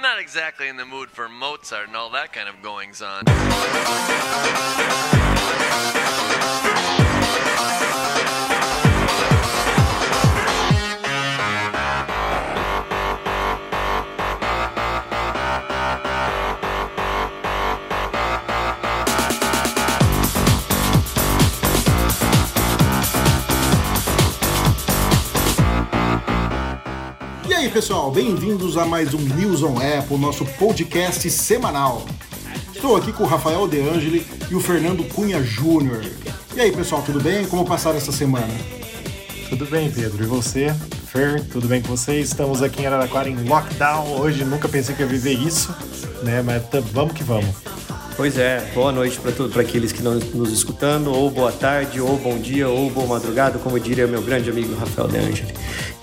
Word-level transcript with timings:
I'm 0.00 0.04
not 0.04 0.18
exactly 0.18 0.68
in 0.68 0.78
the 0.78 0.86
mood 0.86 1.10
for 1.10 1.28
Mozart 1.28 1.88
and 1.88 1.94
all 1.94 2.08
that 2.12 2.32
kind 2.32 2.48
of 2.48 2.62
goings 2.62 3.02
on. 3.02 3.24
Aí, 27.70 27.74
pessoal, 27.74 28.10
bem-vindos 28.10 28.76
a 28.76 28.84
mais 28.84 29.14
um 29.14 29.20
News 29.20 29.62
on 29.62 29.76
Apple, 29.78 30.18
nosso 30.18 30.44
podcast 30.44 31.30
semanal. 31.30 32.04
Estou 32.74 32.96
aqui 32.96 33.12
com 33.12 33.22
o 33.22 33.26
Rafael 33.26 33.68
De 33.68 33.80
Angeli 33.80 34.26
e 34.50 34.56
o 34.56 34.60
Fernando 34.60 35.04
Cunha 35.04 35.40
Júnior. 35.40 36.04
E 36.56 36.60
aí, 36.60 36.72
pessoal, 36.72 37.00
tudo 37.00 37.20
bem? 37.20 37.46
Como 37.46 37.64
passaram 37.64 37.96
essa 37.96 38.10
semana? 38.10 38.52
Tudo 39.48 39.66
bem, 39.66 39.88
Pedro? 39.88 40.24
E 40.24 40.26
você? 40.26 40.74
Fer, 41.06 41.44
tudo 41.44 41.68
bem 41.68 41.80
com 41.80 41.88
você? 41.88 42.18
Estamos 42.18 42.60
aqui 42.60 42.82
em 42.82 42.86
Araraquara 42.86 43.28
em 43.28 43.44
lockdown. 43.44 44.18
Hoje 44.18 44.44
nunca 44.44 44.68
pensei 44.68 44.92
que 44.94 45.02
ia 45.02 45.08
viver 45.08 45.34
isso, 45.34 45.72
né? 46.24 46.42
Mas 46.42 46.62
vamos 46.92 47.14
que 47.14 47.22
vamos. 47.22 47.54
Pois 48.20 48.36
é, 48.36 48.60
boa 48.74 48.92
noite 48.92 49.18
para 49.18 49.32
todos, 49.32 49.50
para 49.50 49.62
aqueles 49.62 49.92
que 49.92 49.96
estão 49.96 50.12
nos 50.34 50.52
escutando, 50.52 51.10
ou 51.10 51.30
boa 51.30 51.50
tarde, 51.50 52.02
ou 52.02 52.18
bom 52.18 52.36
dia, 52.36 52.68
ou 52.68 52.90
boa 52.90 53.06
madrugada, 53.06 53.58
como 53.58 53.80
diria 53.80 54.06
meu 54.06 54.20
grande 54.20 54.50
amigo 54.50 54.74
Rafael 54.74 55.08
De 55.08 55.16
Angeli. 55.16 55.54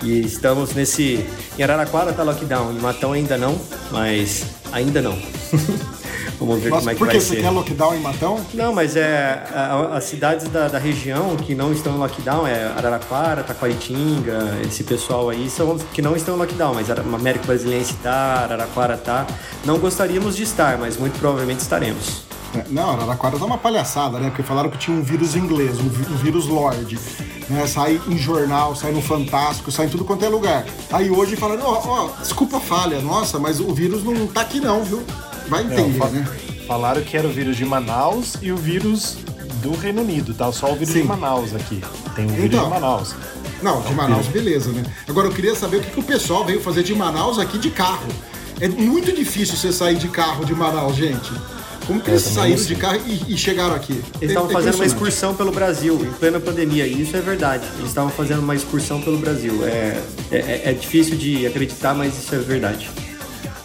E 0.02 0.18
estamos 0.22 0.74
nesse. 0.74 1.24
Em 1.56 1.62
Araraquara 1.62 2.12
tá 2.12 2.24
lockdown, 2.24 2.72
em 2.72 2.80
Matão 2.80 3.12
ainda 3.12 3.38
não, 3.38 3.56
mas 3.92 4.46
ainda 4.72 5.00
não. 5.00 5.16
Vamos 6.38 6.62
ver 6.62 6.70
Nossa, 6.70 6.80
como 6.82 6.90
é 6.90 6.94
que 6.94 6.98
por 7.00 7.06
vai 7.08 7.16
que 7.16 7.20
você 7.22 7.34
ser. 7.36 7.42
quer 7.42 7.50
lockdown 7.50 7.94
em 7.96 8.00
Matão? 8.00 8.40
Não, 8.54 8.72
mas 8.72 8.94
é 8.94 9.42
a- 9.52 9.96
as 9.96 10.04
cidades 10.04 10.48
da, 10.48 10.68
da 10.68 10.78
região 10.78 11.34
que 11.36 11.54
não 11.54 11.72
estão 11.72 11.94
em 11.96 11.98
lockdown 11.98 12.46
é 12.46 12.66
Araraquara, 12.76 13.42
Taquaritinga, 13.42 14.58
esse 14.66 14.84
pessoal 14.84 15.28
aí 15.30 15.50
são 15.50 15.76
que 15.92 16.00
não 16.00 16.14
estão 16.14 16.36
em 16.36 16.38
lockdown, 16.38 16.74
mas 16.74 16.90
Ara- 16.90 17.02
América 17.02 17.44
Brasiliense 17.46 17.94
tá, 17.94 18.40
Araraquara 18.44 18.96
tá. 18.96 19.26
Não 19.64 19.78
gostaríamos 19.78 20.36
de 20.36 20.42
estar, 20.44 20.78
mas 20.78 20.96
muito 20.96 21.18
provavelmente 21.18 21.60
estaremos. 21.60 22.22
É, 22.54 22.64
Não, 22.70 22.90
Araraquara 22.92 23.38
tá 23.38 23.44
uma 23.44 23.58
palhaçada, 23.58 24.18
né? 24.18 24.28
Porque 24.30 24.42
falaram 24.42 24.70
que 24.70 24.78
tinha 24.78 24.96
um 24.96 25.02
vírus 25.02 25.34
inglês, 25.36 25.78
um, 25.80 25.84
um 25.84 26.16
vírus 26.16 26.46
Lord. 26.46 26.98
Né? 27.50 27.66
Sai 27.66 28.00
em 28.08 28.16
jornal, 28.16 28.74
sai 28.76 28.90
no 28.92 29.02
Fantástico, 29.02 29.70
sai 29.70 29.86
em 29.86 29.88
tudo 29.90 30.04
quanto 30.04 30.24
é 30.24 30.28
lugar. 30.28 30.64
Aí 30.92 31.10
hoje 31.10 31.36
falaram, 31.36 31.62
ó, 31.64 31.82
ó, 31.84 32.08
desculpa 32.20 32.56
a 32.58 32.60
falha, 32.60 33.00
nossa, 33.02 33.38
mas 33.38 33.60
o 33.60 33.74
vírus 33.74 34.02
não 34.04 34.26
tá 34.26 34.42
aqui 34.42 34.60
não, 34.60 34.82
viu? 34.82 35.02
Vai 35.48 35.64
Não, 35.64 35.72
entender, 35.72 35.98
fa- 35.98 36.08
né? 36.08 36.26
Falaram 36.66 37.00
que 37.02 37.16
era 37.16 37.26
o 37.26 37.30
vírus 37.30 37.56
de 37.56 37.64
Manaus 37.64 38.34
e 38.42 38.52
o 38.52 38.56
vírus 38.56 39.16
do 39.62 39.72
Reino 39.72 40.02
Unido, 40.02 40.34
tá? 40.34 40.52
Só 40.52 40.70
o 40.72 40.74
vírus 40.74 40.90
Sim. 40.94 41.02
de 41.02 41.08
Manaus 41.08 41.54
aqui. 41.54 41.82
Tem 42.14 42.26
o 42.26 42.28
vírus 42.28 42.44
Então. 42.46 42.64
de 42.64 42.70
Manaus. 42.70 43.14
Não, 43.62 43.80
de 43.80 43.92
Manaus, 43.94 44.26
beleza, 44.26 44.70
né? 44.70 44.84
Agora 45.08 45.26
eu 45.26 45.32
queria 45.32 45.54
saber 45.54 45.78
o 45.78 45.80
que, 45.80 45.90
que 45.90 46.00
o 46.00 46.02
pessoal 46.02 46.44
veio 46.44 46.60
fazer 46.60 46.82
de 46.82 46.94
Manaus 46.94 47.38
aqui 47.38 47.58
de 47.58 47.70
carro. 47.70 48.06
É 48.60 48.68
muito 48.68 49.10
difícil 49.12 49.56
você 49.56 49.72
sair 49.72 49.96
de 49.96 50.08
carro 50.08 50.44
de 50.44 50.54
Manaus, 50.54 50.94
gente. 50.96 51.32
Como 51.86 52.00
que 52.00 52.10
É, 52.10 52.12
eles 52.14 52.24
saíram 52.24 52.58
não 52.58 52.66
de 52.66 52.74
carro 52.76 53.00
e, 53.06 53.32
e 53.32 53.36
chegaram 53.38 53.74
aqui? 53.74 53.94
Eles 54.20 54.30
estavam 54.30 54.48
É- 54.50 54.52
é 54.52 54.54
fazendo 54.54 54.74
uma 54.74 54.84
excursão 54.84 55.34
pelo 55.34 55.50
Brasil, 55.50 55.94
em 56.04 56.12
plena 56.18 56.38
pandemia, 56.38 56.86
e 56.86 57.00
isso 57.02 57.16
é 57.16 57.20
verdade. 57.20 57.64
Eles 57.78 57.88
estavam 57.88 58.10
fazendo 58.10 58.40
uma 58.40 58.54
excursão 58.54 59.00
pelo 59.00 59.16
Brasil. 59.16 59.66
É, 59.66 59.98
é, 60.30 60.62
é 60.66 60.72
difícil 60.78 61.16
de 61.16 61.46
acreditar, 61.46 61.94
mas 61.94 62.16
isso 62.18 62.34
é 62.34 62.38
verdade. 62.38 62.90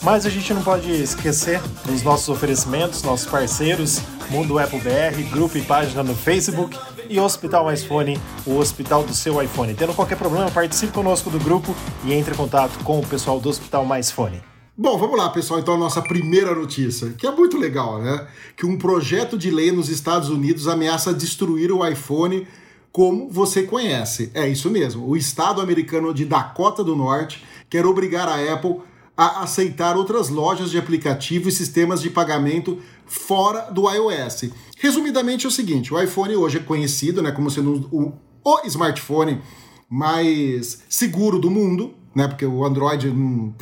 Mas 0.03 0.25
a 0.25 0.29
gente 0.29 0.53
não 0.53 0.61
pode 0.61 0.91
esquecer 0.91 1.61
dos 1.85 2.03
nossos 2.03 2.27
oferecimentos, 2.27 3.01
nossos 3.03 3.25
parceiros, 3.25 4.01
Mundo 4.29 4.59
Apple 4.59 4.81
BR, 4.81 5.23
grupo 5.31 5.57
e 5.57 5.61
página 5.61 6.03
no 6.03 6.13
Facebook 6.13 6.77
e 7.09 7.17
Hospital 7.21 7.63
Mais 7.63 7.85
Fone, 7.85 8.19
o 8.45 8.57
hospital 8.57 9.03
do 9.03 9.13
seu 9.13 9.41
iPhone. 9.41 9.73
Tendo 9.73 9.93
qualquer 9.93 10.17
problema, 10.17 10.51
participe 10.51 10.91
conosco 10.91 11.29
do 11.29 11.39
grupo 11.39 11.73
e 12.03 12.13
entre 12.13 12.33
em 12.33 12.37
contato 12.37 12.83
com 12.83 12.99
o 12.99 13.07
pessoal 13.07 13.39
do 13.39 13.47
Hospital 13.47 13.85
Mais 13.85 14.11
Fone. 14.11 14.43
Bom, 14.75 14.97
vamos 14.97 15.17
lá, 15.17 15.29
pessoal. 15.29 15.61
Então, 15.61 15.75
a 15.75 15.77
nossa 15.77 16.01
primeira 16.01 16.53
notícia, 16.53 17.13
que 17.13 17.25
é 17.25 17.31
muito 17.31 17.57
legal, 17.57 18.01
né? 18.01 18.27
Que 18.57 18.65
um 18.65 18.77
projeto 18.77 19.37
de 19.37 19.49
lei 19.51 19.71
nos 19.71 19.87
Estados 19.87 20.27
Unidos 20.27 20.67
ameaça 20.67 21.13
destruir 21.13 21.71
o 21.71 21.87
iPhone 21.87 22.45
como 22.91 23.29
você 23.29 23.63
conhece. 23.63 24.31
É 24.33 24.49
isso 24.49 24.69
mesmo. 24.69 25.07
O 25.07 25.15
estado 25.15 25.61
americano 25.61 26.13
de 26.13 26.25
Dakota 26.25 26.83
do 26.83 26.93
Norte 26.93 27.41
quer 27.69 27.85
obrigar 27.85 28.27
a 28.27 28.53
Apple 28.53 28.81
a 29.15 29.43
aceitar 29.43 29.95
outras 29.95 30.29
lojas 30.29 30.71
de 30.71 30.77
aplicativo 30.77 31.49
e 31.49 31.51
sistemas 31.51 32.01
de 32.01 32.09
pagamento 32.09 32.79
fora 33.05 33.71
do 33.71 33.89
iOS. 33.89 34.45
Resumidamente 34.77 35.45
é 35.45 35.49
o 35.49 35.51
seguinte: 35.51 35.93
o 35.93 36.01
iPhone 36.01 36.35
hoje 36.35 36.57
é 36.57 36.61
conhecido 36.61 37.21
né, 37.21 37.31
como 37.31 37.49
sendo 37.49 37.87
o, 37.91 38.13
o 38.43 38.67
smartphone 38.67 39.41
mais 39.89 40.83
seguro 40.89 41.39
do 41.39 41.51
mundo, 41.51 41.93
né? 42.15 42.27
Porque 42.27 42.45
o 42.45 42.65
Android 42.65 43.09
não 43.11 43.53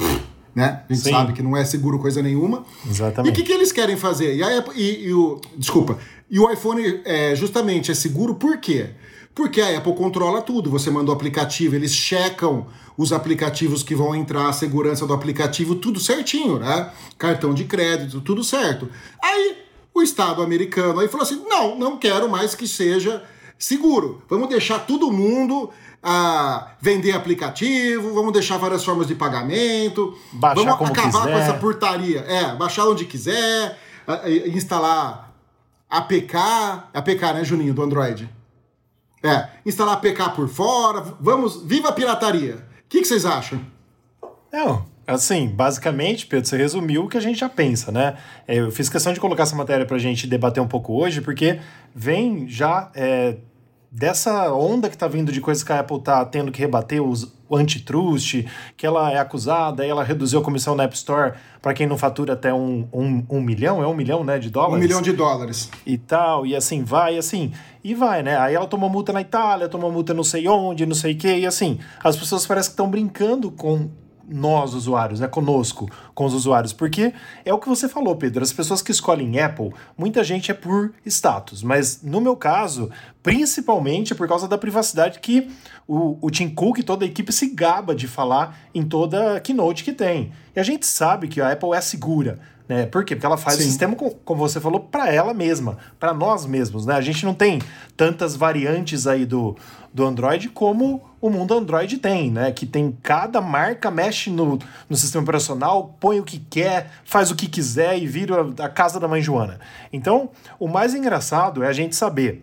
né? 0.53 0.83
A 0.89 0.93
gente 0.93 1.03
Sim. 1.03 1.11
sabe 1.11 1.33
que 1.33 1.41
não 1.41 1.55
é 1.55 1.63
seguro 1.63 1.97
coisa 1.97 2.21
nenhuma. 2.21 2.65
Exatamente. 2.89 3.29
E 3.29 3.31
o 3.31 3.35
que, 3.35 3.43
que 3.43 3.53
eles 3.53 3.71
querem 3.71 3.95
fazer? 3.95 4.35
E, 4.35 4.43
a 4.43 4.57
Apple, 4.57 4.73
e, 4.75 5.07
e 5.07 5.13
o. 5.13 5.39
Desculpa. 5.57 5.97
E 6.31 6.39
o 6.39 6.49
iPhone 6.49 7.01
é, 7.03 7.35
justamente 7.35 7.91
é 7.91 7.93
seguro 7.93 8.35
por 8.35 8.57
quê? 8.57 8.91
Porque 9.35 9.59
a 9.59 9.77
Apple 9.77 9.93
controla 9.93 10.41
tudo. 10.41 10.69
Você 10.71 10.89
manda 10.89 11.11
o 11.11 11.13
aplicativo, 11.13 11.75
eles 11.75 11.93
checam 11.93 12.67
os 12.97 13.11
aplicativos 13.11 13.83
que 13.83 13.93
vão 13.93 14.15
entrar, 14.15 14.47
a 14.47 14.53
segurança 14.53 15.05
do 15.05 15.13
aplicativo, 15.13 15.75
tudo 15.75 15.99
certinho, 15.99 16.57
né? 16.57 16.89
Cartão 17.17 17.53
de 17.53 17.65
crédito, 17.65 18.21
tudo 18.21 18.45
certo. 18.45 18.89
Aí 19.21 19.57
o 19.93 20.01
Estado 20.01 20.41
americano 20.41 21.01
aí 21.01 21.09
falou 21.09 21.25
assim: 21.25 21.43
não, 21.47 21.77
não 21.77 21.97
quero 21.97 22.29
mais 22.29 22.55
que 22.55 22.65
seja 22.65 23.21
seguro. 23.59 24.21
Vamos 24.29 24.47
deixar 24.47 24.79
todo 24.79 25.11
mundo 25.11 25.69
a 26.01 26.75
vender 26.81 27.11
aplicativo, 27.11 28.13
vamos 28.13 28.31
deixar 28.31 28.57
várias 28.57 28.83
formas 28.83 29.07
de 29.07 29.15
pagamento, 29.15 30.17
Baixar 30.31 30.65
vamos 30.65 30.89
acabar 30.89 31.11
quiser. 31.11 31.33
com 31.33 31.37
essa 31.37 31.53
portaria. 31.55 32.19
É, 32.21 32.55
baixar 32.55 32.87
onde 32.87 33.05
quiser, 33.05 33.77
instalar 34.47 35.30
APK, 35.91 36.35
APK, 36.93 37.33
né, 37.33 37.43
Juninho, 37.43 37.73
do 37.73 37.83
Android? 37.83 38.29
É, 39.21 39.49
instalar 39.65 39.95
APK 39.95 40.35
por 40.35 40.47
fora, 40.47 41.01
vamos, 41.19 41.61
viva 41.63 41.89
a 41.89 41.91
pirataria. 41.91 42.55
O 42.55 42.89
que, 42.89 43.01
que 43.01 43.07
vocês 43.07 43.25
acham? 43.25 43.61
Não, 44.51 44.85
assim, 45.05 45.47
basicamente, 45.47 46.25
Pedro, 46.25 46.47
você 46.47 46.57
resumiu 46.57 47.03
o 47.03 47.07
que 47.07 47.17
a 47.17 47.21
gente 47.21 47.39
já 47.39 47.49
pensa, 47.49 47.91
né? 47.91 48.17
É, 48.47 48.55
Eu 48.57 48.71
fiz 48.71 48.89
questão 48.89 49.13
de 49.13 49.19
colocar 49.19 49.43
essa 49.43 49.55
matéria 49.55 49.85
pra 49.85 49.97
gente 49.97 50.25
debater 50.25 50.63
um 50.63 50.67
pouco 50.67 50.93
hoje, 50.93 51.21
porque 51.21 51.59
vem 51.93 52.47
já 52.47 52.89
é, 52.95 53.37
dessa 53.91 54.51
onda 54.53 54.89
que 54.89 54.97
tá 54.97 55.07
vindo 55.07 55.31
de 55.31 55.41
coisas 55.41 55.63
que 55.63 55.71
a 55.71 55.81
Apple 55.81 56.01
tá 56.01 56.23
tendo 56.25 56.51
que 56.51 56.59
rebater 56.59 57.03
os, 57.03 57.31
antitrust, 57.57 58.45
que 58.77 58.85
ela 58.85 59.11
é 59.11 59.17
acusada, 59.17 59.85
ela 59.85 60.03
reduziu 60.03 60.39
a 60.39 60.43
comissão 60.43 60.75
na 60.75 60.83
App 60.83 60.95
Store 60.95 61.33
para 61.61 61.73
quem 61.73 61.85
não 61.85 61.97
fatura 61.97 62.33
até 62.33 62.53
um, 62.53 62.87
um, 62.91 63.23
um 63.29 63.41
milhão, 63.41 63.83
é 63.83 63.87
um 63.87 63.93
milhão, 63.93 64.23
né, 64.23 64.39
de 64.39 64.49
dólares? 64.49 64.77
Um 64.77 64.79
milhão 64.79 65.01
de 65.01 65.13
dólares. 65.13 65.69
e 65.85 65.97
tal, 65.97 66.45
e 66.45 66.55
assim 66.55 66.83
vai, 66.83 67.17
assim, 67.17 67.51
e 67.83 67.93
vai, 67.93 68.23
né? 68.23 68.37
Aí 68.37 68.55
ela 68.55 68.67
tomou 68.67 68.89
multa 68.89 69.13
na 69.13 69.21
Itália, 69.21 69.69
tomou 69.69 69.91
multa 69.91 70.13
não 70.13 70.23
sei 70.23 70.47
onde, 70.47 70.85
não 70.85 70.95
sei 70.95 71.13
o 71.13 71.17
quê, 71.17 71.39
e 71.39 71.45
assim, 71.45 71.79
as 72.03 72.15
pessoas 72.15 72.45
parecem 72.45 72.69
que 72.69 72.73
estão 72.73 72.89
brincando 72.89 73.51
com 73.51 73.89
nós, 74.31 74.73
usuários, 74.73 75.19
né? 75.19 75.27
Conosco, 75.27 75.89
com 76.13 76.25
os 76.25 76.33
usuários, 76.33 76.73
porque 76.73 77.13
é 77.45 77.53
o 77.53 77.59
que 77.59 77.69
você 77.69 77.87
falou, 77.87 78.15
Pedro, 78.15 78.43
as 78.43 78.53
pessoas 78.53 78.81
que 78.81 78.91
escolhem 78.91 79.39
Apple, 79.39 79.71
muita 79.97 80.23
gente 80.23 80.51
é 80.51 80.53
por 80.53 80.93
status, 81.05 81.61
mas 81.61 82.01
no 82.01 82.21
meu 82.21 82.35
caso, 82.35 82.89
principalmente 83.21 84.15
por 84.15 84.27
causa 84.27 84.47
da 84.47 84.57
privacidade 84.57 85.19
que 85.19 85.49
o, 85.87 86.17
o 86.21 86.31
Tim 86.31 86.49
Cook 86.49 86.79
e 86.79 86.83
toda 86.83 87.05
a 87.05 87.07
equipe 87.07 87.31
se 87.31 87.47
gaba 87.47 87.93
de 87.93 88.07
falar 88.07 88.57
em 88.73 88.83
toda 88.83 89.39
keynote 89.39 89.83
que 89.83 89.93
tem. 89.93 90.31
E 90.55 90.59
a 90.59 90.63
gente 90.63 90.85
sabe 90.85 91.27
que 91.27 91.41
a 91.41 91.51
Apple 91.51 91.73
é 91.73 91.81
segura, 91.81 92.39
né? 92.71 92.85
Por 92.85 93.03
quê? 93.03 93.15
Porque 93.17 93.25
ela 93.25 93.35
faz 93.35 93.57
Sim. 93.57 93.63
o 93.63 93.65
sistema, 93.65 93.95
com- 93.97 94.11
como 94.23 94.39
você 94.39 94.61
falou, 94.61 94.79
para 94.79 95.13
ela 95.13 95.33
mesma, 95.33 95.77
para 95.99 96.13
nós 96.13 96.45
mesmos, 96.45 96.85
né? 96.85 96.95
A 96.95 97.01
gente 97.01 97.25
não 97.25 97.33
tem 97.33 97.59
tantas 97.97 98.33
variantes 98.33 99.07
aí 99.07 99.25
do, 99.25 99.57
do 99.93 100.05
Android 100.05 100.47
como 100.47 101.03
o 101.19 101.29
mundo 101.29 101.53
Android 101.53 101.97
tem, 101.97 102.31
né? 102.31 102.49
Que 102.53 102.65
tem 102.65 102.97
cada 103.03 103.41
marca 103.41 103.91
mexe 103.91 104.29
no, 104.29 104.57
no 104.89 104.95
sistema 104.95 105.21
operacional, 105.21 105.97
põe 105.99 106.21
o 106.21 106.23
que 106.23 106.39
quer, 106.39 106.91
faz 107.03 107.29
o 107.29 107.35
que 107.35 107.45
quiser 107.45 107.97
e 107.99 108.07
vira 108.07 108.47
a 108.59 108.69
casa 108.69 109.01
da 109.01 109.07
mãe 109.07 109.21
Joana. 109.21 109.59
Então, 109.91 110.29
o 110.57 110.69
mais 110.69 110.95
engraçado 110.95 111.63
é 111.63 111.67
a 111.67 111.73
gente 111.73 111.93
saber 111.93 112.41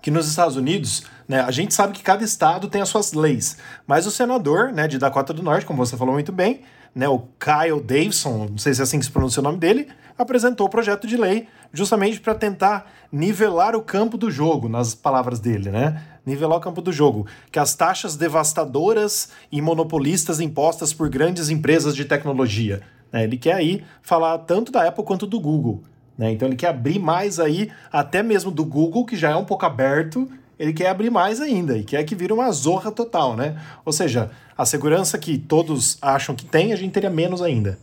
que 0.00 0.10
nos 0.10 0.26
Estados 0.26 0.56
Unidos, 0.56 1.02
né, 1.28 1.42
a 1.42 1.50
gente 1.50 1.74
sabe 1.74 1.92
que 1.92 2.02
cada 2.02 2.24
estado 2.24 2.66
tem 2.68 2.80
as 2.80 2.88
suas 2.88 3.12
leis, 3.12 3.58
mas 3.86 4.06
o 4.06 4.10
senador, 4.10 4.72
né, 4.72 4.88
de 4.88 4.96
Dakota 4.98 5.34
do 5.34 5.42
Norte, 5.42 5.66
como 5.66 5.84
você 5.84 5.98
falou 5.98 6.14
muito 6.14 6.32
bem, 6.32 6.62
né, 6.94 7.08
o 7.08 7.20
Kyle 7.38 7.80
Davidson, 7.82 8.48
não 8.50 8.58
sei 8.58 8.74
se 8.74 8.80
é 8.80 8.84
assim 8.84 8.98
que 8.98 9.04
se 9.04 9.10
pronuncia 9.10 9.40
o 9.40 9.44
nome 9.44 9.58
dele, 9.58 9.88
apresentou 10.18 10.66
o 10.66 10.70
projeto 10.70 11.06
de 11.06 11.16
lei 11.16 11.48
justamente 11.72 12.20
para 12.20 12.34
tentar 12.34 12.90
nivelar 13.12 13.74
o 13.74 13.82
campo 13.82 14.16
do 14.16 14.30
jogo, 14.30 14.68
nas 14.68 14.94
palavras 14.94 15.40
dele, 15.40 15.70
né? 15.70 16.02
Nivelar 16.26 16.58
o 16.58 16.60
campo 16.60 16.82
do 16.82 16.92
jogo, 16.92 17.26
que 17.50 17.58
as 17.58 17.74
taxas 17.74 18.16
devastadoras 18.16 19.30
e 19.50 19.62
monopolistas 19.62 20.40
impostas 20.40 20.92
por 20.92 21.08
grandes 21.08 21.48
empresas 21.48 21.94
de 21.96 22.04
tecnologia, 22.04 22.82
Né? 23.12 23.24
Ele 23.24 23.36
quer 23.36 23.54
aí 23.54 23.82
falar 24.02 24.38
tanto 24.38 24.70
da 24.70 24.86
Apple 24.86 25.04
quanto 25.04 25.26
do 25.26 25.40
Google. 25.40 25.82
Né? 26.16 26.32
Então 26.32 26.46
ele 26.46 26.56
quer 26.56 26.68
abrir 26.68 26.98
mais 26.98 27.40
aí, 27.40 27.72
até 27.90 28.22
mesmo 28.22 28.50
do 28.50 28.64
Google, 28.64 29.06
que 29.06 29.16
já 29.16 29.30
é 29.30 29.36
um 29.36 29.44
pouco 29.44 29.64
aberto, 29.64 30.30
ele 30.60 30.74
quer 30.74 30.88
abrir 30.88 31.08
mais 31.08 31.40
ainda 31.40 31.78
e 31.78 31.82
quer 31.82 32.04
que 32.04 32.14
vire 32.14 32.34
uma 32.34 32.52
zorra 32.52 32.92
total, 32.92 33.34
né? 33.34 33.58
Ou 33.82 33.94
seja, 33.94 34.30
a 34.56 34.66
segurança 34.66 35.16
que 35.16 35.38
todos 35.38 35.96
acham 36.02 36.34
que 36.34 36.44
tem, 36.44 36.74
a 36.74 36.76
gente 36.76 36.92
teria 36.92 37.08
menos 37.08 37.40
ainda. 37.40 37.78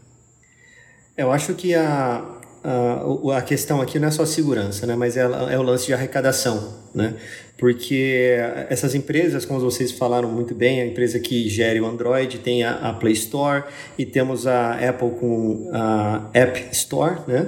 Eu 1.18 1.32
acho 1.32 1.56
que 1.56 1.74
a, 1.74 2.24
a, 2.64 3.38
a 3.38 3.42
questão 3.42 3.82
aqui 3.82 3.98
não 3.98 4.10
é 4.10 4.12
só 4.12 4.28
segurança, 4.28 4.86
né? 4.86 4.96
Mas 4.96 5.18
é, 5.18 5.22
é 5.22 5.58
o 5.58 5.64
lance 5.64 5.88
de 5.88 5.94
arrecadação, 5.96 6.76
né? 6.94 7.16
Porque 7.58 8.38
essas 8.70 8.94
empresas, 8.94 9.44
como 9.44 9.60
vocês 9.60 9.92
falaram 9.92 10.30
muito 10.30 10.54
bem, 10.54 10.80
a 10.80 10.86
empresa 10.86 11.20
que 11.20 11.50
gere 11.50 11.82
o 11.82 11.88
Android 11.88 12.38
tem 12.38 12.64
a, 12.64 12.90
a 12.90 12.94
Play 12.94 13.14
Store 13.14 13.64
e 13.98 14.06
temos 14.06 14.46
a 14.46 14.74
Apple 14.74 15.10
com 15.20 15.68
a 15.74 16.30
App 16.32 16.64
Store, 16.74 17.22
né? 17.28 17.48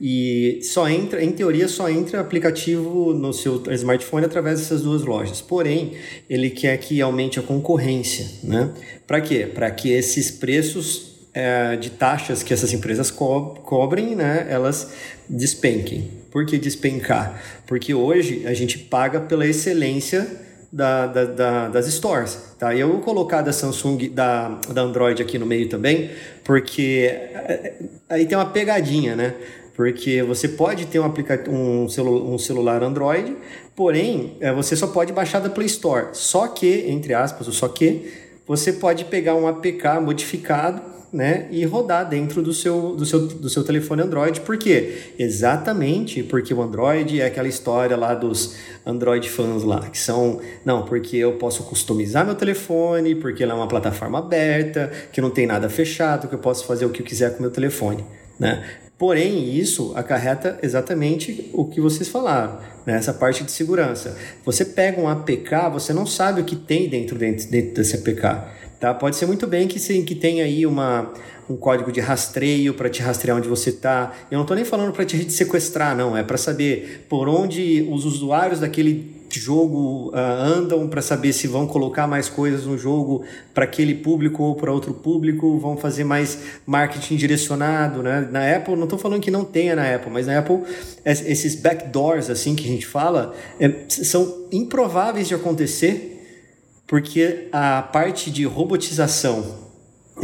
E 0.00 0.60
só 0.62 0.88
entra, 0.88 1.24
em 1.24 1.32
teoria, 1.32 1.68
só 1.68 1.88
entra 1.88 2.20
aplicativo 2.20 3.14
no 3.14 3.32
seu 3.32 3.62
smartphone 3.72 4.26
através 4.26 4.60
dessas 4.60 4.82
duas 4.82 5.02
lojas. 5.02 5.40
Porém, 5.40 5.92
ele 6.28 6.50
quer 6.50 6.76
que 6.78 7.00
aumente 7.00 7.38
a 7.38 7.42
concorrência, 7.42 8.26
né? 8.44 8.70
Para 9.06 9.20
quê? 9.20 9.46
Para 9.46 9.70
que 9.70 9.90
esses 9.90 10.30
preços 10.30 11.16
é, 11.32 11.76
de 11.76 11.90
taxas 11.90 12.42
que 12.42 12.52
essas 12.54 12.72
empresas 12.72 13.10
co 13.10 13.56
cobrem, 13.62 14.14
né, 14.14 14.46
elas 14.48 14.92
despenquem. 15.28 16.10
Por 16.30 16.46
que 16.46 16.58
despencar? 16.58 17.42
Porque 17.66 17.92
hoje 17.92 18.46
a 18.46 18.54
gente 18.54 18.78
paga 18.78 19.20
pela 19.20 19.46
excelência 19.46 20.26
da, 20.72 21.06
da, 21.06 21.24
da, 21.24 21.68
das 21.68 21.86
stores. 21.86 22.38
Tá? 22.58 22.74
Eu 22.74 22.88
vou 22.88 23.00
colocar 23.00 23.42
da 23.42 23.52
Samsung, 23.52 24.10
da, 24.10 24.58
da 24.72 24.82
Android 24.82 25.22
aqui 25.22 25.38
no 25.38 25.46
meio 25.46 25.68
também, 25.68 26.10
porque 26.44 27.10
é, 27.10 27.34
é, 27.34 27.74
aí 28.08 28.26
tem 28.26 28.36
uma 28.36 28.46
pegadinha, 28.46 29.14
né? 29.14 29.34
Porque 29.76 30.22
você 30.22 30.48
pode 30.48 30.86
ter 30.86 30.98
um, 30.98 31.12
um, 31.50 31.88
celu 31.88 32.34
um 32.34 32.38
celular 32.38 32.82
Android, 32.82 33.36
porém 33.76 34.38
é, 34.40 34.50
você 34.50 34.74
só 34.74 34.86
pode 34.86 35.12
baixar 35.12 35.38
da 35.38 35.50
Play 35.50 35.66
Store. 35.66 36.06
Só 36.14 36.48
que, 36.48 36.86
entre 36.88 37.12
aspas, 37.12 37.46
só 37.54 37.68
que, 37.68 38.10
você 38.46 38.72
pode 38.72 39.04
pegar 39.04 39.34
um 39.34 39.46
APK 39.46 40.00
modificado 40.00 40.80
né, 41.12 41.48
e 41.50 41.64
rodar 41.64 42.08
dentro 42.08 42.42
do 42.42 42.52
seu, 42.52 42.94
do, 42.94 43.04
seu, 43.04 43.26
do 43.26 43.48
seu 43.48 43.64
telefone 43.64 44.02
Android. 44.02 44.40
Por 44.40 44.56
quê? 44.56 45.12
Exatamente 45.18 46.22
porque 46.22 46.54
o 46.54 46.62
Android 46.62 47.20
é 47.20 47.26
aquela 47.26 47.48
história 47.48 47.96
lá 47.96 48.14
dos 48.14 48.54
Android 48.84 49.28
fãs 49.28 49.62
lá, 49.62 49.88
que 49.90 49.98
são, 49.98 50.40
não, 50.64 50.84
porque 50.84 51.16
eu 51.16 51.32
posso 51.32 51.64
customizar 51.64 52.24
meu 52.24 52.34
telefone, 52.34 53.14
porque 53.14 53.42
ela 53.42 53.52
é 53.52 53.56
uma 53.56 53.68
plataforma 53.68 54.20
aberta, 54.20 54.90
que 55.12 55.20
não 55.20 55.30
tem 55.30 55.46
nada 55.46 55.68
fechado, 55.68 56.28
que 56.28 56.34
eu 56.34 56.38
posso 56.38 56.64
fazer 56.66 56.86
o 56.86 56.90
que 56.90 57.02
eu 57.02 57.06
quiser 57.06 57.34
com 57.36 57.42
meu 57.42 57.50
telefone. 57.50 58.04
Né? 58.38 58.64
Porém, 58.98 59.54
isso 59.54 59.92
acarreta 59.94 60.58
exatamente 60.62 61.50
o 61.52 61.66
que 61.66 61.82
vocês 61.82 62.08
falaram, 62.08 62.58
né? 62.86 62.96
essa 62.96 63.12
parte 63.12 63.44
de 63.44 63.52
segurança. 63.52 64.16
Você 64.42 64.64
pega 64.64 64.98
um 64.98 65.06
APK, 65.06 65.70
você 65.70 65.92
não 65.92 66.06
sabe 66.06 66.40
o 66.40 66.44
que 66.44 66.56
tem 66.56 66.88
dentro, 66.88 67.18
dentro, 67.18 67.46
dentro 67.48 67.74
desse 67.74 67.96
APK. 67.96 68.44
Tá? 68.80 68.94
Pode 68.94 69.16
ser 69.16 69.26
muito 69.26 69.46
bem 69.46 69.68
que, 69.68 69.78
sim, 69.78 70.02
que 70.02 70.14
tenha 70.14 70.44
aí 70.44 70.66
uma, 70.66 71.12
um 71.48 71.56
código 71.56 71.92
de 71.92 72.00
rastreio 72.00 72.72
para 72.72 72.88
te 72.88 73.02
rastrear 73.02 73.36
onde 73.36 73.48
você 73.48 73.70
está. 73.70 74.12
Eu 74.30 74.36
não 74.36 74.44
estou 74.44 74.54
nem 74.54 74.64
falando 74.64 74.92
para 74.92 75.04
te 75.04 75.30
sequestrar, 75.30 75.94
não. 75.94 76.16
É 76.16 76.22
para 76.22 76.38
saber 76.38 77.06
por 77.08 77.28
onde 77.28 77.86
os 77.90 78.04
usuários 78.06 78.60
daquele 78.60 79.15
jogo 79.30 80.10
uh, 80.10 80.16
andam 80.16 80.88
para 80.88 81.02
saber 81.02 81.32
se 81.32 81.46
vão 81.46 81.66
colocar 81.66 82.06
mais 82.06 82.28
coisas 82.28 82.64
no 82.64 82.78
jogo 82.78 83.24
para 83.52 83.64
aquele 83.64 83.94
público 83.94 84.42
ou 84.42 84.54
para 84.54 84.72
outro 84.72 84.94
público, 84.94 85.58
vão 85.58 85.76
fazer 85.76 86.04
mais 86.04 86.38
marketing 86.66 87.16
direcionado, 87.16 88.02
né? 88.02 88.28
Na 88.30 88.56
Apple, 88.56 88.76
não 88.76 88.84
estou 88.84 88.98
falando 88.98 89.20
que 89.20 89.30
não 89.30 89.44
tenha 89.44 89.74
na 89.76 89.94
Apple, 89.94 90.10
mas 90.10 90.26
na 90.26 90.38
Apple 90.38 90.60
esses 91.04 91.54
backdoors 91.54 92.30
assim 92.30 92.54
que 92.54 92.64
a 92.64 92.68
gente 92.68 92.86
fala 92.86 93.34
é, 93.60 93.70
são 93.88 94.46
improváveis 94.52 95.28
de 95.28 95.34
acontecer 95.34 96.12
porque 96.86 97.48
a 97.52 97.82
parte 97.82 98.30
de 98.30 98.44
robotização 98.44 99.65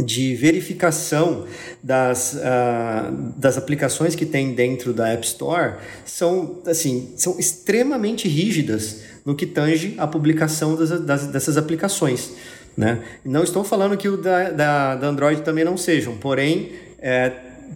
de 0.01 0.35
verificação 0.35 1.45
das, 1.81 2.33
uh, 2.33 3.11
das 3.37 3.57
aplicações 3.57 4.15
que 4.15 4.25
tem 4.25 4.53
dentro 4.53 4.93
da 4.93 5.09
App 5.09 5.25
Store 5.25 5.75
são, 6.05 6.61
assim, 6.65 7.13
são 7.15 7.39
extremamente 7.39 8.27
rígidas 8.27 9.01
no 9.25 9.35
que 9.35 9.45
tange 9.45 9.93
a 9.97 10.07
publicação 10.07 10.75
das, 10.75 10.99
das, 11.01 11.27
dessas 11.27 11.57
aplicações. 11.57 12.31
Né? 12.75 13.03
Não 13.23 13.43
estou 13.43 13.63
falando 13.63 13.95
que 13.95 14.09
o 14.09 14.17
da, 14.17 14.49
da, 14.49 14.95
da 14.95 15.07
Android 15.07 15.41
também 15.41 15.63
não 15.63 15.77
sejam, 15.77 16.17
porém, 16.17 16.71
é, 16.99 17.31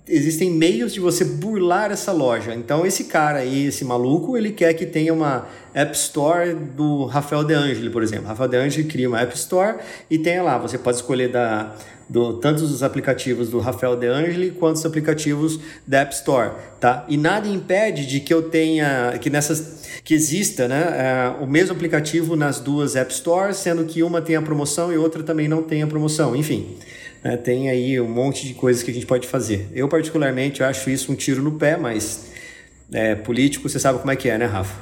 existem 0.08 0.52
meios 0.52 0.94
de 0.94 1.00
você 1.00 1.24
burlar 1.24 1.92
essa 1.92 2.12
loja. 2.12 2.54
Então, 2.54 2.86
esse 2.86 3.06
cara 3.06 3.40
aí, 3.40 3.68
esse 3.68 3.86
maluco, 3.86 4.38
ele 4.38 4.52
quer 4.52 4.74
que 4.74 4.86
tenha 4.86 5.14
uma 5.14 5.48
App 5.74 5.96
Store 5.96 6.54
do 6.54 7.06
Rafael 7.06 7.44
De 7.44 7.54
Angeli, 7.54 7.90
por 7.90 8.04
exemplo. 8.04 8.28
Rafael 8.28 8.50
De 8.50 8.58
Angeli 8.58 8.88
cria 8.88 9.08
uma 9.08 9.22
App 9.22 9.36
Store 9.36 9.78
e 10.10 10.18
tem 10.18 10.42
lá, 10.42 10.58
você 10.58 10.78
pode 10.78 10.98
escolher 10.98 11.30
da 11.30 11.76
do, 12.10 12.34
tanto 12.36 12.64
os 12.64 12.84
aplicativos 12.84 13.50
do 13.50 13.60
Rafael 13.60 13.96
De 13.96 14.08
Angeli 14.08 14.52
quanto 14.52 14.78
os 14.78 14.86
aplicativos 14.86 15.60
da 15.86 16.00
App 16.02 16.14
Store, 16.14 16.52
tá? 16.80 17.06
E 17.08 17.18
nada 17.18 17.48
impede 17.48 18.06
de 18.06 18.20
que 18.20 18.34
eu 18.34 18.44
tenha, 18.44 19.18
que 19.20 19.30
nessas, 19.30 19.84
que 20.04 20.14
exista, 20.14 20.68
né, 20.68 21.36
é, 21.40 21.44
o 21.44 21.48
mesmo 21.48 21.74
aplicativo 21.74 22.36
nas 22.36 22.60
duas 22.60 22.96
App 22.96 23.14
Stores, 23.14 23.58
sendo 23.58 23.84
que 23.86 24.04
uma 24.04 24.22
tem 24.22 24.36
a 24.36 24.42
promoção 24.42 24.92
e 24.92 24.98
outra 24.98 25.22
também 25.22 25.48
não 25.48 25.62
tem 25.62 25.84
a 25.84 25.88
promoção, 25.88 26.36
enfim. 26.36 26.78
Né, 27.28 27.36
tem 27.36 27.70
aí 27.70 28.00
um 28.00 28.08
monte 28.08 28.48
de 28.48 28.54
coisas 28.54 28.82
que 28.82 28.90
a 28.90 28.94
gente 28.94 29.06
pode 29.06 29.28
fazer. 29.28 29.70
Eu, 29.74 29.90
particularmente, 29.90 30.64
acho 30.64 30.90
isso 30.90 31.12
um 31.12 31.16
tiro 31.16 31.44
no 31.44 31.52
pé, 31.52 31.76
mas 31.76 32.32
é, 32.90 33.16
político, 33.16 33.68
você 33.68 33.78
sabe 33.78 34.00
como 34.00 34.10
é 34.10 34.16
que 34.16 34.30
é, 34.30 34.38
né, 34.38 34.46
Rafa? 34.46 34.80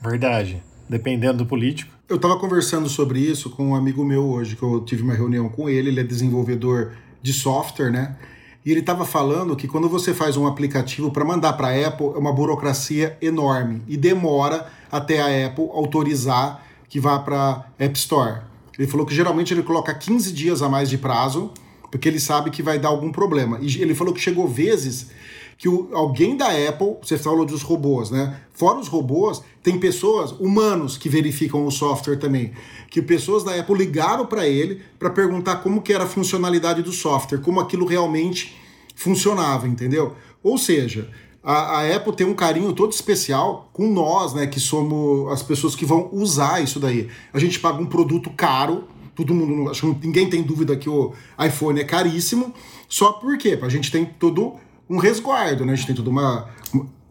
Verdade. 0.00 0.62
Dependendo 0.88 1.38
do 1.38 1.46
político. 1.46 1.92
Eu 2.08 2.16
estava 2.16 2.38
conversando 2.38 2.88
sobre 2.88 3.18
isso 3.18 3.50
com 3.50 3.68
um 3.68 3.74
amigo 3.74 4.02
meu 4.06 4.24
hoje, 4.24 4.56
que 4.56 4.62
eu 4.62 4.80
tive 4.80 5.02
uma 5.02 5.12
reunião 5.12 5.50
com 5.50 5.68
ele, 5.68 5.90
ele 5.90 6.00
é 6.00 6.02
desenvolvedor 6.02 6.92
de 7.20 7.30
software, 7.34 7.90
né? 7.90 8.16
E 8.64 8.70
ele 8.70 8.80
estava 8.80 9.04
falando 9.04 9.54
que 9.54 9.68
quando 9.68 9.86
você 9.86 10.14
faz 10.14 10.34
um 10.34 10.46
aplicativo 10.46 11.10
para 11.10 11.26
mandar 11.26 11.52
para 11.52 11.68
a 11.68 11.88
Apple, 11.88 12.06
é 12.14 12.18
uma 12.18 12.32
burocracia 12.32 13.18
enorme 13.20 13.82
e 13.86 13.98
demora 13.98 14.66
até 14.90 15.20
a 15.20 15.46
Apple 15.46 15.68
autorizar 15.70 16.64
que 16.88 16.98
vá 16.98 17.18
para 17.18 17.66
App 17.78 17.98
Store. 17.98 18.40
Ele 18.78 18.88
falou 18.88 19.04
que 19.04 19.14
geralmente 19.14 19.52
ele 19.52 19.62
coloca 19.62 19.92
15 19.92 20.32
dias 20.32 20.62
a 20.62 20.70
mais 20.70 20.88
de 20.88 20.96
prazo, 20.96 21.52
porque 21.92 22.08
ele 22.08 22.18
sabe 22.18 22.50
que 22.50 22.62
vai 22.62 22.78
dar 22.78 22.88
algum 22.88 23.12
problema. 23.12 23.58
E 23.60 23.82
ele 23.82 23.94
falou 23.94 24.14
que 24.14 24.20
chegou 24.20 24.48
vezes 24.48 25.10
que 25.58 25.68
o, 25.68 25.90
alguém 25.92 26.34
da 26.36 26.46
Apple, 26.48 26.96
você 27.02 27.18
falou 27.18 27.44
dos 27.44 27.60
robôs, 27.60 28.10
né? 28.10 28.40
Fora 28.54 28.78
os 28.78 28.88
robôs, 28.88 29.42
tem 29.62 29.78
pessoas, 29.78 30.32
humanos, 30.32 30.96
que 30.96 31.10
verificam 31.10 31.66
o 31.66 31.70
software 31.70 32.16
também. 32.16 32.52
Que 32.90 33.02
pessoas 33.02 33.44
da 33.44 33.54
Apple 33.54 33.76
ligaram 33.76 34.24
para 34.24 34.48
ele 34.48 34.80
para 34.98 35.10
perguntar 35.10 35.56
como 35.56 35.82
que 35.82 35.92
era 35.92 36.04
a 36.04 36.06
funcionalidade 36.06 36.82
do 36.82 36.92
software, 36.92 37.40
como 37.40 37.60
aquilo 37.60 37.84
realmente 37.84 38.56
funcionava, 38.96 39.68
entendeu? 39.68 40.16
Ou 40.42 40.56
seja, 40.56 41.10
a, 41.44 41.80
a, 41.80 41.94
Apple 41.94 42.16
tem 42.16 42.26
um 42.26 42.34
carinho 42.34 42.72
todo 42.72 42.92
especial 42.92 43.68
com 43.74 43.86
nós, 43.86 44.32
né, 44.32 44.46
que 44.46 44.58
somos 44.58 45.30
as 45.30 45.42
pessoas 45.42 45.74
que 45.74 45.84
vão 45.84 46.08
usar 46.10 46.62
isso 46.62 46.80
daí. 46.80 47.10
A 47.34 47.38
gente 47.38 47.60
paga 47.60 47.82
um 47.82 47.86
produto 47.86 48.30
caro, 48.30 48.84
todo 49.14 49.34
mundo, 49.34 49.70
acho 49.70 49.94
que 49.94 50.06
ninguém 50.06 50.28
tem 50.28 50.42
dúvida 50.42 50.76
que 50.76 50.88
o 50.88 51.12
iPhone 51.38 51.80
é 51.80 51.84
caríssimo, 51.84 52.52
só 52.88 53.12
porque 53.12 53.58
a 53.60 53.68
gente 53.68 53.90
tem 53.90 54.04
todo 54.04 54.54
um 54.88 54.98
resguardo, 54.98 55.64
né? 55.64 55.72
A 55.72 55.76
gente 55.76 55.86
tem 55.86 55.96
toda 55.96 56.10
uma, 56.10 56.48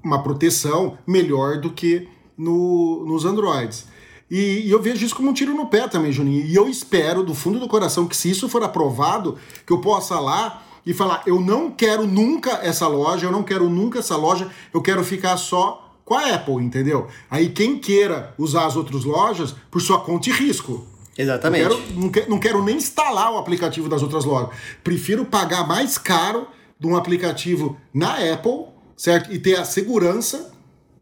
uma 0.03 0.21
proteção 0.21 0.97
melhor 1.05 1.59
do 1.59 1.71
que 1.71 2.07
no, 2.37 3.05
nos 3.05 3.25
Androids. 3.25 3.85
E, 4.29 4.67
e, 4.67 4.71
eu 4.71 4.81
vejo 4.81 5.05
isso 5.05 5.15
como 5.15 5.29
um 5.29 5.33
tiro 5.33 5.53
no 5.53 5.67
pé 5.67 5.87
também, 5.87 6.11
Juninho. 6.11 6.45
E 6.45 6.55
eu 6.55 6.69
espero, 6.69 7.23
do 7.23 7.35
fundo 7.35 7.59
do 7.59 7.67
coração, 7.67 8.07
que 8.07 8.15
se 8.15 8.29
isso 8.29 8.47
for 8.47 8.63
aprovado, 8.63 9.37
que 9.65 9.73
eu 9.73 9.79
possa 9.79 10.19
lá 10.19 10.63
e 10.85 10.93
falar: 10.93 11.23
eu 11.25 11.41
não 11.41 11.69
quero 11.69 12.07
nunca 12.07 12.51
essa 12.63 12.87
loja, 12.87 13.25
eu 13.25 13.31
não 13.31 13.43
quero 13.43 13.69
nunca 13.69 13.99
essa 13.99 14.15
loja, 14.15 14.49
eu 14.73 14.81
quero 14.81 15.03
ficar 15.03 15.35
só 15.35 15.97
com 16.05 16.15
a 16.15 16.33
Apple, 16.33 16.55
entendeu? 16.55 17.07
Aí 17.29 17.49
quem 17.49 17.77
queira 17.77 18.33
usar 18.37 18.65
as 18.65 18.75
outras 18.75 19.03
lojas, 19.03 19.53
por 19.69 19.81
sua 19.81 19.99
conta 19.99 20.29
e 20.29 20.31
risco. 20.31 20.85
Exatamente. 21.21 21.63
Não 21.63 21.69
quero, 21.69 21.99
não 21.99 22.09
quero, 22.09 22.29
não 22.29 22.39
quero 22.39 22.63
nem 22.63 22.77
instalar 22.77 23.31
o 23.33 23.37
aplicativo 23.37 23.87
das 23.87 24.01
outras 24.01 24.25
lojas. 24.25 24.49
Prefiro 24.83 25.25
pagar 25.25 25.67
mais 25.67 25.97
caro 25.97 26.47
de 26.79 26.87
um 26.87 26.95
aplicativo 26.95 27.77
na 27.93 28.15
Apple, 28.33 28.65
certo? 28.97 29.31
E 29.31 29.37
ter 29.37 29.57
a 29.57 29.65
segurança, 29.65 30.51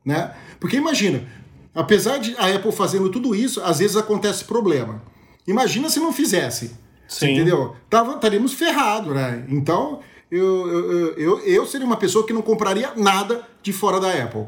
né? 0.04 0.34
Porque 0.60 0.76
imagina, 0.76 1.26
apesar 1.74 2.18
de 2.18 2.36
a 2.38 2.54
Apple 2.54 2.72
fazendo 2.72 3.10
tudo 3.10 3.34
isso, 3.34 3.62
às 3.62 3.80
vezes 3.80 3.96
acontece 3.96 4.44
problema. 4.44 5.02
Imagina 5.48 5.90
se 5.90 6.00
não 6.00 6.12
fizesse. 6.12 6.76
Sim. 7.08 7.32
Entendeu? 7.32 7.76
Tava, 7.90 8.16
estaríamos 8.16 8.54
ferrados, 8.54 9.14
né? 9.16 9.46
Então, 9.50 10.00
eu, 10.30 10.68
eu, 10.68 11.14
eu, 11.14 11.40
eu 11.40 11.66
seria 11.66 11.88
uma 11.88 11.98
pessoa 11.98 12.26
que 12.26 12.34
não 12.34 12.42
compraria 12.42 12.94
nada 12.96 13.48
de 13.64 13.74
fora 13.74 14.00
da 14.00 14.12
Apple. 14.12 14.48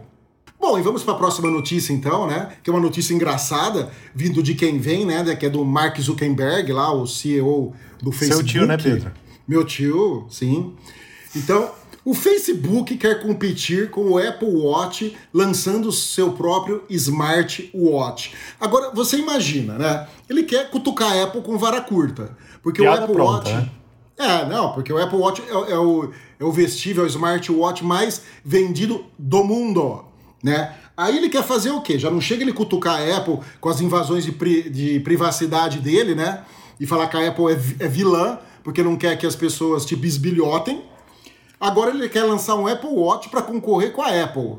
Bom, 0.62 0.78
e 0.78 0.82
vamos 0.84 1.04
para 1.04 1.16
a 1.16 1.18
próxima 1.18 1.50
notícia 1.50 1.92
então, 1.92 2.28
né? 2.28 2.56
Que 2.62 2.70
é 2.70 2.74
uma 2.74 2.80
notícia 2.80 3.16
engraçada, 3.16 3.92
vindo 4.14 4.44
de 4.44 4.54
quem 4.54 4.78
vem, 4.78 5.08
né? 5.08 5.36
Que 5.36 5.48
é 5.48 5.50
do 5.50 5.66
Mark 5.66 6.00
Zuckerberg, 6.00 6.72
lá, 6.72 6.94
o 6.94 7.08
CEO 7.08 7.74
do 8.00 8.12
Facebook. 8.12 8.52
Seu 8.52 8.62
tio, 8.62 8.68
né, 8.68 8.78
Pedro? 8.78 9.12
Meu 9.48 9.66
tio, 9.66 10.28
sim. 10.30 10.76
Então, 11.36 11.72
o 12.06 12.14
Facebook 12.14 12.96
quer 12.96 13.24
competir 13.24 13.90
com 13.90 14.12
o 14.12 14.18
Apple 14.20 14.56
Watch 14.56 15.18
lançando 15.34 15.92
seu 15.92 16.34
próprio 16.34 16.84
Smart 16.92 17.72
Watch. 17.74 18.32
Agora, 18.60 18.92
você 18.94 19.18
imagina, 19.18 19.80
né? 19.80 20.08
Ele 20.30 20.44
quer 20.44 20.70
cutucar 20.70 21.12
a 21.12 21.24
Apple 21.24 21.42
com 21.42 21.58
vara 21.58 21.82
curta. 21.82 22.38
Porque 22.62 22.84
Piada 22.84 23.02
o 23.02 23.04
Apple 23.06 23.16
pronta, 23.16 23.50
Watch. 23.50 23.54
né? 23.54 23.72
É, 24.16 24.46
não, 24.46 24.74
porque 24.74 24.94
o 24.94 25.00
Apple 25.00 25.18
Watch 25.18 25.42
é, 25.42 25.72
é 25.72 25.78
o, 25.78 26.12
é 26.40 26.44
o 26.44 26.52
vestível, 26.52 27.04
é 27.04 27.08
o 27.08 27.10
smartwatch 27.10 27.84
mais 27.84 28.22
vendido 28.46 29.04
do 29.18 29.44
mundo, 29.44 30.06
né? 30.44 30.76
Aí 30.96 31.18
ele 31.18 31.30
quer 31.30 31.44
fazer 31.44 31.72
o 31.72 31.82
quê? 31.82 31.98
Já 31.98 32.10
não 32.10 32.22
chega 32.22 32.44
ele 32.44 32.54
cutucar 32.54 32.96
a 33.02 33.18
Apple 33.18 33.40
com 33.60 33.70
as 33.70 33.82
invasões 33.82 34.24
de, 34.24 34.32
pri- 34.32 34.70
de 34.70 35.00
privacidade 35.00 35.80
dele, 35.80 36.16
né? 36.16 36.44
E 36.80 36.86
falar 36.86 37.08
que 37.08 37.18
a 37.18 37.28
Apple 37.30 37.46
é, 37.46 37.86
é 37.86 37.88
vilã, 37.88 38.40
porque 38.64 38.84
não 38.84 38.96
quer 38.96 39.18
que 39.18 39.26
as 39.26 39.36
pessoas 39.36 39.86
te 39.86 39.96
bisbilhotem. 39.96 40.84
Agora 41.60 41.92
ele 41.92 42.10
quer 42.10 42.24
lançar 42.24 42.56
um 42.56 42.68
Apple 42.68 42.90
Watch 42.90 43.30
para 43.30 43.42
concorrer 43.42 43.92
com 43.92 44.02
a 44.02 44.24
Apple. 44.24 44.58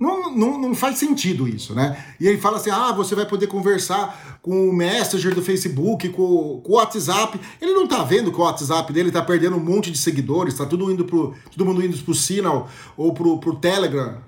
Não, 0.00 0.34
não, 0.34 0.58
não 0.58 0.74
faz 0.74 0.98
sentido 0.98 1.46
isso, 1.46 1.74
né? 1.74 2.04
E 2.18 2.26
ele 2.26 2.36
fala 2.38 2.56
assim: 2.56 2.70
ah, 2.70 2.92
você 2.92 3.14
vai 3.14 3.24
poder 3.24 3.46
conversar 3.46 4.38
com 4.42 4.68
o 4.68 4.72
Messenger 4.72 5.34
do 5.34 5.40
Facebook, 5.42 6.08
com, 6.08 6.60
com 6.60 6.72
o 6.72 6.74
WhatsApp. 6.74 7.38
Ele 7.60 7.72
não 7.72 7.86
tá 7.86 8.02
vendo 8.02 8.32
que 8.32 8.38
o 8.38 8.42
WhatsApp 8.42 8.92
dele 8.92 9.12
tá 9.12 9.22
perdendo 9.22 9.56
um 9.56 9.60
monte 9.64 9.90
de 9.90 9.98
seguidores, 9.98 10.54
tá 10.54 10.66
tudo 10.66 10.90
indo 10.90 11.04
pro. 11.04 11.34
Todo 11.50 11.64
mundo 11.64 11.84
indo 11.84 11.96
pro 11.98 12.14
Signal 12.14 12.68
ou 12.96 13.14
pro, 13.14 13.38
pro 13.38 13.54
Telegram, 13.54 14.18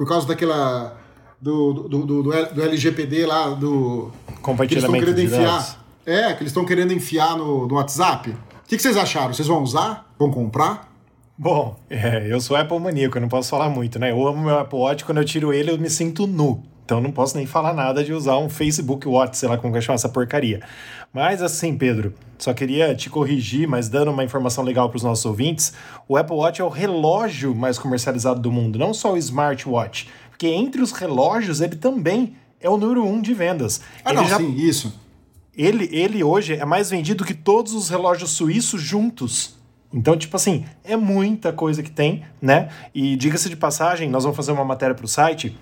por 0.00 0.08
causa 0.08 0.26
daquela. 0.26 0.96
Do, 1.38 1.74
do, 1.74 2.06
do, 2.06 2.22
do, 2.22 2.62
LGPD 2.62 3.26
lá, 3.26 3.50
do. 3.50 4.10
Que 4.10 4.14
eles 4.14 4.26
estão 4.28 4.42
Compartilhamento 4.42 5.04
querendo 5.04 5.20
enfiar. 5.20 5.84
É, 6.06 6.32
que 6.32 6.42
eles 6.42 6.50
estão 6.50 6.64
querendo 6.64 6.92
enfiar 6.94 7.36
no, 7.36 7.66
no 7.66 7.74
WhatsApp. 7.74 8.30
O 8.30 8.34
que, 8.66 8.76
que 8.76 8.82
vocês 8.82 8.96
acharam? 8.96 9.34
Vocês 9.34 9.46
vão 9.46 9.62
usar? 9.62 10.10
Vão 10.18 10.30
comprar? 10.30 10.90
Bom, 11.36 11.76
é, 11.90 12.26
eu 12.30 12.40
sou 12.40 12.56
Apple 12.56 12.80
maníaco, 12.80 13.18
eu 13.18 13.20
não 13.20 13.28
posso 13.28 13.50
falar 13.50 13.68
muito, 13.68 13.98
né? 13.98 14.10
Eu 14.10 14.26
amo 14.26 14.42
meu 14.42 14.58
Apple 14.58 14.78
Watch, 14.78 15.04
quando 15.04 15.18
eu 15.18 15.24
tiro 15.24 15.52
ele 15.52 15.70
eu 15.70 15.78
me 15.78 15.90
sinto 15.90 16.26
nu. 16.26 16.62
Então 16.90 17.00
não 17.00 17.12
posso 17.12 17.36
nem 17.36 17.46
falar 17.46 17.72
nada 17.72 18.02
de 18.02 18.12
usar 18.12 18.36
um 18.38 18.50
Facebook 18.50 19.06
Watch, 19.06 19.38
sei 19.38 19.48
lá 19.48 19.56
como 19.56 19.72
vai 19.72 19.80
chamar 19.80 19.94
essa 19.94 20.08
porcaria. 20.08 20.60
Mas 21.12 21.40
assim, 21.40 21.78
Pedro, 21.78 22.12
só 22.36 22.52
queria 22.52 22.96
te 22.96 23.08
corrigir, 23.08 23.68
mas 23.68 23.88
dando 23.88 24.10
uma 24.10 24.24
informação 24.24 24.64
legal 24.64 24.88
para 24.88 24.96
os 24.96 25.04
nossos 25.04 25.24
ouvintes, 25.24 25.72
o 26.08 26.16
Apple 26.16 26.34
Watch 26.34 26.60
é 26.60 26.64
o 26.64 26.68
relógio 26.68 27.54
mais 27.54 27.78
comercializado 27.78 28.40
do 28.40 28.50
mundo, 28.50 28.76
não 28.76 28.92
só 28.92 29.12
o 29.12 29.16
smartwatch. 29.16 30.08
Porque 30.30 30.48
entre 30.48 30.82
os 30.82 30.90
relógios 30.90 31.60
ele 31.60 31.76
também 31.76 32.34
é 32.60 32.68
o 32.68 32.76
número 32.76 33.04
um 33.04 33.22
de 33.22 33.34
vendas. 33.34 33.80
Ah, 34.04 34.10
ele 34.10 34.22
não, 34.22 34.28
já 34.28 34.38
sim, 34.38 34.52
isso. 34.56 34.92
ele, 35.56 35.88
ele 35.92 36.24
hoje 36.24 36.54
é 36.54 36.64
mais 36.64 36.90
vendido 36.90 37.24
que 37.24 37.34
todos 37.34 37.72
os 37.72 37.88
relógios 37.88 38.32
suíços 38.32 38.82
juntos. 38.82 39.54
Então, 39.94 40.16
tipo 40.16 40.34
assim, 40.34 40.64
é 40.82 40.96
muita 40.96 41.52
coisa 41.52 41.84
que 41.84 41.90
tem, 41.90 42.24
né? 42.42 42.68
E 42.92 43.14
diga-se 43.14 43.48
de 43.48 43.54
passagem, 43.54 44.10
nós 44.10 44.24
vamos 44.24 44.36
fazer 44.36 44.50
uma 44.50 44.64
matéria 44.64 44.94
para 44.94 45.04
o 45.04 45.08
site 45.08 45.56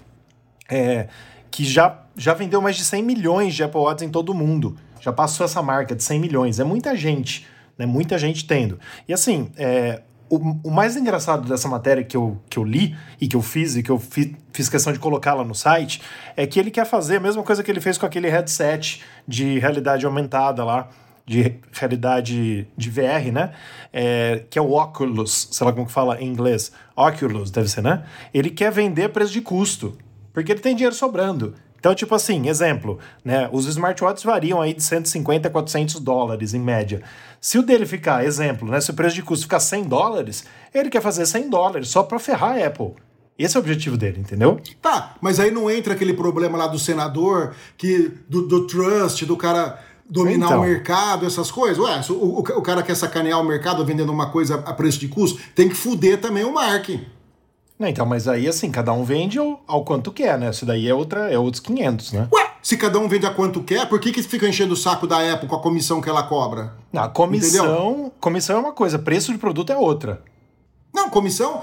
é, 0.68 1.08
que 1.50 1.64
já, 1.64 2.02
já 2.16 2.34
vendeu 2.34 2.60
mais 2.60 2.76
de 2.76 2.84
100 2.84 3.02
milhões 3.02 3.54
de 3.54 3.62
Apple 3.62 3.80
Watch 3.80 4.04
em 4.04 4.08
todo 4.08 4.30
o 4.30 4.34
mundo. 4.34 4.76
Já 5.00 5.12
passou 5.12 5.44
essa 5.44 5.62
marca 5.62 5.94
de 5.94 6.02
100 6.02 6.20
milhões. 6.20 6.60
É 6.60 6.64
muita 6.64 6.96
gente, 6.96 7.46
né? 7.76 7.86
Muita 7.86 8.18
gente 8.18 8.46
tendo. 8.46 8.78
E 9.06 9.12
assim, 9.12 9.50
é, 9.56 10.02
o, 10.28 10.36
o 10.64 10.70
mais 10.70 10.96
engraçado 10.96 11.48
dessa 11.48 11.68
matéria 11.68 12.04
que 12.04 12.16
eu, 12.16 12.38
que 12.50 12.58
eu 12.58 12.64
li 12.64 12.96
e 13.20 13.26
que 13.26 13.36
eu 13.36 13.42
fiz 13.42 13.76
e 13.76 13.82
que 13.82 13.90
eu 13.90 13.98
fi, 13.98 14.36
fiz 14.52 14.68
questão 14.68 14.92
de 14.92 14.98
colocar 14.98 15.34
lá 15.34 15.44
no 15.44 15.54
site 15.54 16.02
é 16.36 16.46
que 16.46 16.58
ele 16.60 16.70
quer 16.70 16.84
fazer 16.84 17.16
a 17.16 17.20
mesma 17.20 17.42
coisa 17.42 17.62
que 17.62 17.70
ele 17.70 17.80
fez 17.80 17.96
com 17.96 18.06
aquele 18.06 18.28
headset 18.28 19.02
de 19.26 19.58
realidade 19.58 20.04
aumentada 20.04 20.64
lá 20.64 20.88
de 21.24 21.56
realidade 21.72 22.66
de 22.74 22.90
VR, 22.90 23.30
né? 23.30 23.52
É, 23.92 24.44
que 24.48 24.58
é 24.58 24.62
o 24.62 24.72
Oculus, 24.72 25.48
sei 25.52 25.66
lá 25.66 25.72
como 25.74 25.86
que 25.86 25.92
fala 25.92 26.18
em 26.20 26.26
inglês. 26.26 26.72
Oculus, 26.96 27.50
deve 27.50 27.68
ser, 27.68 27.82
né? 27.82 28.02
Ele 28.32 28.48
quer 28.48 28.72
vender 28.72 29.04
a 29.04 29.08
preço 29.10 29.32
de 29.32 29.42
custo, 29.42 29.96
porque 30.42 30.52
ele 30.52 30.60
tem 30.60 30.74
dinheiro 30.74 30.94
sobrando. 30.94 31.54
Então, 31.78 31.94
tipo 31.94 32.14
assim, 32.14 32.48
exemplo, 32.48 32.98
né? 33.24 33.48
Os 33.52 33.66
smartwatches 33.66 34.24
variam 34.24 34.60
aí 34.60 34.74
de 34.74 34.82
150 34.82 35.48
a 35.48 35.50
400 35.50 36.00
dólares 36.00 36.54
em 36.54 36.58
média. 36.58 37.02
Se 37.40 37.58
o 37.58 37.62
dele 37.62 37.86
ficar, 37.86 38.24
exemplo, 38.24 38.68
né? 38.68 38.80
Se 38.80 38.90
o 38.90 38.94
preço 38.94 39.14
de 39.14 39.22
custo 39.22 39.44
ficar 39.44 39.60
100 39.60 39.84
dólares, 39.84 40.44
ele 40.74 40.90
quer 40.90 41.00
fazer 41.00 41.24
100 41.24 41.50
dólares 41.50 41.88
só 41.88 42.02
para 42.02 42.18
ferrar 42.18 42.56
a 42.56 42.66
Apple. 42.66 42.94
Esse 43.38 43.56
é 43.56 43.60
o 43.60 43.62
objetivo 43.62 43.96
dele, 43.96 44.18
entendeu? 44.18 44.60
Tá, 44.82 45.14
mas 45.20 45.38
aí 45.38 45.50
não 45.50 45.70
entra 45.70 45.94
aquele 45.94 46.12
problema 46.12 46.58
lá 46.58 46.66
do 46.66 46.78
senador, 46.78 47.54
que 47.76 48.12
do, 48.28 48.48
do 48.48 48.66
trust, 48.66 49.24
do 49.24 49.36
cara 49.36 49.78
dominar 50.08 50.46
Então. 50.46 50.60
o 50.60 50.64
mercado, 50.64 51.26
essas 51.26 51.50
coisas. 51.50 51.78
Ué, 51.78 52.00
o, 52.10 52.12
o, 52.12 52.38
o 52.40 52.62
cara 52.62 52.82
quer 52.82 52.96
sacanear 52.96 53.40
o 53.40 53.44
mercado 53.44 53.84
vendendo 53.84 54.10
uma 54.10 54.30
coisa 54.30 54.56
a 54.66 54.72
preço 54.72 54.98
de 54.98 55.08
custo, 55.08 55.40
tem 55.54 55.68
que 55.68 55.74
fuder 55.76 56.20
também 56.20 56.44
o 56.44 56.52
Mark. 56.52 56.88
Não, 57.78 57.86
então, 57.88 58.04
mas 58.04 58.26
aí 58.26 58.48
assim, 58.48 58.70
cada 58.70 58.92
um 58.92 59.04
vende 59.04 59.38
ao, 59.38 59.62
ao 59.66 59.84
quanto 59.84 60.10
quer, 60.10 60.36
né? 60.38 60.50
Isso 60.50 60.66
daí 60.66 60.88
é, 60.88 60.94
outra, 60.94 61.30
é 61.32 61.38
outros 61.38 61.60
500, 61.60 62.12
né? 62.12 62.28
Ué, 62.32 62.50
se 62.60 62.76
cada 62.76 62.98
um 62.98 63.06
vende 63.08 63.24
a 63.26 63.30
quanto 63.30 63.62
quer, 63.62 63.88
por 63.88 64.00
que, 64.00 64.10
que 64.10 64.22
fica 64.22 64.48
enchendo 64.48 64.74
o 64.74 64.76
saco 64.76 65.06
da 65.06 65.32
Apple 65.32 65.48
com 65.48 65.54
a 65.56 65.60
comissão 65.62 66.00
que 66.00 66.08
ela 66.08 66.24
cobra? 66.24 66.74
Não, 66.92 67.02
a 67.04 67.08
comissão, 67.08 68.10
comissão 68.20 68.56
é 68.56 68.60
uma 68.60 68.72
coisa, 68.72 68.98
preço 68.98 69.30
de 69.32 69.38
produto 69.38 69.70
é 69.72 69.76
outra. 69.76 70.22
Não, 70.92 71.08
comissão. 71.08 71.62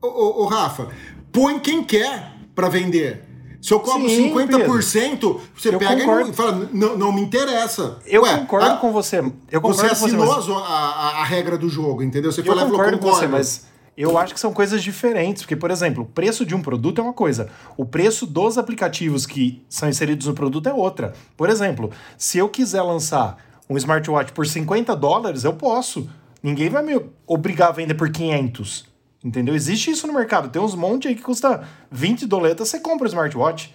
Ô, 0.00 0.06
ô, 0.06 0.42
ô, 0.44 0.46
Rafa, 0.46 0.88
põe 1.32 1.58
quem 1.58 1.82
quer 1.82 2.32
pra 2.54 2.68
vender. 2.68 3.24
Se 3.60 3.74
eu 3.74 3.80
cobro 3.80 4.08
Sim, 4.08 4.32
50%, 4.32 5.40
você 5.56 5.74
Eu 5.74 5.78
pega 5.80 5.94
e 5.94 6.00
concordo. 6.04 6.26
não, 6.28 6.32
fala, 6.32 6.68
não, 6.72 6.96
não 6.96 7.12
me 7.12 7.20
interessa. 7.20 7.98
Eu 8.06 8.22
Ué, 8.22 8.36
concordo 8.38 8.66
a- 8.70 8.76
com 8.76 8.92
você. 8.92 9.18
Eu 9.50 9.60
concordo 9.60 9.76
Você 9.76 9.88
com 9.88 9.94
você, 9.96 10.04
assinou 10.04 10.26
mas- 10.36 10.48
a 10.48 10.52
a, 10.52 11.20
a- 11.22 11.24
regra 11.24 11.58
do 11.58 11.68
jogo, 11.68 12.04
entendeu? 12.04 12.30
Você 12.30 12.42
Eu 12.42 12.44
foi 12.44 12.54
lá 12.54 12.62
e 12.62 12.64
falou, 12.66 12.78
concordo 12.78 12.98
com 12.98 13.06
você, 13.06 13.26
concordo. 13.26 13.36
mas 13.36 13.66
eu 14.02 14.16
acho 14.18 14.32
que 14.34 14.40
são 14.40 14.52
coisas 14.52 14.82
diferentes. 14.82 15.42
Porque, 15.42 15.56
por 15.56 15.70
exemplo, 15.70 16.04
o 16.04 16.06
preço 16.06 16.44
de 16.46 16.54
um 16.54 16.62
produto 16.62 17.00
é 17.00 17.04
uma 17.04 17.12
coisa, 17.12 17.48
o 17.76 17.84
preço 17.84 18.26
dos 18.26 18.56
aplicativos 18.58 19.26
que 19.26 19.62
são 19.68 19.88
inseridos 19.88 20.26
no 20.26 20.34
produto 20.34 20.68
é 20.68 20.72
outra. 20.72 21.12
Por 21.36 21.48
exemplo, 21.50 21.90
se 22.16 22.38
eu 22.38 22.48
quiser 22.48 22.82
lançar 22.82 23.36
um 23.68 23.76
smartwatch 23.76 24.32
por 24.32 24.46
50 24.46 24.94
dólares, 24.96 25.44
eu 25.44 25.52
posso. 25.52 26.08
Ninguém 26.42 26.68
vai 26.68 26.82
me 26.82 27.00
obrigar 27.26 27.68
a 27.68 27.72
vender 27.72 27.94
por 27.94 28.10
500. 28.10 28.86
Entendeu? 29.24 29.54
Existe 29.54 29.90
isso 29.90 30.06
no 30.06 30.12
mercado. 30.14 30.48
Tem 30.48 30.62
uns 30.62 30.74
monte 30.76 31.08
aí 31.08 31.14
que 31.16 31.22
custa 31.22 31.64
20 31.90 32.24
doletas, 32.26 32.68
você 32.68 32.78
compra 32.78 33.04
o 33.04 33.08
smartwatch. 33.08 33.74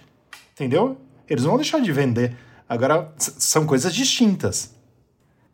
Entendeu? 0.54 0.96
Eles 1.28 1.44
vão 1.44 1.56
deixar 1.56 1.80
de 1.80 1.92
vender. 1.92 2.34
Agora, 2.68 3.12
são 3.18 3.66
coisas 3.66 3.94
distintas. 3.94 4.74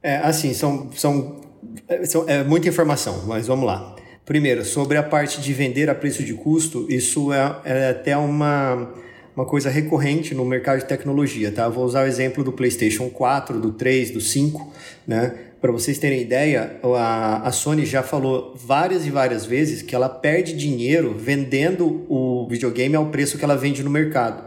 É, 0.02 0.18
assim, 0.18 0.54
são, 0.54 0.90
são, 0.92 1.40
é, 1.88 2.06
são- 2.06 2.24
é 2.28 2.44
muita 2.44 2.68
informação, 2.68 3.24
mas 3.26 3.46
vamos 3.48 3.66
lá. 3.66 3.96
Primeiro, 4.24 4.64
sobre 4.64 4.96
a 4.96 5.02
parte 5.02 5.40
de 5.40 5.52
vender 5.52 5.90
a 5.90 5.94
preço 5.94 6.22
de 6.22 6.34
custo, 6.34 6.86
isso 6.88 7.32
é, 7.32 7.56
é 7.64 7.88
até 7.90 8.16
uma, 8.16 8.92
uma 9.34 9.44
coisa 9.44 9.68
recorrente 9.70 10.34
no 10.34 10.44
mercado 10.44 10.78
de 10.78 10.84
tecnologia, 10.84 11.50
tá? 11.50 11.68
Vou 11.68 11.84
usar 11.84 12.04
o 12.04 12.06
exemplo 12.06 12.44
do 12.44 12.52
PlayStation 12.52 13.08
4, 13.08 13.60
do 13.60 13.72
3, 13.72 14.10
do 14.10 14.20
5, 14.20 14.72
né? 15.06 15.34
Para 15.60 15.72
vocês 15.72 15.98
terem 15.98 16.22
ideia, 16.22 16.78
a, 16.82 17.46
a 17.46 17.52
Sony 17.52 17.84
já 17.84 18.02
falou 18.02 18.54
várias 18.56 19.04
e 19.04 19.10
várias 19.10 19.44
vezes 19.44 19.82
que 19.82 19.94
ela 19.94 20.08
perde 20.08 20.54
dinheiro 20.54 21.14
vendendo 21.18 22.06
o 22.08 22.46
videogame 22.48 22.96
ao 22.96 23.06
preço 23.06 23.36
que 23.36 23.44
ela 23.44 23.56
vende 23.56 23.82
no 23.82 23.90
mercado. 23.90 24.42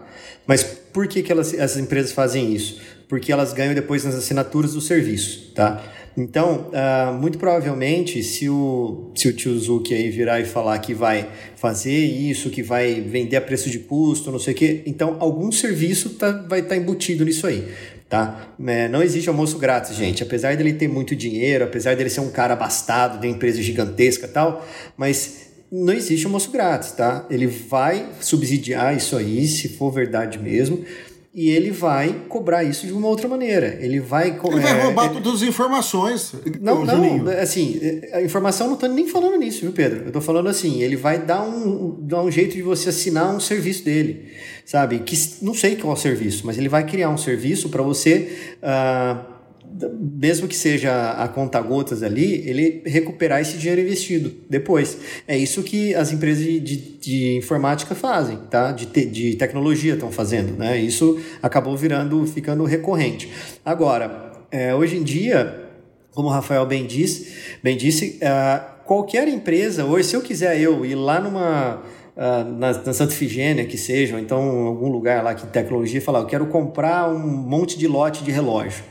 Mas 0.47 0.63
por 0.63 1.07
que, 1.07 1.21
que 1.21 1.31
elas, 1.31 1.53
essas 1.53 1.77
empresas 1.77 2.11
fazem 2.11 2.53
isso? 2.53 2.81
Porque 3.07 3.31
elas 3.31 3.53
ganham 3.53 3.75
depois 3.75 4.03
nas 4.03 4.15
assinaturas 4.15 4.73
do 4.73 4.81
serviço, 4.81 5.51
tá? 5.53 5.83
Então, 6.15 6.69
ah, 6.73 7.17
muito 7.19 7.37
provavelmente, 7.37 8.21
se 8.23 8.47
o, 8.47 9.11
se 9.15 9.27
o 9.27 9.33
tio 9.33 9.57
Zuki 9.57 9.93
aí 9.93 10.09
virar 10.09 10.39
e 10.39 10.45
falar 10.45 10.77
que 10.79 10.93
vai 10.93 11.27
fazer 11.55 11.91
isso, 11.91 12.49
que 12.49 12.61
vai 12.61 13.01
vender 13.01 13.35
a 13.35 13.41
preço 13.41 13.69
de 13.69 13.79
custo, 13.79 14.31
não 14.31 14.39
sei 14.39 14.53
o 14.53 14.57
quê, 14.57 14.83
então 14.85 15.17
algum 15.19 15.51
serviço 15.51 16.11
tá, 16.11 16.31
vai 16.47 16.59
estar 16.59 16.75
embutido 16.75 17.25
nisso 17.25 17.47
aí, 17.47 17.67
tá? 18.07 18.53
É, 18.67 18.87
não 18.87 19.01
existe 19.01 19.27
almoço 19.27 19.57
grátis, 19.57 19.95
gente. 19.95 20.21
Apesar 20.21 20.55
dele 20.55 20.73
ter 20.73 20.87
muito 20.87 21.15
dinheiro, 21.15 21.63
apesar 21.63 21.95
dele 21.95 22.09
ser 22.09 22.21
um 22.21 22.29
cara 22.29 22.53
abastado, 22.53 23.19
de 23.19 23.27
uma 23.27 23.35
empresa 23.35 23.61
gigantesca 23.61 24.27
tal, 24.27 24.63
mas 24.95 25.51
não 25.71 25.91
existe 25.91 26.27
almoço 26.27 26.51
grátis, 26.51 26.91
tá? 26.91 27.25
Ele 27.31 27.47
vai 27.47 28.07
subsidiar 28.21 28.95
isso 28.95 29.17
aí, 29.17 29.47
se 29.47 29.69
for 29.69 29.89
verdade 29.89 30.37
mesmo, 30.37 30.85
e 31.35 31.49
ele 31.49 31.71
vai 31.71 32.15
cobrar 32.29 32.63
isso 32.63 32.85
de 32.85 32.93
uma 32.93 33.07
outra 33.07 33.27
maneira. 33.27 33.77
Ele 33.81 33.99
vai... 33.99 34.37
co- 34.37 34.51
Ele 34.51 34.59
vai 34.61 34.79
é, 34.79 34.83
roubar 34.83 35.05
é- 35.05 35.09
todas 35.09 35.41
as 35.41 35.47
informações. 35.47 36.33
não, 36.61 36.85
não, 36.85 36.95
Juninho. 36.95 37.29
assim, 37.39 37.79
a 38.13 38.21
informação 38.21 38.69
não 38.69 38.75
tô 38.75 38.85
nem 38.87 39.07
falando 39.07 39.37
nisso, 39.37 39.61
viu, 39.61 39.71
Pedro? 39.71 40.03
Eu 40.05 40.11
tô 40.11 40.21
falando 40.21 40.47
assim, 40.47 40.81
ele 40.83 40.95
vai 40.95 41.17
dar 41.19 41.41
um, 41.43 41.97
dar 42.01 42.21
um 42.21 42.29
jeito 42.29 42.53
de 42.55 42.61
você 42.61 42.89
assinar 42.89 43.35
um 43.35 43.39
serviço 43.39 43.83
dele, 43.83 44.27
sabe? 44.63 44.99
Que 44.99 45.15
não 45.41 45.53
sei 45.55 45.75
qual 45.75 45.93
é 45.93 45.97
o 45.97 45.99
serviço, 45.99 46.45
mas 46.45 46.57
ele 46.57 46.69
vai 46.69 46.85
criar 46.85 47.09
um 47.09 47.17
serviço 47.17 47.69
para 47.69 47.81
você, 47.81 48.31
d- 48.61 49.32
mesmo 49.91 50.47
que 50.47 50.55
seja 50.55 51.11
a 51.11 51.27
conta 51.27 51.59
gotas 51.61 52.03
ali, 52.03 52.47
ele 52.47 52.81
recuperar 52.85 53.41
esse 53.41 53.57
dinheiro 53.57 53.81
investido 53.81 54.31
depois. 54.49 54.97
É 55.27 55.37
isso 55.37 55.63
que 55.63 55.93
as 55.95 56.11
empresas 56.11 56.43
de, 56.43 56.61
de, 56.61 57.37
informática 57.37 57.95
fazem, 57.95 58.37
tá? 58.49 58.71
De, 58.71 58.85
te, 58.85 59.05
de 59.05 59.35
tecnologia 59.35 59.93
estão 59.93 60.11
fazendo, 60.11 60.57
né? 60.57 60.77
Isso 60.77 61.19
acabou 61.41 61.75
virando, 61.75 62.25
ficando 62.25 62.63
recorrente. 62.63 63.29
Agora, 63.65 64.31
é, 64.51 64.73
hoje 64.73 64.97
em 64.97 65.03
dia 65.03 65.63
como 66.13 66.27
o 66.27 66.31
Rafael 66.31 66.65
bem 66.65 66.85
disse, 66.85 67.57
bem 67.61 67.75
disse 67.75 68.19
uh, 68.21 68.83
qualquer 68.85 69.27
empresa, 69.27 69.85
hoje, 69.85 70.09
se 70.09 70.15
eu 70.15 70.21
quiser 70.21 70.59
eu 70.59 70.85
ir 70.85 70.95
lá 70.95 71.19
numa. 71.19 71.81
Uh, 72.15 72.47
na, 72.59 72.71
na, 72.71 72.93
Santa 72.93 73.11
Efigênia, 73.11 73.65
que 73.65 73.75
seja, 73.75 74.13
ou 74.13 74.21
então 74.21 74.43
em 74.43 74.67
algum 74.67 74.87
lugar 74.87 75.23
lá 75.23 75.33
que 75.33 75.47
tecnologia, 75.47 75.99
falar, 75.99 76.19
eu 76.19 76.27
quero 76.27 76.45
comprar 76.45 77.09
um 77.09 77.17
monte 77.17 77.75
de 77.75 77.87
lote 77.87 78.23
de 78.23 78.29
relógio 78.29 78.83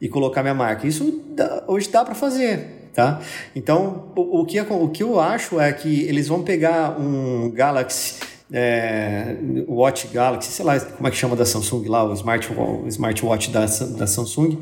e 0.00 0.08
colocar 0.08 0.42
minha 0.42 0.54
marca. 0.54 0.86
Isso 0.86 1.22
dá, 1.34 1.64
hoje 1.66 1.88
dá 1.88 2.04
para 2.04 2.14
fazer, 2.14 2.90
tá? 2.94 3.20
Então, 3.54 4.12
o, 4.16 4.40
o, 4.40 4.44
que, 4.46 4.60
o 4.60 4.88
que 4.88 5.02
eu 5.02 5.20
acho 5.20 5.60
é 5.60 5.72
que 5.72 6.02
eles 6.02 6.28
vão 6.28 6.42
pegar 6.42 6.98
um 6.98 7.50
Galaxy 7.50 8.30
é, 8.52 9.36
Watch 9.68 10.08
Galaxy, 10.08 10.50
sei 10.50 10.64
lá 10.64 10.78
como 10.80 11.06
é 11.06 11.10
que 11.10 11.16
chama 11.16 11.36
da 11.36 11.44
Samsung 11.44 11.86
lá, 11.86 12.04
o, 12.04 12.12
smart, 12.14 12.52
o 12.52 12.88
smartwatch 12.88 13.50
da, 13.50 13.60
da 13.60 14.06
Samsung, 14.06 14.58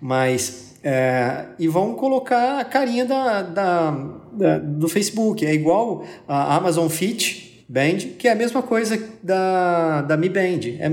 mas 0.00 0.74
é, 0.82 1.46
e 1.58 1.68
vão 1.68 1.94
colocar 1.94 2.60
a 2.60 2.64
carinha 2.64 3.04
da, 3.04 3.42
da, 3.42 3.90
da, 4.32 4.58
do 4.58 4.88
Facebook. 4.88 5.44
É 5.44 5.52
igual 5.52 6.04
a 6.28 6.54
Amazon 6.56 6.88
Fit 6.88 7.45
Band, 7.68 7.98
que 8.18 8.28
é 8.28 8.32
a 8.32 8.34
mesma 8.34 8.62
coisa 8.62 9.00
da, 9.22 10.02
da 10.02 10.16
Mi 10.16 10.28
Band. 10.28 10.60
É 10.78 10.88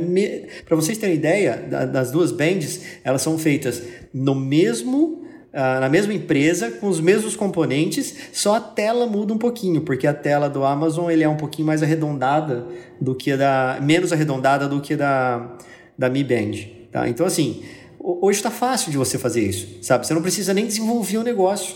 Para 0.65 0.75
vocês 0.75 0.97
terem 0.97 1.15
ideia, 1.15 1.57
das 1.91 2.11
duas 2.11 2.31
bands, 2.31 2.81
elas 3.03 3.21
são 3.21 3.37
feitas 3.37 3.81
no 4.13 4.35
mesmo 4.35 5.21
Uh, 5.53 5.79
na 5.79 5.87
mesma 5.87 6.11
empresa, 6.15 6.71
com 6.71 6.89
os 6.89 6.99
mesmos 6.99 7.35
componentes, 7.35 8.15
só 8.33 8.55
a 8.55 8.59
tela 8.59 9.05
muda 9.05 9.35
um 9.35 9.37
pouquinho, 9.37 9.81
porque 9.81 10.07
a 10.07 10.13
tela 10.13 10.49
do 10.49 10.65
Amazon 10.65 11.11
ele 11.11 11.23
é 11.23 11.29
um 11.29 11.37
pouquinho 11.37 11.67
mais 11.67 11.83
arredondada 11.83 12.65
do 12.99 13.13
que 13.13 13.33
a 13.33 13.37
da. 13.37 13.79
menos 13.79 14.11
arredondada 14.11 14.67
do 14.67 14.81
que 14.81 14.95
a 14.95 14.97
da, 14.97 15.57
da 15.95 16.09
Mi 16.09 16.23
Band. 16.23 16.53
Tá? 16.91 17.07
Então, 17.07 17.23
assim, 17.23 17.63
hoje 17.99 18.39
está 18.39 18.49
fácil 18.49 18.89
de 18.89 18.97
você 18.97 19.19
fazer 19.19 19.47
isso, 19.47 19.77
sabe? 19.83 20.07
Você 20.07 20.15
não 20.15 20.23
precisa 20.23 20.55
nem 20.55 20.65
desenvolver 20.65 21.17
o 21.17 21.21
um 21.21 21.23
negócio. 21.23 21.75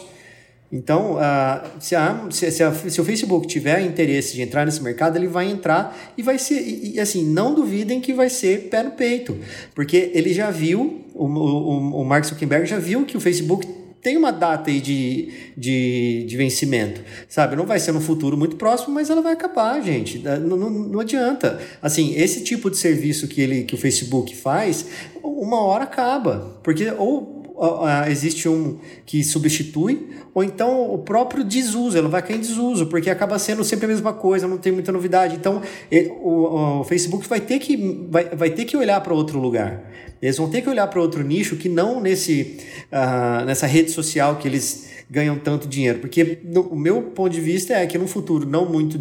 Então, 0.72 1.16
uh, 1.16 1.68
se, 1.80 1.96
a, 1.96 2.28
se, 2.30 2.52
se, 2.52 2.62
a, 2.62 2.74
se, 2.74 3.00
o 3.00 3.06
Facebook 3.06 3.48
tiver 3.48 3.82
interesse 3.82 4.36
de 4.36 4.42
entrar 4.42 4.66
nesse 4.66 4.84
mercado, 4.84 5.16
ele 5.16 5.28
vai 5.28 5.50
entrar 5.50 5.98
e 6.18 6.22
vai 6.22 6.38
ser. 6.38 6.62
E, 6.62 6.96
e, 6.96 7.00
assim, 7.00 7.26
não 7.26 7.54
duvidem 7.54 8.02
que 8.02 8.14
vai 8.14 8.30
ser 8.30 8.68
pé 8.70 8.84
no 8.84 8.92
peito, 8.92 9.38
porque 9.74 10.12
ele 10.14 10.34
já 10.34 10.52
viu, 10.52 11.06
o, 11.14 11.26
o, 11.26 12.02
o 12.02 12.06
Mark 12.06 12.26
Zuckerberg 12.26 12.66
já 12.66 12.80
viu 12.80 13.06
que 13.06 13.16
o 13.16 13.20
Facebook 13.22 13.66
tem 14.02 14.16
uma 14.16 14.32
data 14.32 14.70
aí 14.70 14.80
de, 14.80 15.30
de, 15.58 16.26
de 16.28 16.38
vencimento, 16.38 17.02
sabe? 17.28 17.56
Não 17.56 17.66
vai 17.66 17.80
ser 17.80 17.92
no 17.92 18.00
futuro 18.00 18.38
muito 18.38 18.56
próximo, 18.56 18.94
mas 18.94 19.10
ela 19.10 19.22
vai 19.22 19.34
acabar, 19.34 19.82
gente. 19.82 20.20
Não, 20.20 20.58
não, 20.58 20.70
não 20.70 21.00
adianta. 21.00 21.60
Assim, 21.82 22.14
esse 22.16 22.44
tipo 22.44 22.70
de 22.70 22.78
serviço 22.78 23.28
que, 23.28 23.42
ele, 23.42 23.64
que 23.64 23.76
o 23.76 23.78
Facebook 23.78 24.36
faz, 24.36 24.86
uma 25.24 25.62
hora 25.62 25.84
acaba, 25.84 26.60
porque 26.64 26.90
ou 26.92 27.37
existe 28.10 28.48
um 28.48 28.78
que 29.06 29.24
substitui, 29.24 30.10
ou 30.34 30.44
então 30.44 30.94
o 30.94 31.00
próprio 31.00 31.44
desuso, 31.44 31.98
ela 31.98 32.08
vai 32.08 32.22
cair 32.22 32.38
em 32.38 32.40
desuso, 32.40 32.86
porque 32.88 33.10
acaba 33.10 33.40
sendo 33.40 33.64
sempre 33.64 33.86
a 33.86 33.90
mesma 33.90 34.14
coisa, 34.14 34.48
não 34.48 34.58
tem 34.58 34.72
muita 34.72 34.92
novidade. 34.92 35.36
Então, 35.36 35.62
o, 36.22 36.80
o 36.80 36.84
Facebook 36.84 37.28
vai 37.28 37.42
ter 37.42 37.60
que, 37.60 38.08
vai, 38.10 38.26
vai 38.30 38.50
ter 38.50 38.66
que 38.66 38.78
olhar 38.78 39.02
para 39.02 39.14
outro 39.14 39.40
lugar. 39.40 39.84
Eles 40.22 40.38
vão 40.38 40.50
ter 40.50 40.62
que 40.62 40.70
olhar 40.70 40.88
para 40.88 41.02
outro 41.02 41.24
nicho 41.24 41.56
que 41.56 41.70
não 41.70 42.02
nesse, 42.02 42.58
uh, 42.92 43.46
nessa 43.46 43.68
rede 43.68 43.92
social 43.92 44.36
que 44.38 44.48
eles 44.48 44.90
ganham 45.10 45.38
tanto 45.38 45.68
dinheiro. 45.68 46.00
Porque 46.00 46.40
no, 46.44 46.62
o 46.62 46.76
meu 46.76 47.02
ponto 47.02 47.32
de 47.32 47.42
vista 47.42 47.74
é 47.74 47.86
que 47.86 47.98
no 47.98 48.08
futuro 48.08 48.46
não 48.48 48.66
muito 48.66 49.00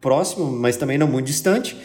próximo, 0.00 0.50
mas 0.50 0.76
também 0.76 0.96
não 0.96 1.06
muito 1.06 1.26
distante, 1.26 1.76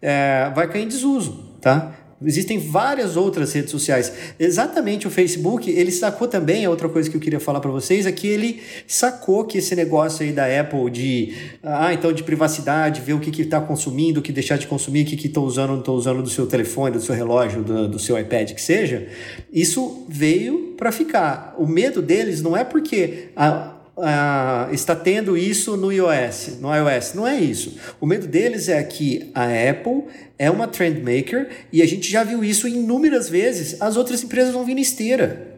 é, 0.00 0.50
vai 0.54 0.70
cair 0.70 0.84
em 0.84 0.88
desuso, 0.88 1.56
tá? 1.60 1.94
Existem 2.22 2.58
várias 2.58 3.16
outras 3.16 3.52
redes 3.52 3.70
sociais. 3.70 4.12
Exatamente 4.38 5.06
o 5.06 5.10
Facebook, 5.10 5.70
ele 5.70 5.90
sacou 5.90 6.28
também, 6.28 6.66
outra 6.66 6.88
coisa 6.88 7.10
que 7.10 7.16
eu 7.16 7.20
queria 7.20 7.40
falar 7.40 7.60
para 7.60 7.70
vocês, 7.70 8.06
é 8.06 8.12
que 8.12 8.26
ele 8.26 8.62
sacou 8.86 9.44
que 9.44 9.58
esse 9.58 9.74
negócio 9.74 10.24
aí 10.24 10.32
da 10.32 10.44
Apple 10.60 10.90
de, 10.90 11.34
ah, 11.62 11.92
então 11.92 12.12
de 12.12 12.22
privacidade, 12.22 13.00
ver 13.00 13.14
o 13.14 13.20
que 13.20 13.42
está 13.42 13.60
consumindo, 13.60 14.20
o 14.20 14.22
que 14.22 14.32
deixar 14.32 14.56
de 14.56 14.66
consumir, 14.66 15.02
o 15.02 15.06
que 15.06 15.26
estou 15.26 15.44
usando, 15.44 15.70
não 15.70 15.78
estou 15.80 15.96
usando 15.96 16.22
do 16.22 16.30
seu 16.30 16.46
telefone, 16.46 16.96
do 16.96 17.02
seu 17.02 17.14
relógio, 17.14 17.62
do, 17.62 17.88
do 17.88 17.98
seu 17.98 18.18
iPad, 18.18 18.52
que 18.52 18.62
seja, 18.62 19.06
isso 19.52 20.06
veio 20.08 20.74
para 20.76 20.90
ficar. 20.92 21.54
O 21.58 21.66
medo 21.66 22.00
deles 22.00 22.42
não 22.42 22.56
é 22.56 22.64
porque 22.64 23.28
a, 23.36 23.73
Uh, 23.96 24.74
está 24.74 24.96
tendo 24.96 25.38
isso 25.38 25.76
no 25.76 25.92
iOS, 25.92 26.58
no 26.60 26.74
iOS. 26.74 27.14
Não 27.14 27.26
é 27.26 27.38
isso. 27.38 27.78
O 28.00 28.06
medo 28.06 28.26
deles 28.26 28.68
é 28.68 28.82
que 28.82 29.30
a 29.32 29.44
Apple 29.44 30.04
é 30.36 30.50
uma 30.50 30.66
trend 30.66 31.00
maker 31.00 31.48
e 31.72 31.80
a 31.80 31.86
gente 31.86 32.10
já 32.10 32.24
viu 32.24 32.42
isso 32.42 32.66
inúmeras 32.66 33.28
vezes. 33.28 33.80
As 33.80 33.96
outras 33.96 34.22
empresas 34.22 34.52
vão 34.52 34.64
vir 34.64 34.74
na 34.74 34.80
esteira. 34.80 35.54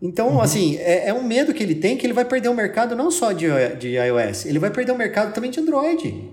Então, 0.00 0.34
uhum. 0.34 0.40
assim, 0.40 0.76
é, 0.78 1.08
é, 1.08 1.14
um 1.14 1.22
medo 1.22 1.52
que 1.52 1.62
ele 1.62 1.74
tem 1.74 1.96
que 1.96 2.06
ele 2.06 2.14
vai 2.14 2.24
perder 2.24 2.48
o 2.48 2.54
mercado 2.54 2.94
não 2.96 3.10
só 3.10 3.32
de, 3.32 3.46
de 3.78 3.96
iOS, 3.96 4.46
ele 4.46 4.58
vai 4.58 4.70
perder 4.70 4.92
o 4.92 4.96
mercado 4.96 5.34
também 5.34 5.50
de 5.50 5.60
Android. 5.60 6.30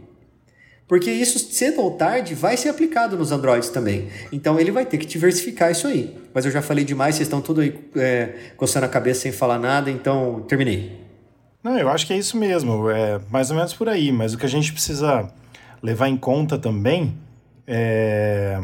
Porque 0.87 1.11
isso, 1.11 1.39
cedo 1.39 1.81
ou 1.81 1.91
tarde, 1.91 2.35
vai 2.35 2.55
ser 2.55 2.69
aplicado 2.69 3.17
nos 3.17 3.31
Androids 3.31 3.69
também. 3.69 4.07
Então 4.31 4.59
ele 4.59 4.69
vai 4.69 4.85
ter 4.85 4.99
que 4.99 5.05
diversificar 5.05 5.71
isso 5.71 5.87
aí. 5.87 6.15
Mas 6.31 6.45
eu 6.45 6.51
já 6.51 6.61
falei 6.61 6.85
demais, 6.85 7.15
vocês 7.15 7.25
estão 7.27 7.41
tudo 7.41 7.61
aí 7.61 7.73
é, 7.95 8.29
coçando 8.55 8.85
a 8.85 8.89
cabeça 8.89 9.21
sem 9.21 9.31
falar 9.31 9.57
nada, 9.57 9.89
então 9.89 10.45
terminei. 10.47 11.04
Não, 11.65 11.79
eu 11.79 11.89
acho 11.89 12.05
que 12.05 12.13
é 12.13 12.17
isso 12.17 12.37
mesmo, 12.37 12.91
é 12.91 13.19
mais 13.31 13.49
ou 13.49 13.57
menos 13.57 13.73
por 13.73 13.89
aí, 13.89 14.11
mas 14.11 14.35
o 14.35 14.37
que 14.37 14.45
a 14.45 14.49
gente 14.49 14.71
precisa 14.71 15.27
levar 15.81 16.07
em 16.07 16.15
conta 16.15 16.59
também 16.59 17.17
é. 17.65 18.61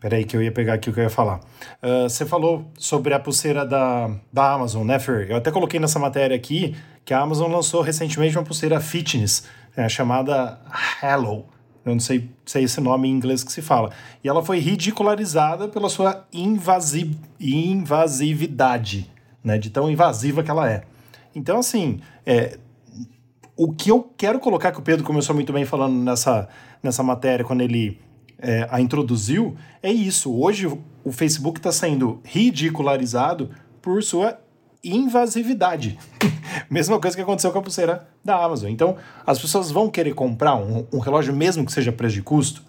Peraí, 0.00 0.24
que 0.24 0.34
eu 0.34 0.42
ia 0.42 0.50
pegar 0.50 0.72
aqui 0.72 0.88
o 0.88 0.92
que 0.94 1.00
eu 1.00 1.04
ia 1.04 1.10
falar. 1.10 1.40
Uh, 1.82 2.08
você 2.08 2.24
falou 2.24 2.64
sobre 2.78 3.12
a 3.12 3.20
pulseira 3.20 3.66
da, 3.66 4.10
da 4.32 4.52
Amazon, 4.54 4.86
né, 4.86 4.98
Fer? 4.98 5.30
Eu 5.30 5.36
até 5.36 5.50
coloquei 5.50 5.78
nessa 5.78 5.98
matéria 5.98 6.34
aqui 6.34 6.74
que 7.04 7.12
a 7.12 7.20
Amazon 7.20 7.52
lançou 7.52 7.82
recentemente 7.82 8.38
uma 8.38 8.44
pulseira 8.44 8.80
fitness, 8.80 9.44
é, 9.76 9.86
chamada 9.86 10.58
Hello. 11.02 11.44
Eu 11.84 11.92
não 11.92 12.00
sei 12.00 12.30
se 12.46 12.58
é 12.58 12.62
esse 12.62 12.80
nome 12.80 13.06
em 13.06 13.10
inglês 13.10 13.44
que 13.44 13.52
se 13.52 13.60
fala. 13.60 13.90
E 14.22 14.28
ela 14.30 14.42
foi 14.42 14.60
ridicularizada 14.60 15.68
pela 15.68 15.90
sua 15.90 16.24
invasi 16.32 17.18
invasividade, 17.38 19.10
né? 19.42 19.58
De 19.58 19.68
tão 19.68 19.90
invasiva 19.90 20.42
que 20.42 20.50
ela 20.50 20.70
é. 20.70 20.84
Então, 21.34 21.58
assim, 21.58 22.00
é, 22.24 22.58
o 23.56 23.72
que 23.72 23.90
eu 23.90 24.10
quero 24.16 24.38
colocar, 24.38 24.72
que 24.72 24.78
o 24.78 24.82
Pedro 24.82 25.04
começou 25.04 25.34
muito 25.34 25.52
bem 25.52 25.64
falando 25.64 25.94
nessa, 25.94 26.48
nessa 26.82 27.02
matéria, 27.02 27.44
quando 27.44 27.60
ele 27.60 28.00
é, 28.38 28.66
a 28.70 28.80
introduziu, 28.80 29.56
é 29.82 29.92
isso. 29.92 30.34
Hoje 30.34 30.66
o 31.04 31.12
Facebook 31.12 31.58
está 31.58 31.72
sendo 31.72 32.20
ridicularizado 32.24 33.50
por 33.80 34.02
sua 34.02 34.38
invasividade. 34.82 35.98
Mesma 36.68 37.00
coisa 37.00 37.16
que 37.16 37.22
aconteceu 37.22 37.50
com 37.50 37.58
a 37.58 37.62
pulseira 37.62 38.06
da 38.24 38.36
Amazon. 38.42 38.70
Então, 38.70 38.96
as 39.26 39.38
pessoas 39.38 39.70
vão 39.70 39.88
querer 39.88 40.14
comprar 40.14 40.56
um, 40.56 40.86
um 40.92 40.98
relógio, 40.98 41.34
mesmo 41.34 41.64
que 41.64 41.72
seja 41.72 41.90
preço 41.90 42.14
de 42.14 42.22
custo, 42.22 42.62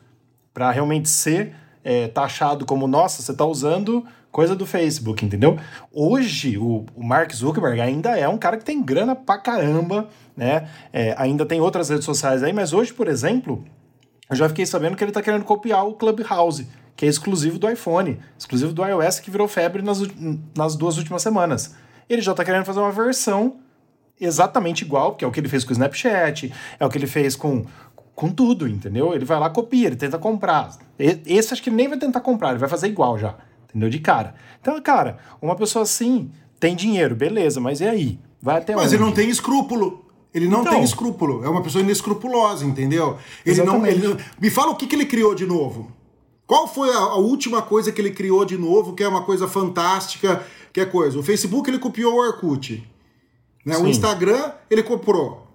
para 0.54 0.72
realmente 0.72 1.10
ser 1.10 1.54
é, 1.84 2.08
taxado 2.08 2.66
como, 2.66 2.88
nossa, 2.88 3.22
você 3.22 3.32
está 3.32 3.46
usando 3.46 4.06
coisa 4.36 4.54
do 4.54 4.66
Facebook, 4.66 5.24
entendeu? 5.24 5.58
Hoje, 5.94 6.58
o, 6.58 6.86
o, 6.94 7.02
Mark 7.02 7.32
Zuckerberg 7.34 7.80
ainda 7.80 8.20
é 8.20 8.28
um 8.28 8.38
cara 8.38 8.58
que 8.58 8.66
tem 8.66 8.84
grana 8.84 9.16
pra 9.16 9.38
caramba, 9.38 10.10
né? 10.36 10.68
É, 10.92 11.16
ainda 11.18 11.46
tem 11.46 11.62
outras 11.62 11.88
redes 11.88 12.04
sociais 12.04 12.44
aí, 12.44 12.52
mas 12.52 12.74
hoje, 12.74 12.94
por 12.94 13.08
exemplo, 13.08 13.64
eu 14.30 14.36
já 14.36 14.50
fiquei 14.50 14.66
sabendo 14.66 14.98
que 14.98 15.04
ele 15.06 15.14
tá 15.14 15.22
querendo 15.22 15.46
copiar 15.46 15.88
o 15.88 15.94
Clubhouse, 15.94 16.68
que 16.98 17.06
é 17.06 17.08
exclusivo 17.08 17.58
do 17.58 17.70
iPhone, 17.70 18.20
exclusivo 18.38 18.74
do 18.74 18.86
iOS, 18.86 19.22
que 19.22 19.32
virou 19.32 19.48
febre 19.48 19.82
nas, 19.82 20.00
nas 20.54 20.76
duas 20.76 20.98
últimas 20.98 21.22
semanas. 21.22 21.74
Ele 22.10 22.22
já 22.22 22.34
tá 22.34 22.44
querendo 22.44 22.66
fazer 22.66 22.82
uma 22.82 22.92
versão 22.92 23.62
exatamente 24.20 24.82
igual, 24.84 25.16
que 25.16 25.24
é 25.24 25.28
o 25.30 25.32
que 25.32 25.40
ele 25.40 25.48
fez 25.48 25.64
com 25.64 25.70
o 25.70 25.72
Snapchat, 25.72 26.54
é 26.78 26.86
o 26.86 26.90
que 26.90 26.98
ele 26.98 27.08
fez 27.08 27.38
com, 27.38 27.64
com 28.14 28.30
tudo, 28.30 28.68
entendeu? 28.68 29.14
Ele 29.14 29.24
vai 29.24 29.40
lá, 29.40 29.50
copia, 29.50 29.88
ele 29.88 29.96
tenta 29.96 30.20
comprar. 30.20 30.78
Esse 31.00 31.54
acho 31.54 31.64
que 31.64 31.70
ele 31.70 31.78
nem 31.78 31.88
vai 31.88 31.98
tentar 31.98 32.20
comprar, 32.20 32.50
ele 32.50 32.60
vai 32.60 32.68
fazer 32.68 32.90
igual 32.90 33.18
já 33.18 33.38
entendeu? 33.76 33.90
De 33.90 34.00
cara. 34.00 34.36
Então, 34.62 34.82
cara, 34.82 35.18
uma 35.42 35.56
pessoa 35.56 35.84
assim 35.84 36.32
tem 36.60 36.76
dinheiro, 36.76 37.14
beleza, 37.14 37.60
mas 37.60 37.82
e 37.82 37.86
aí? 37.86 38.20
Vai 38.42 38.58
até 38.58 38.74
Mas 38.76 38.86
onde? 38.86 38.96
ele 38.96 39.04
não 39.04 39.12
tem 39.12 39.30
escrúpulo. 39.30 40.06
Ele 40.34 40.48
não 40.48 40.62
então, 40.62 40.74
tem 40.74 40.84
escrúpulo. 40.84 41.44
É 41.44 41.50
uma 41.50 41.62
pessoa 41.62 41.84
inescrupulosa, 41.84 42.66
entendeu? 42.66 43.18
Ele 43.46 43.64
não, 43.64 43.86
ele 43.86 44.18
Me 44.40 44.50
fala 44.50 44.72
o 44.72 44.76
que, 44.76 44.86
que 44.86 44.96
ele 44.96 45.06
criou 45.06 45.34
de 45.34 45.46
novo. 45.46 45.92
Qual 46.46 46.68
foi 46.68 46.90
a, 46.90 46.98
a, 46.98 47.16
última 47.16 47.62
coisa 47.62 47.92
que 47.92 48.00
ele 48.00 48.12
criou 48.12 48.46
de 48.46 48.58
novo, 48.58 48.94
que 48.94 49.04
é 49.04 49.08
uma 49.08 49.24
coisa 49.24 49.48
fantástica, 49.48 50.46
que 50.72 50.80
é 50.80 50.86
coisa? 50.86 51.18
O 51.18 51.24
Facebook 51.24 51.70
ele 51.70 51.80
copiou 51.80 52.14
o 52.14 52.18
Orkut. 52.18 52.88
Né? 53.66 53.78
O 53.78 53.88
Instagram 53.88 54.52
ele 54.70 54.84
comprou. 54.84 55.48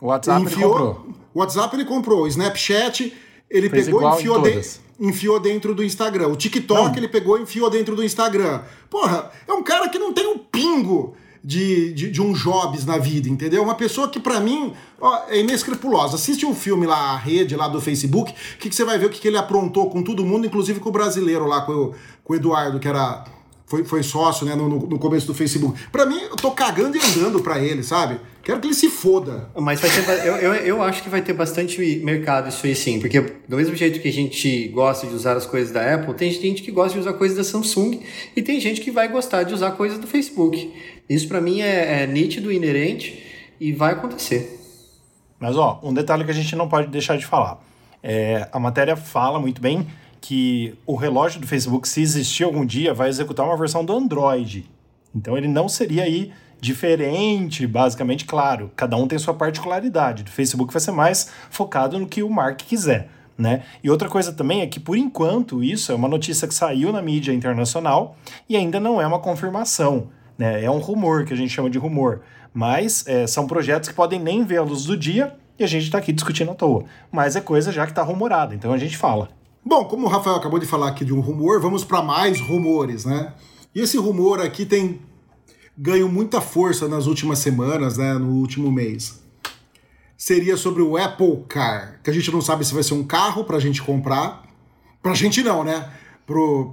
O 0.00 0.06
WhatsApp 0.06 0.42
enfiou, 0.42 0.62
ele 0.62 0.84
comprou. 0.84 1.14
O 1.34 1.38
WhatsApp 1.38 1.76
ele 1.76 1.84
comprou. 1.84 2.22
O 2.22 2.26
Snapchat 2.26 3.14
ele 3.54 3.70
Fez 3.70 3.86
pegou 3.86 4.02
e 4.02 4.14
enfiou 4.14 4.42
dentro 4.42 4.84
enfiou 4.98 5.40
dentro 5.40 5.74
do 5.74 5.82
Instagram. 5.82 6.28
O 6.28 6.36
TikTok 6.36 6.90
não. 6.90 6.96
ele 6.96 7.08
pegou 7.08 7.38
e 7.38 7.42
enfiou 7.42 7.68
dentro 7.68 7.96
do 7.96 8.04
Instagram. 8.04 8.62
Porra, 8.88 9.30
é 9.46 9.52
um 9.52 9.62
cara 9.62 9.88
que 9.88 9.98
não 9.98 10.12
tem 10.12 10.26
um 10.26 10.38
pingo 10.38 11.14
de, 11.42 11.92
de, 11.92 12.10
de 12.10 12.22
um 12.22 12.32
Jobs 12.32 12.86
na 12.86 12.96
vida, 12.96 13.28
entendeu? 13.28 13.62
Uma 13.62 13.74
pessoa 13.74 14.08
que 14.08 14.18
para 14.18 14.40
mim 14.40 14.72
ó, 15.00 15.24
é 15.28 15.40
inescrupulosa. 15.40 16.16
Assiste 16.16 16.46
um 16.46 16.54
filme 16.54 16.86
lá, 16.86 17.12
a 17.12 17.16
rede 17.16 17.54
lá 17.54 17.68
do 17.68 17.80
Facebook, 17.80 18.32
que, 18.58 18.68
que 18.68 18.74
você 18.74 18.84
vai 18.84 18.98
ver 18.98 19.06
o 19.06 19.10
que, 19.10 19.20
que 19.20 19.28
ele 19.28 19.36
aprontou 19.36 19.90
com 19.90 20.02
todo 20.02 20.24
mundo, 20.24 20.46
inclusive 20.46 20.80
com 20.80 20.88
o 20.88 20.92
brasileiro 20.92 21.46
lá, 21.46 21.60
com 21.62 21.72
o, 21.72 21.94
com 22.22 22.32
o 22.32 22.36
Eduardo, 22.36 22.80
que 22.80 22.88
era 22.88 23.24
foi, 23.66 23.84
foi 23.84 24.02
sócio 24.02 24.44
né, 24.46 24.54
no, 24.54 24.68
no 24.68 24.98
começo 24.98 25.26
do 25.26 25.34
Facebook. 25.34 25.78
Para 25.90 26.04
mim, 26.04 26.20
eu 26.20 26.36
tô 26.36 26.50
cagando 26.50 26.96
e 26.96 27.00
andando 27.00 27.40
para 27.40 27.58
ele, 27.58 27.82
sabe? 27.82 28.20
Quero 28.42 28.60
que 28.60 28.66
ele 28.66 28.74
se 28.74 28.90
foda. 28.90 29.48
Mas 29.56 29.80
vai 29.80 29.90
ter, 29.90 30.26
eu, 30.26 30.36
eu, 30.36 30.54
eu 30.54 30.82
acho 30.82 31.02
que 31.02 31.08
vai 31.08 31.22
ter 31.22 31.32
bastante 31.32 31.80
mercado 32.04 32.50
isso 32.50 32.66
aí 32.66 32.74
sim, 32.74 33.00
porque 33.00 33.20
do 33.48 33.56
mesmo 33.56 33.74
jeito 33.74 34.00
que 34.00 34.08
a 34.08 34.12
gente 34.12 34.68
gosta 34.68 35.06
de 35.06 35.14
usar 35.14 35.34
as 35.34 35.46
coisas 35.46 35.72
da 35.72 35.94
Apple, 35.94 36.12
tem 36.12 36.30
gente 36.30 36.62
que 36.62 36.70
gosta 36.70 36.92
de 36.92 37.00
usar 37.00 37.14
coisas 37.14 37.38
da 37.38 37.44
Samsung 37.44 38.00
e 38.36 38.42
tem 38.42 38.60
gente 38.60 38.82
que 38.82 38.90
vai 38.90 39.08
gostar 39.08 39.44
de 39.44 39.54
usar 39.54 39.70
coisas 39.72 39.98
do 39.98 40.06
Facebook. 40.06 40.70
Isso 41.08 41.26
para 41.26 41.40
mim 41.40 41.62
é, 41.62 42.02
é 42.02 42.06
nítido, 42.06 42.52
inerente 42.52 43.24
e 43.58 43.72
vai 43.72 43.92
acontecer. 43.92 44.60
Mas 45.40 45.56
ó, 45.56 45.80
um 45.82 45.92
detalhe 45.92 46.22
que 46.24 46.30
a 46.30 46.34
gente 46.34 46.54
não 46.54 46.68
pode 46.68 46.88
deixar 46.88 47.16
de 47.16 47.24
falar. 47.24 47.64
É, 48.02 48.46
a 48.52 48.60
matéria 48.60 48.94
fala 48.94 49.40
muito 49.40 49.62
bem 49.62 49.86
que 50.24 50.74
o 50.86 50.96
relógio 50.96 51.38
do 51.38 51.46
Facebook, 51.46 51.86
se 51.86 52.00
existir 52.00 52.44
algum 52.44 52.64
dia, 52.64 52.94
vai 52.94 53.10
executar 53.10 53.44
uma 53.44 53.58
versão 53.58 53.84
do 53.84 53.94
Android. 53.94 54.64
Então 55.14 55.36
ele 55.36 55.46
não 55.46 55.68
seria 55.68 56.04
aí 56.04 56.32
diferente, 56.58 57.66
basicamente, 57.66 58.24
claro. 58.24 58.70
Cada 58.74 58.96
um 58.96 59.06
tem 59.06 59.18
sua 59.18 59.34
particularidade. 59.34 60.22
Do 60.22 60.30
Facebook 60.30 60.72
vai 60.72 60.80
ser 60.80 60.92
mais 60.92 61.28
focado 61.50 61.98
no 61.98 62.06
que 62.06 62.22
o 62.22 62.30
Mark 62.30 62.56
quiser. 62.62 63.10
Né? 63.36 63.64
E 63.82 63.90
outra 63.90 64.08
coisa 64.08 64.32
também 64.32 64.62
é 64.62 64.66
que, 64.66 64.80
por 64.80 64.96
enquanto, 64.96 65.62
isso 65.62 65.92
é 65.92 65.94
uma 65.94 66.08
notícia 66.08 66.48
que 66.48 66.54
saiu 66.54 66.90
na 66.90 67.02
mídia 67.02 67.34
internacional 67.34 68.16
e 68.48 68.56
ainda 68.56 68.80
não 68.80 68.98
é 68.98 69.06
uma 69.06 69.18
confirmação. 69.18 70.08
Né? 70.38 70.64
É 70.64 70.70
um 70.70 70.78
rumor, 70.78 71.26
que 71.26 71.34
a 71.34 71.36
gente 71.36 71.52
chama 71.52 71.68
de 71.68 71.76
rumor. 71.76 72.22
Mas 72.54 73.06
é, 73.06 73.26
são 73.26 73.46
projetos 73.46 73.90
que 73.90 73.94
podem 73.94 74.18
nem 74.18 74.42
ver 74.42 74.56
a 74.56 74.62
luz 74.62 74.86
do 74.86 74.96
dia 74.96 75.34
e 75.58 75.64
a 75.64 75.66
gente 75.66 75.82
está 75.82 75.98
aqui 75.98 76.14
discutindo 76.14 76.50
à 76.50 76.54
toa. 76.54 76.86
Mas 77.12 77.36
é 77.36 77.42
coisa 77.42 77.70
já 77.70 77.84
que 77.84 77.92
está 77.92 78.02
rumorada, 78.02 78.54
então 78.54 78.72
a 78.72 78.78
gente 78.78 78.96
fala. 78.96 79.28
Bom, 79.64 79.84
como 79.86 80.06
o 80.06 80.10
Rafael 80.10 80.36
acabou 80.36 80.58
de 80.58 80.66
falar 80.66 80.88
aqui 80.88 81.04
de 81.04 81.14
um 81.14 81.20
rumor, 81.20 81.60
vamos 81.60 81.84
para 81.84 82.02
mais 82.02 82.40
rumores, 82.40 83.04
né? 83.04 83.32
E 83.74 83.80
esse 83.80 83.96
rumor 83.96 84.40
aqui 84.40 84.66
tem 84.66 85.00
ganho 85.76 86.08
muita 86.08 86.40
força 86.40 86.86
nas 86.86 87.06
últimas 87.06 87.38
semanas, 87.38 87.96
né, 87.96 88.14
no 88.14 88.28
último 88.28 88.70
mês. 88.70 89.22
Seria 90.16 90.56
sobre 90.56 90.82
o 90.82 90.96
Apple 90.96 91.44
Car, 91.48 91.98
que 92.02 92.10
a 92.10 92.12
gente 92.12 92.30
não 92.30 92.40
sabe 92.40 92.64
se 92.64 92.72
vai 92.72 92.82
ser 92.82 92.94
um 92.94 93.02
carro 93.02 93.44
para 93.44 93.56
a 93.56 93.60
gente 93.60 93.82
comprar. 93.82 94.44
Para 95.02 95.12
a 95.12 95.14
gente 95.14 95.42
não, 95.42 95.64
né? 95.64 95.90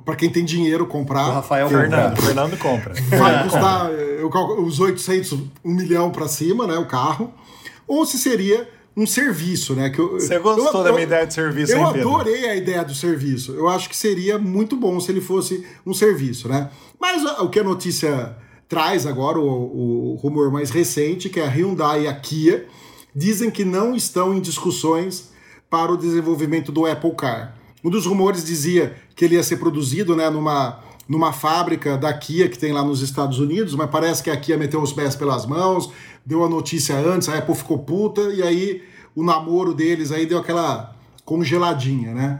Para 0.05 0.15
quem 0.15 0.29
tem 0.29 0.45
dinheiro 0.45 0.85
comprar. 0.85 1.29
O 1.29 1.33
Rafael 1.33 1.67
Fernando, 1.67 2.21
Fernando 2.21 2.57
compra. 2.57 2.93
Vai 3.17 3.43
custar 3.43 3.91
eu, 3.91 4.29
os 4.63 4.79
800, 4.79 5.33
1 5.33 5.41
milhão 5.65 6.11
para 6.11 6.27
cima, 6.27 6.67
né, 6.67 6.77
o 6.77 6.85
carro. 6.85 7.33
Ou 7.87 8.05
se 8.05 8.17
seria 8.17 8.69
um 8.95 9.05
serviço, 9.05 9.73
né? 9.73 9.89
Que 9.89 9.99
eu, 9.99 10.13
Você 10.13 10.37
gostou 10.39 10.81
eu, 10.81 10.83
da 10.83 10.91
minha 10.91 11.03
ideia 11.03 11.25
de 11.25 11.33
serviço, 11.33 11.71
Eu 11.71 11.79
hein, 11.79 11.85
adorei 11.85 12.49
a 12.49 12.55
ideia 12.55 12.83
do 12.83 12.93
serviço. 12.93 13.53
Eu 13.53 13.67
acho 13.67 13.89
que 13.89 13.95
seria 13.95 14.37
muito 14.37 14.75
bom 14.75 14.99
se 14.99 15.11
ele 15.11 15.21
fosse 15.21 15.65
um 15.85 15.93
serviço, 15.93 16.47
né? 16.47 16.69
Mas 16.99 17.23
o 17.39 17.49
que 17.49 17.59
a 17.59 17.63
notícia 17.63 18.35
traz 18.67 19.05
agora 19.05 19.39
o, 19.39 20.13
o 20.13 20.15
rumor 20.15 20.51
mais 20.51 20.69
recente, 20.69 21.29
que 21.29 21.39
é 21.39 21.45
a 21.45 21.49
Hyundai 21.49 22.03
e 22.03 22.07
a 22.07 22.13
Kia, 22.13 22.67
dizem 23.15 23.49
que 23.49 23.65
não 23.65 23.95
estão 23.95 24.33
em 24.33 24.39
discussões 24.39 25.31
para 25.69 25.91
o 25.91 25.97
desenvolvimento 25.97 26.71
do 26.71 26.85
Apple 26.85 27.15
Car. 27.15 27.55
Um 27.83 27.89
dos 27.89 28.05
rumores 28.05 28.43
dizia 28.43 28.95
que 29.15 29.25
ele 29.25 29.35
ia 29.35 29.43
ser 29.43 29.57
produzido 29.57 30.15
né, 30.15 30.29
numa, 30.29 30.79
numa 31.07 31.33
fábrica 31.33 31.97
da 31.97 32.13
Kia 32.13 32.47
que 32.47 32.57
tem 32.57 32.71
lá 32.71 32.83
nos 32.83 33.01
Estados 33.01 33.39
Unidos, 33.39 33.75
mas 33.75 33.89
parece 33.89 34.23
que 34.23 34.29
a 34.29 34.37
Kia 34.37 34.57
meteu 34.57 34.81
os 34.81 34.93
pés 34.93 35.15
pelas 35.15 35.45
mãos, 35.45 35.91
deu 36.25 36.43
a 36.43 36.49
notícia 36.49 36.95
antes, 36.95 37.27
a 37.27 37.37
Apple 37.37 37.55
ficou 37.55 37.79
puta, 37.79 38.21
e 38.33 38.41
aí 38.41 38.83
o 39.15 39.23
namoro 39.23 39.73
deles 39.73 40.11
aí 40.11 40.25
deu 40.25 40.37
aquela 40.37 40.95
congeladinha, 41.25 42.13
né? 42.13 42.39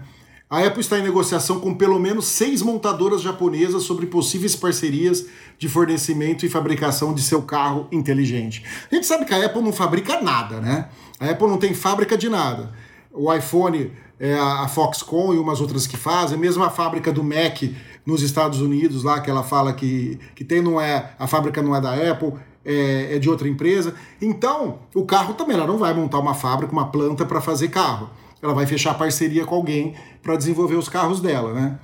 A 0.50 0.66
Apple 0.66 0.82
está 0.82 1.00
em 1.00 1.04
negociação 1.04 1.62
com 1.62 1.74
pelo 1.74 1.98
menos 1.98 2.26
seis 2.26 2.62
montadoras 2.62 3.22
japonesas 3.22 3.84
sobre 3.84 4.06
possíveis 4.06 4.54
parcerias 4.54 5.26
de 5.58 5.70
fornecimento 5.70 6.46
e 6.46 6.50
fabricação 6.50 7.14
de 7.14 7.22
seu 7.22 7.42
carro 7.42 7.88
inteligente. 7.90 8.62
A 8.92 8.96
gente 8.96 9.08
sabe 9.08 9.24
que 9.24 9.34
a 9.34 9.46
Apple 9.46 9.62
não 9.62 9.72
fabrica 9.72 10.22
nada, 10.22 10.60
né? 10.60 10.90
A 11.18 11.30
Apple 11.30 11.48
não 11.48 11.58
tem 11.58 11.74
fábrica 11.74 12.18
de 12.18 12.28
nada. 12.28 12.74
O 13.14 13.34
iPhone 13.34 13.92
é 14.20 14.34
a 14.34 14.68
Foxconn 14.68 15.34
e 15.34 15.40
umas 15.40 15.60
outras 15.60 15.86
que 15.88 15.98
fazem, 15.98 16.38
mesmo 16.38 16.64
a 16.64 16.70
fábrica 16.70 17.12
do 17.12 17.24
Mac 17.24 17.64
nos 18.06 18.22
Estados 18.22 18.62
Unidos, 18.62 19.04
lá 19.04 19.20
que 19.20 19.30
ela 19.30 19.44
fala 19.44 19.74
que, 19.74 20.20
que 20.36 20.44
tem, 20.44 20.62
não 20.62 20.80
é, 20.80 21.14
a 21.20 21.28
fábrica 21.28 21.62
não 21.62 21.76
é 21.76 21.82
da 21.82 21.94
Apple, 21.94 22.34
é, 22.64 23.16
é 23.16 23.20
de 23.20 23.30
outra 23.30 23.48
empresa. 23.48 23.96
Então, 24.22 24.80
o 24.96 25.06
carro 25.06 25.34
também, 25.34 25.56
ela 25.56 25.68
não 25.68 25.78
vai 25.78 25.94
montar 25.94 26.20
uma 26.20 26.34
fábrica, 26.34 26.72
uma 26.72 26.88
planta 26.88 27.26
para 27.26 27.42
fazer 27.42 27.68
carro 27.70 28.10
ela 28.42 28.54
vai 28.54 28.66
fechar 28.66 28.98
parceria 28.98 29.46
com 29.46 29.56
alguém 29.56 29.94
para 30.22 30.36
desenvolver 30.36 30.76
os 30.76 30.90
carros 30.90 31.22
dela, 31.22 31.54
né? 31.54 31.80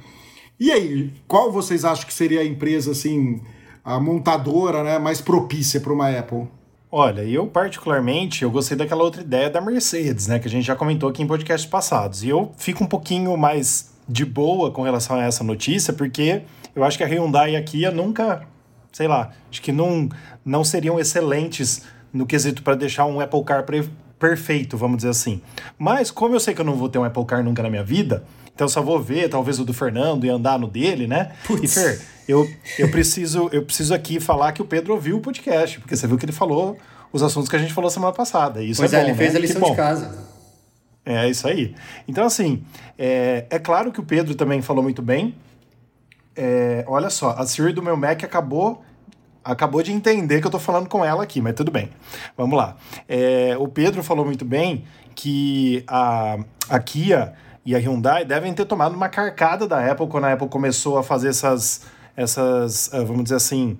E 0.59 0.71
aí, 0.71 1.13
qual 1.27 1.51
vocês 1.51 1.85
acham 1.85 2.07
que 2.07 2.13
seria 2.13 2.41
a 2.41 2.45
empresa 2.45 2.91
assim, 2.91 3.41
a 3.85 3.99
montadora, 3.99 4.83
né, 4.83 4.97
mais 4.97 5.21
propícia 5.21 5.79
para 5.79 5.93
uma 5.93 6.09
Apple? 6.09 6.47
Olha, 6.99 7.21
eu 7.21 7.45
particularmente, 7.45 8.41
eu 8.41 8.49
gostei 8.49 8.75
daquela 8.75 9.03
outra 9.03 9.21
ideia 9.21 9.51
da 9.51 9.61
Mercedes, 9.61 10.25
né, 10.25 10.39
que 10.39 10.47
a 10.47 10.49
gente 10.49 10.65
já 10.65 10.75
comentou 10.75 11.07
aqui 11.07 11.21
em 11.21 11.27
podcasts 11.27 11.69
passados. 11.69 12.23
E 12.23 12.29
eu 12.29 12.51
fico 12.57 12.83
um 12.83 12.87
pouquinho 12.87 13.37
mais 13.37 13.91
de 14.09 14.25
boa 14.25 14.71
com 14.71 14.81
relação 14.81 15.15
a 15.15 15.21
essa 15.21 15.43
notícia, 15.43 15.93
porque 15.93 16.41
eu 16.75 16.83
acho 16.83 16.97
que 16.97 17.03
a 17.03 17.07
Hyundai 17.07 17.51
e 17.51 17.55
a 17.55 17.61
Kia 17.61 17.91
nunca, 17.91 18.41
sei 18.91 19.07
lá, 19.07 19.29
acho 19.47 19.61
que 19.61 19.71
não, 19.71 20.09
não 20.43 20.63
seriam 20.63 20.99
excelentes 20.99 21.83
no 22.11 22.25
quesito 22.25 22.63
para 22.63 22.73
deixar 22.73 23.05
um 23.05 23.19
Apple 23.19 23.43
Car 23.43 23.63
perfeito, 24.17 24.75
vamos 24.75 24.97
dizer 24.97 25.09
assim. 25.09 25.39
Mas 25.77 26.09
como 26.09 26.33
eu 26.33 26.39
sei 26.39 26.55
que 26.55 26.61
eu 26.61 26.65
não 26.65 26.73
vou 26.73 26.89
ter 26.89 26.97
um 26.97 27.03
Apple 27.03 27.25
Car 27.25 27.43
nunca 27.43 27.61
na 27.61 27.69
minha 27.69 27.83
vida, 27.83 28.23
então 28.55 28.65
eu 28.65 28.69
só 28.69 28.81
vou 28.81 28.99
ver 28.99 29.29
talvez 29.29 29.59
o 29.59 29.63
do 29.63 29.71
Fernando 29.71 30.25
e 30.25 30.29
andar 30.31 30.57
no 30.57 30.67
dele, 30.67 31.05
né? 31.05 31.33
Putz. 31.45 31.61
E 31.63 31.67
Fer, 31.67 32.01
eu, 32.27 32.49
eu 32.77 32.89
preciso 32.89 33.49
eu 33.51 33.63
preciso 33.63 33.93
aqui 33.93 34.19
falar 34.19 34.51
que 34.51 34.61
o 34.61 34.65
Pedro 34.65 34.93
ouviu 34.93 35.17
o 35.17 35.21
podcast, 35.21 35.79
porque 35.79 35.95
você 35.95 36.07
viu 36.07 36.17
que 36.17 36.25
ele 36.25 36.31
falou 36.31 36.77
os 37.11 37.23
assuntos 37.23 37.49
que 37.49 37.55
a 37.55 37.59
gente 37.59 37.73
falou 37.73 37.89
semana 37.89 38.13
passada. 38.13 38.61
Isso 38.61 38.81
pois 38.81 38.93
é, 38.93 38.97
é 38.97 39.01
bom, 39.01 39.09
ele 39.09 39.17
fez 39.17 39.33
né? 39.33 39.39
a 39.39 39.41
lição 39.41 39.61
de 39.61 39.75
casa. 39.75 40.27
É 41.05 41.29
isso 41.29 41.47
aí. 41.47 41.73
Então, 42.05 42.25
assim, 42.25 42.63
é, 42.99 43.45
é 43.49 43.57
claro 43.57 43.93
que 43.93 43.99
o 43.99 44.03
Pedro 44.03 44.35
também 44.35 44.61
falou 44.61 44.83
muito 44.83 45.01
bem. 45.01 45.33
É, 46.35 46.83
olha 46.85 47.09
só, 47.09 47.31
a 47.31 47.47
Siri 47.47 47.71
do 47.71 47.81
meu 47.81 47.95
Mac 47.95 48.23
acabou 48.23 48.83
acabou 49.43 49.81
de 49.81 49.93
entender 49.93 50.41
que 50.41 50.47
eu 50.47 50.51
tô 50.51 50.59
falando 50.59 50.89
com 50.89 51.05
ela 51.05 51.23
aqui, 51.23 51.39
mas 51.39 51.53
tudo 51.55 51.71
bem. 51.71 51.89
Vamos 52.35 52.57
lá. 52.57 52.75
É, 53.07 53.55
o 53.57 53.67
Pedro 53.69 54.03
falou 54.03 54.25
muito 54.25 54.43
bem 54.43 54.83
que 55.15 55.85
a, 55.87 56.37
a 56.69 56.79
Kia 56.79 57.33
e 57.65 57.73
a 57.73 57.79
Hyundai 57.79 58.25
devem 58.25 58.53
ter 58.53 58.65
tomado 58.65 58.93
uma 58.93 59.07
carcada 59.07 59.65
da 59.65 59.89
Apple 59.89 60.07
quando 60.07 60.25
a 60.25 60.33
Apple 60.33 60.49
começou 60.49 60.97
a 60.97 61.03
fazer 61.03 61.29
essas, 61.29 61.85
essas 62.17 62.87
uh, 62.87 63.05
vamos 63.05 63.23
dizer 63.23 63.35
assim, 63.35 63.77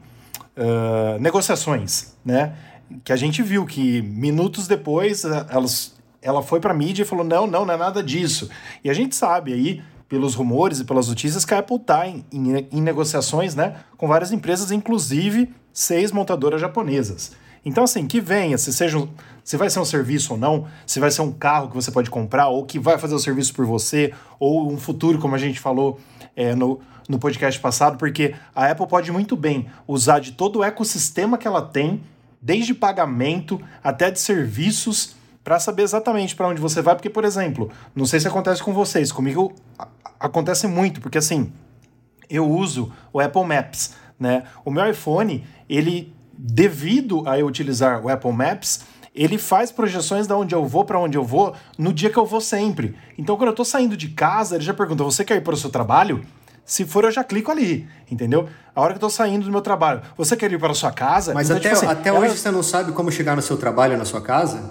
uh, 0.56 1.20
negociações, 1.20 2.14
né? 2.24 2.54
Que 3.04 3.12
a 3.12 3.16
gente 3.18 3.42
viu 3.42 3.66
que 3.66 4.02
minutos 4.04 4.68
depois 4.68 5.26
elas, 5.26 5.96
ela 6.22 6.42
foi 6.42 6.60
para 6.60 6.72
a 6.72 6.78
mídia 6.78 7.02
e 7.02 7.06
falou: 7.06 7.26
não, 7.26 7.48
não, 7.48 7.66
não 7.66 7.74
é 7.74 7.78
nada 7.78 8.02
disso. 8.04 8.50
E 8.84 8.90
a 8.90 8.94
gente 8.94 9.16
sabe 9.16 9.52
aí 9.52 9.82
pelos 10.08 10.36
rumores 10.36 10.80
e 10.80 10.86
pelas 10.86 11.10
notícias 11.10 11.44
que 11.44 11.54
a 11.54 11.60
Apple 11.60 11.76
está 11.76 12.08
em, 12.08 12.24
em, 12.32 12.68
em, 12.72 12.82
negociações 12.82 13.56
né, 13.56 13.76
com 13.98 14.08
várias 14.08 14.32
empresas, 14.32 14.72
inclusive 14.72 15.54
seis 15.74 16.14
montadoras 16.14 16.62
japonesas. 16.62 17.34
Então, 17.66 17.84
assim, 17.84 18.08
que 18.08 18.22
venha, 18.22 18.58
se, 18.58 18.72
seja, 18.72 19.06
se 19.44 19.58
vai 19.58 19.70
ser 19.70 19.82
um 19.82 19.86
serviço 19.86 20.34
ou 20.34 20.40
não, 20.40 20.66
se 20.86 21.02
vai 21.02 21.12
ser 21.12 21.22
um 21.22 21.34
carro 21.34 21.68
que 21.68 21.76
você 21.76 21.92
pode 21.92 22.10
comprar, 22.10 22.48
ou 22.48 22.66
que 22.66 22.80
vai 22.80 22.98
fazer 22.98 23.16
o 23.16 23.20
serviço 23.20 23.54
por 23.54 23.66
você, 23.66 24.14
ou 24.40 24.72
um 24.72 24.78
futuro, 24.78 25.20
como 25.20 25.36
a 25.36 25.38
gente 25.38 25.60
falou 25.60 26.00
é, 26.34 26.56
no, 26.56 26.80
no 27.08 27.20
podcast 27.20 27.60
passado, 27.60 27.98
porque 27.98 28.36
a 28.56 28.70
Apple 28.70 28.88
pode 28.88 29.12
muito 29.12 29.36
bem 29.36 29.68
usar 29.88 30.20
de 30.20 30.34
todo 30.34 30.60
o 30.60 30.64
ecossistema 30.64 31.38
que 31.38 31.48
ela 31.48 31.62
tem, 31.62 32.04
desde 32.42 32.74
pagamento 32.74 33.62
até 33.84 34.12
de 34.12 34.20
serviços 34.20 35.16
para 35.44 35.60
saber 35.60 35.84
exatamente 35.84 36.36
para 36.36 36.48
onde 36.48 36.60
você 36.60 36.82
vai, 36.82 36.94
porque, 36.96 37.10
por 37.10 37.24
exemplo, 37.24 37.72
não 37.96 38.06
sei 38.06 38.20
se 38.20 38.28
acontece 38.28 38.62
com 38.62 38.74
vocês, 38.74 39.12
comigo 39.12 39.54
acontece 40.20 40.68
muito, 40.68 41.00
porque 41.00 41.18
assim, 41.18 41.54
eu 42.30 42.50
uso 42.50 42.92
o 43.14 43.20
Apple 43.20 43.46
Maps, 43.46 43.94
né? 44.20 44.44
O 44.66 44.72
meu 44.72 44.90
iPhone, 44.90 45.46
ele, 45.70 46.14
devido 46.38 47.28
a 47.28 47.40
eu 47.40 47.48
utilizar 47.48 48.04
o 48.04 48.10
Apple 48.10 48.34
Maps, 48.34 48.82
ele 49.16 49.38
faz 49.38 49.72
projeções 49.72 50.28
de 50.28 50.34
onde 50.34 50.54
eu 50.54 50.66
vou 50.66 50.86
para 50.86 51.00
onde 51.00 51.18
eu 51.18 51.24
vou 51.24 51.56
no 51.78 51.92
dia 51.92 52.10
que 52.10 52.18
eu 52.18 52.26
vou 52.26 52.40
sempre. 52.40 52.96
Então, 53.18 53.36
quando 53.36 53.48
eu 53.48 53.52
estou 53.52 53.66
saindo 53.66 53.98
de 53.98 54.10
casa, 54.10 54.56
ele 54.56 54.64
já 54.64 54.74
pergunta: 54.74 55.04
você 55.04 55.26
quer 55.26 55.38
ir 55.38 55.42
para 55.42 55.56
o 55.56 55.58
seu 55.58 55.70
trabalho? 55.70 56.24
Se 56.68 56.86
for, 56.86 57.06
eu 57.06 57.12
já 57.12 57.24
clico 57.24 57.50
ali, 57.50 57.88
entendeu? 58.12 58.50
A 58.76 58.82
hora 58.82 58.92
que 58.92 58.98
eu 58.98 59.02
tô 59.02 59.10
saindo 59.10 59.46
do 59.46 59.52
meu 59.52 59.62
trabalho, 59.62 60.02
você 60.18 60.36
quer 60.36 60.52
ir 60.52 60.60
para 60.60 60.74
a 60.74 60.76
sua 60.76 60.92
casa? 60.92 61.34
Mas 61.34 61.50
então, 61.50 61.58
até, 61.58 61.70
tipo 61.70 61.78
assim, 61.78 61.88
até 61.88 62.12
hoje 62.12 62.38
você 62.38 62.52
não 62.52 62.62
sabe 62.62 62.92
como 62.92 63.10
chegar 63.10 63.38
no 63.38 63.42
seu 63.42 63.56
trabalho 63.56 63.98
na 63.98 64.04
sua 64.04 64.20
casa? 64.20 64.62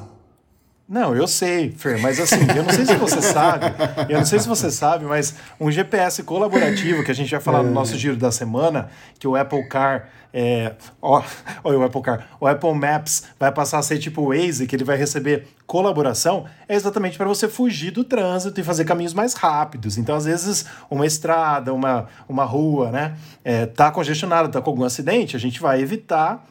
Não, 0.89 1.17
eu 1.17 1.27
sei, 1.27 1.73
Fer, 1.73 1.99
mas 2.01 2.21
assim, 2.21 2.47
eu 2.57 2.63
não 2.63 2.73
sei 2.73 2.87
se 2.87 2.95
você 2.95 3.21
sabe, 3.23 3.67
eu 4.09 4.19
não 4.19 4.25
sei 4.25 4.39
se 4.39 4.47
você 4.47 4.71
sabe, 4.71 5.05
mas 5.05 5.35
um 5.59 5.69
GPS 5.69 6.23
colaborativo 6.23 7.03
que 7.03 7.11
a 7.11 7.15
gente 7.15 7.31
vai 7.31 7.41
falar 7.41 7.65
no 7.65 7.73
nosso 7.73 7.99
giro 7.99 8.17
da 8.17 8.31
semana, 8.31 8.89
que 9.19 9.27
o 9.27 9.35
Apple 9.35 9.69
Car 9.69 10.09
é, 10.39 10.75
ó, 11.01 11.23
olha 11.65 11.79
o 11.79 11.83
Apple 11.83 12.03
Car, 12.03 12.29
o 12.39 12.47
Apple 12.47 12.75
Maps 12.75 13.25
vai 13.41 13.51
passar 13.51 13.79
a 13.79 13.83
ser 13.83 13.99
tipo 13.99 14.21
o 14.21 14.29
Waze, 14.29 14.67
que 14.67 14.77
ele 14.77 14.85
vai 14.85 14.97
receber 14.97 15.49
colaboração, 15.67 16.45
é 16.69 16.75
exatamente 16.75 17.17
para 17.17 17.27
você 17.27 17.49
fugir 17.49 17.91
do 17.91 18.05
trânsito 18.05 18.61
e 18.61 18.63
fazer 18.63 18.85
caminhos 18.85 19.15
mais 19.15 19.33
rápidos. 19.33 19.97
Então, 19.97 20.15
às 20.15 20.27
vezes, 20.27 20.67
uma 20.91 21.07
estrada, 21.07 21.73
uma, 21.73 22.07
uma 22.29 22.45
rua, 22.45 22.93
né, 22.93 23.17
é, 23.43 23.65
tá 23.65 23.91
congestionada, 23.91 24.49
tá 24.51 24.61
com 24.61 24.69
algum 24.69 24.85
acidente, 24.85 25.35
a 25.35 25.41
gente 25.41 25.59
vai 25.59 25.81
evitar 25.81 26.45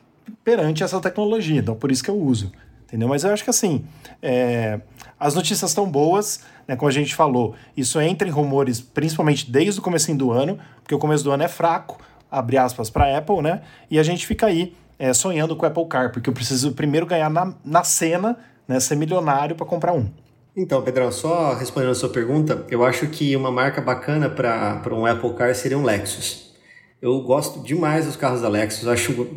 perante 0.43 0.83
essa 0.83 0.99
tecnologia. 0.99 1.59
Então, 1.59 1.75
por 1.75 1.91
isso 1.91 2.03
que 2.03 2.09
eu 2.09 2.17
uso. 2.17 2.51
Entendeu? 2.95 3.09
Mas 3.09 3.25
eu 3.25 3.31
acho 3.31 3.43
que 3.43 3.49
assim, 3.49 3.83
é, 4.21 4.79
as 5.19 5.35
notícias 5.35 5.69
estão 5.69 5.85
boas, 5.85 6.39
né, 6.65 6.77
como 6.77 6.87
a 6.87 6.93
gente 6.93 7.13
falou, 7.13 7.53
isso 7.75 7.99
entra 7.99 8.25
em 8.25 8.31
rumores 8.31 8.79
principalmente 8.79 9.51
desde 9.51 9.81
o 9.81 9.83
começo 9.83 10.15
do 10.15 10.31
ano, 10.31 10.57
porque 10.81 10.95
o 10.95 10.97
começo 10.97 11.21
do 11.21 11.29
ano 11.29 11.43
é 11.43 11.49
fraco, 11.49 11.97
abre 12.31 12.57
aspas, 12.57 12.89
para 12.89 13.03
a 13.03 13.17
Apple, 13.17 13.41
né? 13.41 13.63
E 13.91 13.99
a 13.99 14.03
gente 14.03 14.25
fica 14.25 14.45
aí 14.45 14.73
é, 14.97 15.13
sonhando 15.13 15.57
com 15.57 15.65
o 15.65 15.67
Apple 15.67 15.85
Car, 15.89 16.09
porque 16.13 16.29
eu 16.29 16.33
preciso 16.33 16.71
primeiro 16.71 17.05
ganhar 17.05 17.29
na, 17.29 17.53
na 17.65 17.83
cena, 17.83 18.37
né, 18.65 18.79
ser 18.79 18.95
milionário 18.95 19.57
para 19.57 19.65
comprar 19.65 19.91
um. 19.91 20.09
Então, 20.55 20.81
Pedrão, 20.81 21.11
só 21.11 21.53
respondendo 21.53 21.91
a 21.91 21.95
sua 21.95 22.07
pergunta, 22.07 22.65
eu 22.69 22.85
acho 22.85 23.07
que 23.07 23.35
uma 23.35 23.51
marca 23.51 23.81
bacana 23.81 24.29
para 24.29 24.95
um 24.95 25.05
Apple 25.05 25.33
Car 25.33 25.53
seria 25.53 25.77
um 25.77 25.83
Lexus. 25.83 26.55
Eu 27.01 27.19
gosto 27.23 27.61
demais 27.61 28.05
dos 28.05 28.15
carros 28.15 28.39
da 28.39 28.47
Lexus, 28.47 28.87
acho 28.87 29.27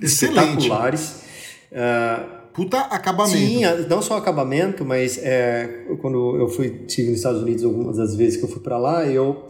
Excelente. 0.00 0.38
espetaculares. 0.38 1.24
Uh, 1.72 2.43
Puta 2.54 2.78
acabamento. 2.82 3.36
Sim, 3.36 3.62
não 3.88 4.00
só 4.00 4.16
acabamento, 4.16 4.84
mas 4.84 5.18
é, 5.18 5.86
quando 6.00 6.36
eu 6.36 6.48
fui 6.48 6.84
estive 6.86 7.08
nos 7.08 7.18
Estados 7.18 7.42
Unidos 7.42 7.64
algumas 7.64 7.96
das 7.96 8.14
vezes 8.14 8.36
que 8.36 8.44
eu 8.44 8.48
fui 8.48 8.60
para 8.60 8.78
lá, 8.78 9.04
eu 9.04 9.44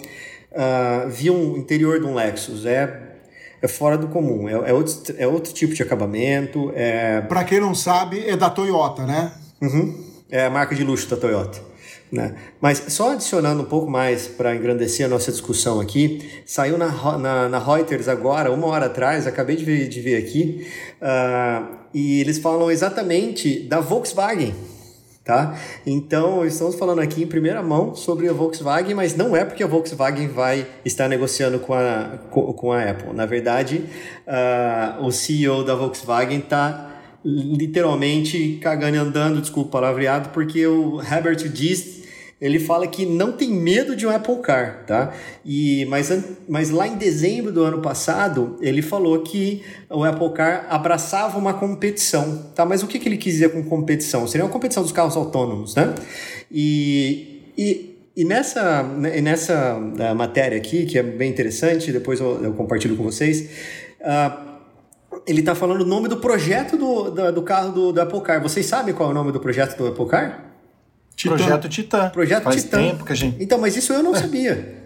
uh, 0.53 1.09
vi 1.11 1.31
um 1.31 1.57
interior 1.59 2.01
de 2.01 2.07
um 2.07 2.15
Lexus. 2.15 2.65
É, 2.65 3.13
é 3.61 3.69
fora 3.69 3.99
do 3.99 4.09
comum. 4.09 4.49
É, 4.49 4.71
é, 4.71 4.73
outro, 4.73 5.15
é 5.19 5.27
outro 5.27 5.53
tipo 5.53 5.75
de 5.75 5.83
acabamento. 5.83 6.73
É... 6.75 7.21
Para 7.23 7.45
quem 7.45 7.61
não 7.61 7.75
sabe, 7.75 8.27
é 8.27 8.37
da 8.37 8.49
Toyota, 8.49 9.05
né? 9.07 9.33
Uhum. 9.61 10.03
É 10.31 10.47
a 10.47 10.51
marca 10.51 10.75
de 10.75 10.83
luxo 10.83 11.09
da 11.09 11.17
Toyota. 11.17 11.61
Né? 12.13 12.35
Mas 12.61 12.85
só 12.89 13.13
adicionando 13.13 13.63
um 13.63 13.67
pouco 13.67 13.91
mais 13.91 14.29
para 14.29 14.55
engrandecer 14.55 15.05
a 15.05 15.09
nossa 15.09 15.33
discussão 15.33 15.81
aqui, 15.81 16.43
saiu 16.47 16.79
na, 16.79 17.19
na, 17.19 17.49
na, 17.49 17.59
Reuters 17.59 18.07
agora, 18.07 18.53
uma 18.53 18.67
hora 18.69 18.87
atrás, 18.87 19.27
acabei 19.27 19.57
de 19.57 19.65
ver, 19.65 19.89
de 19.89 20.01
ver 20.01 20.17
aqui, 20.17 20.67
uh, 21.03 21.84
e 21.95 22.21
eles 22.21 22.39
falam 22.39 22.71
exatamente 22.71 23.61
da 23.61 23.81
Volkswagen. 23.81 24.53
Tá? 25.25 25.59
Então, 25.87 26.45
estamos 26.45 26.75
falando 26.75 27.01
aqui 27.01 27.23
em 27.23 27.27
primeira 27.27 27.63
mão 27.63 27.95
sobre 27.95 28.29
a 28.29 28.33
Volkswagen, 28.35 28.95
mas 28.95 29.17
não 29.17 29.35
é 29.35 29.43
porque 29.43 29.63
a 29.63 29.67
Volkswagen 29.67 30.29
vai 30.29 30.67
estar 30.85 31.09
negociando 31.09 31.59
com 31.61 31.73
a, 31.73 32.19
com, 32.31 32.71
a 32.71 32.91
Apple. 32.91 33.15
Na 33.15 33.25
verdade, 33.25 33.85
uh, 34.27 35.03
o 35.03 35.11
CEO 35.11 35.65
da 35.65 35.75
Volkswagen 35.75 36.41
está 36.41 36.91
literalmente 37.25 38.59
cagando 38.61 38.97
e 38.97 38.99
andando, 38.99 39.41
desculpa 39.41 39.69
o 39.69 39.73
palavreado, 39.73 40.29
porque 40.29 40.67
o 40.67 41.01
Herbert 41.01 41.49
Diess 41.49 42.04
ele 42.45 42.59
fala 42.59 42.87
que 42.87 43.07
não 43.07 43.33
tem 43.33 43.51
medo 43.51 43.97
de 43.97 44.07
um 44.07 44.11
Apple 44.11 44.37
Car, 44.41 44.85
tá? 44.87 45.15
E, 45.43 45.87
mas, 45.87 46.13
mas 46.47 46.69
lá 46.69 46.87
em 46.87 46.95
dezembro 46.99 47.51
do 47.51 47.63
ano 47.63 47.81
passado, 47.81 48.59
ele 48.61 48.83
falou 48.83 49.23
que 49.23 49.63
o 49.89 50.05
Apple 50.05 50.29
Car 50.35 50.67
abraçava 50.69 51.39
uma 51.39 51.55
competição, 51.55 52.51
tá? 52.55 52.67
Mas 52.67 52.83
o 52.83 52.87
que, 52.87 52.99
que 52.99 53.09
ele 53.09 53.17
quis 53.17 53.33
dizer 53.33 53.51
com 53.51 53.65
competição? 53.65 54.29
Seria 54.29 54.45
uma 54.45 54.53
competição 54.53 54.83
dos 54.83 54.93
carros 54.93 55.17
autônomos, 55.17 55.75
né? 55.75 55.95
E, 56.53 57.51
e, 57.57 57.97
e 58.15 58.25
nessa, 58.27 58.83
né, 58.83 59.23
nessa 59.23 59.79
uh, 59.79 60.15
matéria 60.15 60.59
aqui, 60.59 60.85
que 60.85 60.99
é 60.99 61.03
bem 61.03 61.31
interessante, 61.31 61.91
depois 61.91 62.21
eu, 62.21 62.45
eu 62.45 62.53
compartilho 62.53 62.95
com 62.95 63.05
vocês, 63.05 63.49
uh, 64.03 64.55
ele 65.27 65.41
está 65.41 65.55
falando 65.55 65.81
o 65.81 65.87
nome 65.87 66.09
do 66.09 66.19
projeto 66.19 66.77
do, 66.77 67.11
do, 67.11 67.33
do 67.33 67.43
carro 67.43 67.73
do, 67.73 67.91
do 67.91 68.01
Apple 68.03 68.21
Car. 68.21 68.43
Vocês 68.43 68.67
sabem 68.67 68.93
qual 68.93 69.09
é 69.09 69.13
o 69.13 69.15
nome 69.15 69.33
do 69.33 69.41
projeto 69.41 69.79
do 69.79 69.87
Apple 69.87 70.07
Car? 70.09 70.54
Titã. 71.17 71.37
Projeto 71.37 71.69
Titã. 71.69 72.11
Projeto 72.11 72.43
Faz 72.45 72.63
Titã. 72.63 72.79
tempo 72.79 73.05
que 73.05 73.13
a 73.13 73.17
gente. 73.17 73.43
Então, 73.43 73.59
mas 73.59 73.77
isso 73.77 73.93
eu 73.93 74.03
não 74.03 74.15
sabia. 74.15 74.83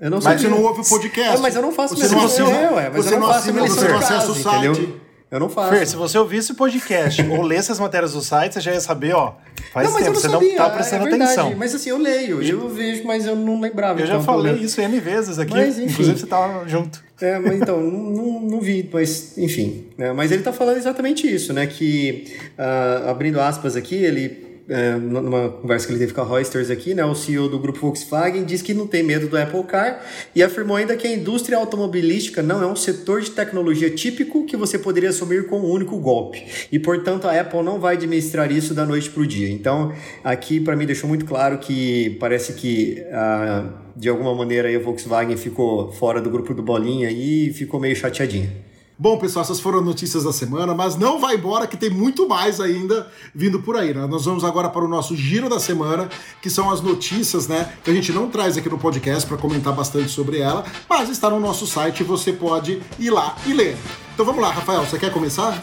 Eu 0.00 0.10
não 0.10 0.16
mas 0.18 0.24
sabia. 0.24 0.38
você 0.38 0.48
não 0.48 0.62
ouve 0.62 0.80
o 0.80 0.84
podcast. 0.84 1.36
É, 1.36 1.40
mas 1.40 1.54
eu 1.54 1.62
não 1.62 1.72
faço 1.72 1.94
você 1.94 2.14
não 2.14 2.24
assina, 2.24 2.50
é, 2.50 2.72
ué, 2.72 2.90
mas 2.92 3.04
você 3.04 3.14
eu 3.14 3.20
não, 3.20 3.26
não 3.26 3.34
faço 3.34 3.50
assina, 3.50 3.60
você 3.68 3.88
não 3.88 3.98
acessa 3.98 4.32
o 4.32 4.34
site. 4.34 4.68
Entendeu? 4.68 5.00
Eu 5.32 5.40
não 5.40 5.48
faço. 5.48 5.74
Fer, 5.74 5.86
se 5.86 5.96
você 5.96 6.18
ouvisse 6.18 6.52
o 6.52 6.54
podcast 6.54 7.22
ou 7.22 7.40
lesse 7.40 7.72
as 7.72 7.80
matérias 7.80 8.12
do 8.12 8.20
site, 8.20 8.52
você 8.52 8.60
já 8.60 8.72
ia 8.72 8.80
saber, 8.82 9.14
ó. 9.14 9.34
Faz 9.72 9.86
não, 9.86 9.94
mas 9.94 10.04
tempo, 10.04 10.08
eu 10.08 10.12
não 10.12 10.20
você 10.20 10.28
sabia, 10.28 10.48
não 10.50 10.56
tá 10.56 10.70
prestando 10.70 11.06
é 11.06 11.08
verdade, 11.08 11.32
atenção. 11.32 11.54
Mas 11.56 11.74
assim, 11.74 11.88
eu 11.88 11.96
leio, 11.96 12.42
eu 12.42 12.68
vejo, 12.68 13.04
mas 13.04 13.26
eu 13.26 13.34
não 13.34 13.58
lembrava. 13.58 13.98
Eu 13.98 14.06
já 14.06 14.14
então, 14.14 14.24
falei 14.24 14.56
isso 14.56 14.78
N 14.78 15.00
vezes 15.00 15.38
aqui. 15.38 15.54
Mas, 15.54 15.78
enfim. 15.78 15.90
Inclusive, 15.90 16.18
você 16.18 16.26
tava 16.26 16.68
junto. 16.68 17.02
É, 17.18 17.38
mas 17.38 17.54
então, 17.54 17.80
não, 17.80 18.40
não, 18.40 18.60
vi, 18.60 18.86
mas 18.92 19.38
enfim. 19.38 19.86
É, 19.96 20.12
mas 20.12 20.30
ele 20.30 20.42
está 20.42 20.52
falando 20.52 20.76
exatamente 20.76 21.26
isso, 21.26 21.54
né? 21.54 21.66
Que, 21.66 22.36
uh, 22.58 23.08
abrindo 23.08 23.40
aspas 23.40 23.74
aqui, 23.74 23.94
ele 23.94 24.51
é, 24.68 24.92
numa 24.96 25.48
conversa 25.48 25.86
que 25.86 25.92
ele 25.92 26.00
teve 26.00 26.12
com 26.12 26.20
a 26.20 26.24
Reuters 26.24 26.70
aqui, 26.70 26.94
né, 26.94 27.04
o 27.04 27.14
CEO 27.14 27.48
do 27.48 27.58
grupo 27.58 27.80
Volkswagen 27.80 28.44
diz 28.44 28.62
que 28.62 28.72
não 28.72 28.86
tem 28.86 29.02
medo 29.02 29.28
do 29.28 29.36
Apple 29.36 29.64
Car 29.64 30.04
e 30.34 30.42
afirmou 30.42 30.76
ainda 30.76 30.96
que 30.96 31.06
a 31.06 31.12
indústria 31.12 31.58
automobilística 31.58 32.42
não 32.42 32.62
é 32.62 32.66
um 32.66 32.76
setor 32.76 33.20
de 33.20 33.30
tecnologia 33.30 33.90
típico 33.90 34.44
que 34.46 34.56
você 34.56 34.78
poderia 34.78 35.10
assumir 35.10 35.46
com 35.46 35.60
um 35.60 35.70
único 35.70 35.98
golpe. 35.98 36.44
E, 36.70 36.78
portanto, 36.78 37.26
a 37.26 37.40
Apple 37.40 37.62
não 37.62 37.80
vai 37.80 37.96
administrar 37.96 38.50
isso 38.52 38.74
da 38.74 38.86
noite 38.86 39.10
para 39.10 39.22
o 39.22 39.26
dia. 39.26 39.50
Então, 39.50 39.92
aqui 40.22 40.60
para 40.60 40.76
mim 40.76 40.86
deixou 40.86 41.08
muito 41.08 41.24
claro 41.24 41.58
que 41.58 42.16
parece 42.20 42.52
que 42.54 43.02
ah, 43.12 43.68
de 43.96 44.08
alguma 44.08 44.34
maneira 44.34 44.74
a 44.74 44.78
Volkswagen 44.78 45.36
ficou 45.36 45.92
fora 45.92 46.20
do 46.20 46.30
grupo 46.30 46.54
do 46.54 46.62
Bolinha 46.62 47.10
e 47.10 47.52
ficou 47.52 47.80
meio 47.80 47.96
chateadinha. 47.96 48.71
Bom, 48.98 49.18
pessoal, 49.18 49.42
essas 49.42 49.58
foram 49.58 49.80
notícias 49.80 50.24
da 50.24 50.32
semana, 50.32 50.74
mas 50.74 50.96
não 50.96 51.18
vai 51.18 51.34
embora 51.34 51.66
que 51.66 51.76
tem 51.76 51.90
muito 51.90 52.28
mais 52.28 52.60
ainda 52.60 53.10
vindo 53.34 53.60
por 53.60 53.76
aí. 53.76 53.92
Né? 53.92 54.06
Nós 54.06 54.24
vamos 54.24 54.44
agora 54.44 54.68
para 54.68 54.84
o 54.84 54.88
nosso 54.88 55.16
giro 55.16 55.48
da 55.48 55.58
semana, 55.58 56.08
que 56.40 56.50
são 56.50 56.70
as 56.70 56.80
notícias, 56.80 57.48
né? 57.48 57.72
Que 57.82 57.90
a 57.90 57.94
gente 57.94 58.12
não 58.12 58.28
traz 58.28 58.56
aqui 58.56 58.68
no 58.68 58.78
podcast 58.78 59.28
para 59.28 59.38
comentar 59.38 59.72
bastante 59.72 60.10
sobre 60.10 60.38
ela, 60.38 60.64
mas 60.88 61.08
está 61.08 61.30
no 61.30 61.40
nosso 61.40 61.66
site 61.66 62.00
e 62.00 62.04
você 62.04 62.32
pode 62.32 62.82
ir 62.98 63.10
lá 63.10 63.34
e 63.46 63.52
ler. 63.52 63.76
Então 64.14 64.26
vamos 64.26 64.42
lá, 64.42 64.50
Rafael, 64.50 64.84
você 64.84 64.98
quer 64.98 65.10
começar? 65.10 65.62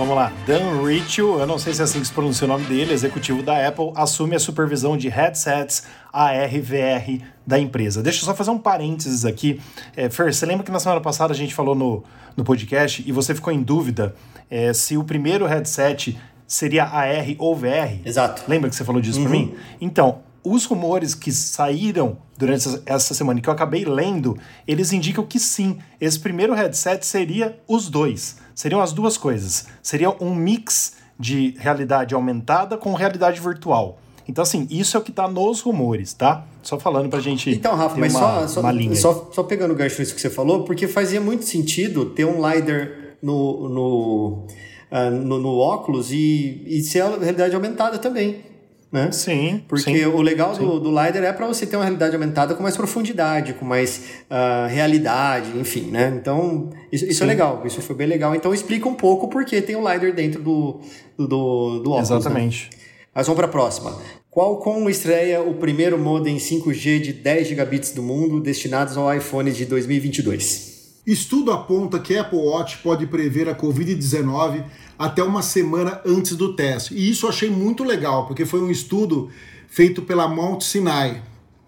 Vamos 0.00 0.16
lá. 0.16 0.32
Dan 0.46 0.82
Ritchell, 0.82 1.40
eu 1.40 1.46
não 1.46 1.58
sei 1.58 1.74
se 1.74 1.82
é 1.82 1.84
assim 1.84 2.00
que 2.00 2.06
se 2.06 2.12
pronuncia 2.14 2.46
o 2.46 2.48
nome 2.48 2.64
dele, 2.64 2.94
executivo 2.94 3.42
da 3.42 3.68
Apple, 3.68 3.92
assume 3.94 4.34
a 4.34 4.38
supervisão 4.38 4.96
de 4.96 5.10
headsets 5.10 5.82
ARVR 6.10 7.22
da 7.46 7.58
empresa. 7.58 8.02
Deixa 8.02 8.22
eu 8.22 8.24
só 8.24 8.34
fazer 8.34 8.50
um 8.50 8.56
parênteses 8.56 9.26
aqui. 9.26 9.60
É, 9.94 10.08
Fer, 10.08 10.32
você 10.32 10.46
lembra 10.46 10.64
que 10.64 10.70
na 10.70 10.80
semana 10.80 11.02
passada 11.02 11.34
a 11.34 11.36
gente 11.36 11.54
falou 11.54 11.74
no, 11.74 12.02
no 12.34 12.42
podcast 12.42 13.04
e 13.06 13.12
você 13.12 13.34
ficou 13.34 13.52
em 13.52 13.62
dúvida 13.62 14.14
é, 14.48 14.72
se 14.72 14.96
o 14.96 15.04
primeiro 15.04 15.44
headset 15.44 16.18
seria 16.46 16.84
AR 16.84 17.34
ou 17.36 17.54
VR? 17.54 18.00
Exato. 18.02 18.44
Lembra 18.48 18.70
que 18.70 18.76
você 18.76 18.84
falou 18.86 19.02
disso 19.02 19.18
uhum. 19.18 19.24
para 19.24 19.32
mim? 19.32 19.54
Então, 19.82 20.20
os 20.42 20.64
rumores 20.64 21.14
que 21.14 21.30
saíram 21.30 22.16
durante 22.38 22.66
essa 22.86 23.12
semana 23.12 23.38
e 23.38 23.42
que 23.42 23.48
eu 23.50 23.52
acabei 23.52 23.84
lendo, 23.84 24.38
eles 24.66 24.92
indicam 24.94 25.26
que 25.26 25.38
sim, 25.38 25.78
esse 26.00 26.18
primeiro 26.18 26.54
headset 26.54 27.04
seria 27.04 27.60
os 27.68 27.90
dois. 27.90 28.38
Seriam 28.60 28.82
as 28.82 28.92
duas 28.92 29.16
coisas. 29.16 29.68
Seria 29.82 30.10
um 30.22 30.34
mix 30.34 30.92
de 31.18 31.54
realidade 31.56 32.14
aumentada 32.14 32.76
com 32.76 32.92
realidade 32.92 33.40
virtual. 33.40 33.98
Então, 34.28 34.42
assim, 34.42 34.66
isso 34.70 34.98
é 34.98 35.00
o 35.00 35.02
que 35.02 35.10
está 35.10 35.26
nos 35.26 35.62
rumores, 35.62 36.12
tá? 36.12 36.44
Só 36.62 36.78
falando 36.78 37.08
pra 37.08 37.20
gente. 37.20 37.48
Então, 37.48 37.74
Rafa, 37.74 37.96
mas 37.96 38.14
uma, 38.14 38.46
só, 38.46 38.60
só, 38.60 38.94
só, 38.96 39.30
só, 39.32 39.42
pegando 39.44 39.70
o 39.72 39.74
gancho 39.74 39.98
nisso 39.98 40.14
que 40.14 40.20
você 40.20 40.28
falou, 40.28 40.64
porque 40.64 40.86
fazia 40.86 41.22
muito 41.22 41.46
sentido 41.46 42.04
ter 42.10 42.26
um 42.26 42.46
LiDAR 42.46 42.90
no, 43.22 43.66
no, 43.70 44.46
uh, 44.92 45.10
no, 45.10 45.38
no 45.38 45.56
óculos 45.56 46.12
e, 46.12 46.62
e 46.66 46.82
ser 46.82 47.00
a 47.00 47.16
realidade 47.16 47.54
aumentada 47.54 47.96
também. 47.98 48.44
Né? 48.92 49.12
Sim. 49.12 49.62
Porque 49.68 49.98
sim, 49.98 50.04
o 50.06 50.20
legal 50.20 50.54
sim. 50.54 50.64
do, 50.64 50.80
do 50.80 50.88
LiDAR 50.88 51.22
é 51.22 51.32
para 51.32 51.46
você 51.46 51.64
ter 51.64 51.76
uma 51.76 51.84
realidade 51.84 52.14
aumentada 52.14 52.54
com 52.54 52.62
mais 52.62 52.76
profundidade, 52.76 53.54
com 53.54 53.64
mais 53.64 54.02
uh, 54.28 54.68
realidade, 54.68 55.56
enfim, 55.56 55.82
né? 55.82 56.12
Então, 56.20 56.70
isso, 56.90 57.04
isso 57.04 57.22
é 57.22 57.26
legal, 57.26 57.62
isso 57.64 57.80
foi 57.82 57.94
bem 57.94 58.08
legal. 58.08 58.34
Então, 58.34 58.52
explica 58.52 58.88
um 58.88 58.94
pouco 58.94 59.28
porque 59.28 59.62
tem 59.62 59.76
o 59.76 59.80
LiDAR 59.80 60.12
dentro 60.12 60.42
do, 60.42 60.80
do, 61.16 61.26
do, 61.28 61.78
do 61.78 61.90
óculos. 61.92 62.10
Né? 62.10 62.16
Exatamente. 62.16 62.70
Né? 62.72 62.78
Mas 63.14 63.26
vamos 63.26 63.36
para 63.36 63.46
a 63.46 63.50
próxima. 63.50 63.96
Qualcomm 64.30 64.88
estreia 64.88 65.40
o 65.42 65.54
primeiro 65.54 65.98
modem 65.98 66.36
5G 66.36 67.00
de 67.00 67.12
10 67.12 67.48
gigabits 67.48 67.92
do 67.92 68.02
mundo 68.02 68.40
destinados 68.40 68.96
ao 68.96 69.12
iPhone 69.12 69.50
de 69.50 69.64
2022. 69.66 70.69
Estudo 71.10 71.50
aponta 71.50 71.98
que 71.98 72.16
Apple 72.16 72.38
Watch 72.38 72.78
pode 72.78 73.04
prever 73.06 73.48
a 73.48 73.54
Covid-19 73.54 74.64
até 74.96 75.22
uma 75.24 75.42
semana 75.42 76.00
antes 76.06 76.36
do 76.36 76.54
teste. 76.54 76.94
E 76.94 77.10
isso 77.10 77.26
eu 77.26 77.30
achei 77.30 77.50
muito 77.50 77.82
legal, 77.82 78.26
porque 78.26 78.46
foi 78.46 78.60
um 78.60 78.70
estudo 78.70 79.28
feito 79.66 80.02
pela 80.02 80.28
Mount 80.28 80.62
Sinai, 80.62 81.20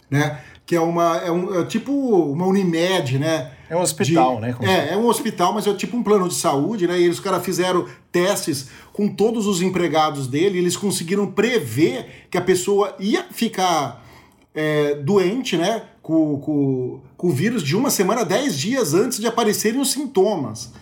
né? 0.09 0.40
Que 0.64 0.76
é 0.76 0.81
uma 0.81 1.16
é 1.16 1.31
um 1.33 1.61
é 1.61 1.64
tipo 1.64 1.92
uma 1.92 2.46
Unimed, 2.46 3.18
né? 3.18 3.50
É 3.68 3.76
um 3.76 3.81
hospital, 3.81 4.37
de, 4.37 4.42
né? 4.42 4.52
Como 4.52 4.68
é, 4.68 4.92
é 4.92 4.96
um 4.96 5.07
hospital, 5.07 5.52
mas 5.52 5.66
é 5.66 5.74
tipo 5.74 5.96
um 5.96 6.05
plano 6.05 6.28
de 6.28 6.35
saúde, 6.35 6.87
né? 6.87 7.00
E 7.00 7.09
os 7.09 7.18
caras 7.18 7.44
fizeram 7.44 7.87
testes 8.12 8.68
com 8.92 9.09
todos 9.09 9.46
os 9.48 9.61
empregados 9.61 10.28
dele, 10.28 10.59
e 10.59 10.61
eles 10.61 10.76
conseguiram 10.76 11.26
prever 11.26 12.26
que 12.31 12.38
a 12.38 12.42
pessoa 12.42 12.94
ia 13.00 13.24
ficar 13.31 14.07
é, 14.55 14.94
doente, 14.96 15.57
né? 15.57 15.83
Com, 16.03 16.38
com, 16.41 17.01
com 17.17 17.29
o 17.29 17.31
vírus 17.31 17.62
de 17.62 17.77
uma 17.77 17.88
semana, 17.88 18.25
dez 18.25 18.59
dias 18.59 18.93
antes 18.93 19.21
de 19.21 19.27
aparecerem 19.27 19.81
os 19.81 19.93
sintomas. 19.93 20.73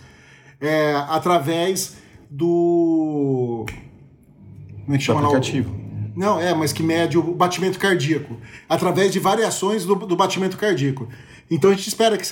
É, 0.59 0.95
através 1.07 1.95
do. 2.29 3.65
Como 4.83 4.95
é 4.95 4.97
que 4.97 5.03
chama? 5.03 5.21
aplicativo. 5.21 5.79
Não, 6.15 6.39
é, 6.39 6.53
mas 6.53 6.73
que 6.73 6.83
mede 6.83 7.17
o 7.17 7.21
batimento 7.21 7.79
cardíaco. 7.79 8.37
Através 8.67 9.11
de 9.13 9.19
variações 9.19 9.85
do, 9.85 9.95
do 9.95 10.15
batimento 10.15 10.57
cardíaco. 10.57 11.07
Então 11.49 11.69
a 11.69 11.73
gente 11.73 11.87
espera 11.87 12.17
que 12.17 12.25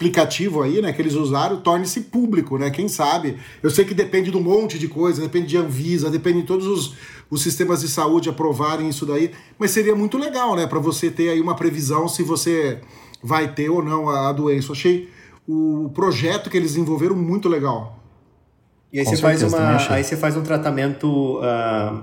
aplicativo 0.00 0.62
aí, 0.62 0.80
né, 0.80 0.94
que 0.94 1.02
eles 1.02 1.12
usaram, 1.12 1.60
torne-se 1.60 2.00
público, 2.00 2.56
né? 2.56 2.70
Quem 2.70 2.88
sabe? 2.88 3.36
Eu 3.62 3.68
sei 3.68 3.84
que 3.84 3.92
depende 3.92 4.30
de 4.30 4.36
um 4.38 4.42
monte 4.42 4.78
de 4.78 4.88
coisa, 4.88 5.20
depende 5.20 5.48
de 5.48 5.58
Anvisa, 5.58 6.08
depende 6.08 6.40
de 6.40 6.46
todos 6.46 6.66
os, 6.66 6.94
os 7.28 7.42
sistemas 7.42 7.82
de 7.82 7.88
saúde 7.88 8.30
aprovarem 8.30 8.88
isso 8.88 9.04
daí, 9.04 9.30
mas 9.58 9.72
seria 9.72 9.94
muito 9.94 10.16
legal, 10.16 10.56
né, 10.56 10.66
para 10.66 10.78
você 10.78 11.10
ter 11.10 11.28
aí 11.28 11.38
uma 11.38 11.54
previsão 11.54 12.08
se 12.08 12.22
você 12.22 12.80
vai 13.22 13.52
ter 13.52 13.68
ou 13.68 13.84
não 13.84 14.08
a, 14.08 14.30
a 14.30 14.32
doença. 14.32 14.68
Eu 14.68 14.72
achei 14.72 15.10
o 15.46 15.90
projeto 15.94 16.48
que 16.48 16.56
eles 16.56 16.70
desenvolveram 16.70 17.14
muito 17.14 17.46
legal. 17.46 18.02
E 18.90 19.00
aí, 19.00 19.04
você 19.04 19.18
faz, 19.18 19.42
uma, 19.42 19.92
aí 19.92 20.02
você 20.02 20.16
faz 20.16 20.34
um 20.34 20.42
tratamento. 20.42 21.38
Uh, 21.40 22.02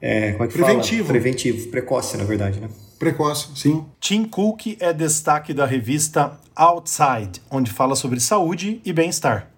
é, 0.00 0.32
como 0.32 0.44
é 0.44 0.46
que 0.48 0.54
Preventivo. 0.54 1.04
Fala? 1.04 1.20
Preventivo, 1.20 1.68
precoce, 1.68 2.16
na 2.16 2.24
verdade, 2.24 2.58
né? 2.58 2.68
Precoce, 2.98 3.48
sim. 3.54 3.84
Tim 4.00 4.24
Cook 4.24 4.76
é 4.80 4.92
destaque 4.92 5.54
da 5.54 5.64
revista 5.64 6.32
Outside, 6.54 7.40
onde 7.48 7.70
fala 7.70 7.94
sobre 7.94 8.18
saúde 8.18 8.80
e 8.84 8.92
bem-estar. 8.92 9.50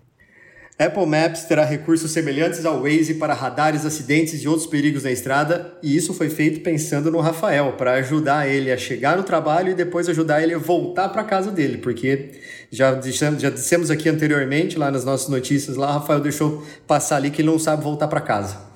Apple 0.79 1.05
Maps 1.05 1.45
terá 1.45 1.63
recursos 1.65 2.11
semelhantes 2.11 2.65
ao 2.65 2.83
Waze 2.83 3.15
para 3.15 3.35
radares, 3.35 3.85
acidentes 3.85 4.43
e 4.43 4.49
outros 4.49 4.67
perigos 4.67 5.05
na 5.05 5.11
estrada, 5.11 5.75
e 5.83 5.95
isso 5.95 6.15
foi 6.15 6.31
feito 6.31 6.61
pensando 6.61 7.11
no 7.11 7.21
Rafael, 7.21 7.75
para 7.75 7.93
ajudar 7.95 8.49
ele 8.49 8.73
a 8.73 8.79
chegar 8.79 9.17
no 9.17 9.23
trabalho 9.23 9.73
e 9.73 9.75
depois 9.75 10.09
ajudar 10.09 10.43
ele 10.43 10.55
a 10.55 10.59
voltar 10.59 11.11
para 11.11 11.25
casa 11.25 11.51
dele, 11.51 11.79
porque 11.79 12.31
já 12.71 12.95
dissemos, 12.95 13.43
já 13.43 13.51
dissemos 13.51 13.91
aqui 13.91 14.09
anteriormente, 14.09 14.79
lá 14.79 14.91
nas 14.91 15.05
nossas 15.05 15.29
notícias, 15.29 15.77
lá, 15.77 15.93
Rafael 15.93 16.21
deixou 16.21 16.67
passar 16.87 17.17
ali 17.17 17.31
que 17.31 17.43
ele 17.43 17.51
não 17.51 17.59
sabe 17.59 17.83
voltar 17.83 18.09
para 18.09 18.21
casa. 18.23 18.70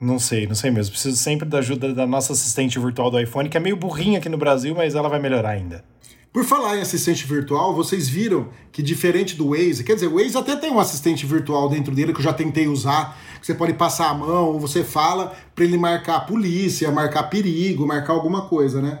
Não 0.00 0.18
sei, 0.18 0.46
não 0.46 0.54
sei 0.54 0.70
mesmo. 0.70 0.92
Preciso 0.92 1.16
sempre 1.16 1.46
da 1.46 1.58
ajuda 1.58 1.92
da 1.92 2.06
nossa 2.06 2.32
assistente 2.32 2.78
virtual 2.78 3.10
do 3.10 3.20
iPhone, 3.20 3.50
que 3.50 3.56
é 3.56 3.60
meio 3.60 3.76
burrinha 3.76 4.18
aqui 4.18 4.30
no 4.30 4.38
Brasil, 4.38 4.74
mas 4.74 4.94
ela 4.94 5.08
vai 5.10 5.20
melhorar 5.20 5.50
ainda. 5.50 5.84
Por 6.32 6.44
falar 6.44 6.76
em 6.76 6.80
assistente 6.80 7.26
virtual, 7.26 7.74
vocês 7.74 8.08
viram 8.08 8.48
que 8.70 8.82
diferente 8.82 9.36
do 9.36 9.50
Waze, 9.50 9.82
quer 9.82 9.94
dizer, 9.94 10.06
o 10.06 10.14
Waze 10.14 10.38
até 10.38 10.54
tem 10.54 10.70
um 10.70 10.78
assistente 10.78 11.26
virtual 11.26 11.68
dentro 11.68 11.92
dele 11.92 12.12
que 12.12 12.20
eu 12.20 12.24
já 12.24 12.32
tentei 12.32 12.68
usar, 12.68 13.18
que 13.40 13.46
você 13.46 13.52
pode 13.52 13.74
passar 13.74 14.10
a 14.10 14.14
mão, 14.14 14.46
ou 14.46 14.60
você 14.60 14.84
fala 14.84 15.36
para 15.56 15.64
ele 15.64 15.76
marcar 15.76 16.16
a 16.16 16.20
polícia, 16.20 16.90
marcar 16.92 17.24
perigo, 17.24 17.84
marcar 17.84 18.12
alguma 18.12 18.42
coisa, 18.42 18.80
né? 18.80 19.00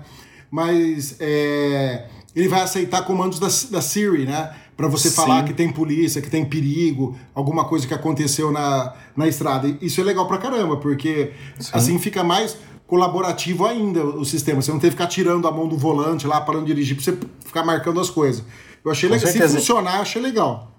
Mas 0.50 1.16
é, 1.20 2.08
ele 2.34 2.48
vai 2.48 2.62
aceitar 2.62 3.02
comandos 3.02 3.38
da, 3.38 3.46
da 3.70 3.80
Siri, 3.80 4.26
né? 4.26 4.52
Para 4.80 4.88
você 4.88 5.10
Sim. 5.10 5.16
falar 5.16 5.44
que 5.44 5.52
tem 5.52 5.70
polícia, 5.70 6.22
que 6.22 6.30
tem 6.30 6.42
perigo, 6.42 7.14
alguma 7.34 7.66
coisa 7.66 7.86
que 7.86 7.92
aconteceu 7.92 8.50
na, 8.50 8.94
na 9.14 9.28
estrada. 9.28 9.76
Isso 9.78 10.00
é 10.00 10.04
legal 10.04 10.26
pra 10.26 10.38
caramba, 10.38 10.78
porque 10.78 11.32
Sim. 11.58 11.70
assim 11.74 11.98
fica 11.98 12.24
mais 12.24 12.56
colaborativo 12.86 13.66
ainda 13.66 14.02
o 14.02 14.24
sistema. 14.24 14.62
Você 14.62 14.72
não 14.72 14.78
tem 14.78 14.88
que 14.88 14.96
ficar 14.96 15.06
tirando 15.06 15.46
a 15.46 15.52
mão 15.52 15.68
do 15.68 15.76
volante 15.76 16.26
lá, 16.26 16.40
parando 16.40 16.64
de 16.64 16.72
dirigir, 16.72 16.96
pra 16.96 17.04
você 17.04 17.18
ficar 17.44 17.62
marcando 17.62 18.00
as 18.00 18.08
coisas. 18.08 18.42
Eu 18.82 18.90
achei 18.90 19.06
legal. 19.06 19.30
Se 19.30 19.48
funcionar, 19.48 20.00
achei 20.00 20.22
legal. 20.22 20.72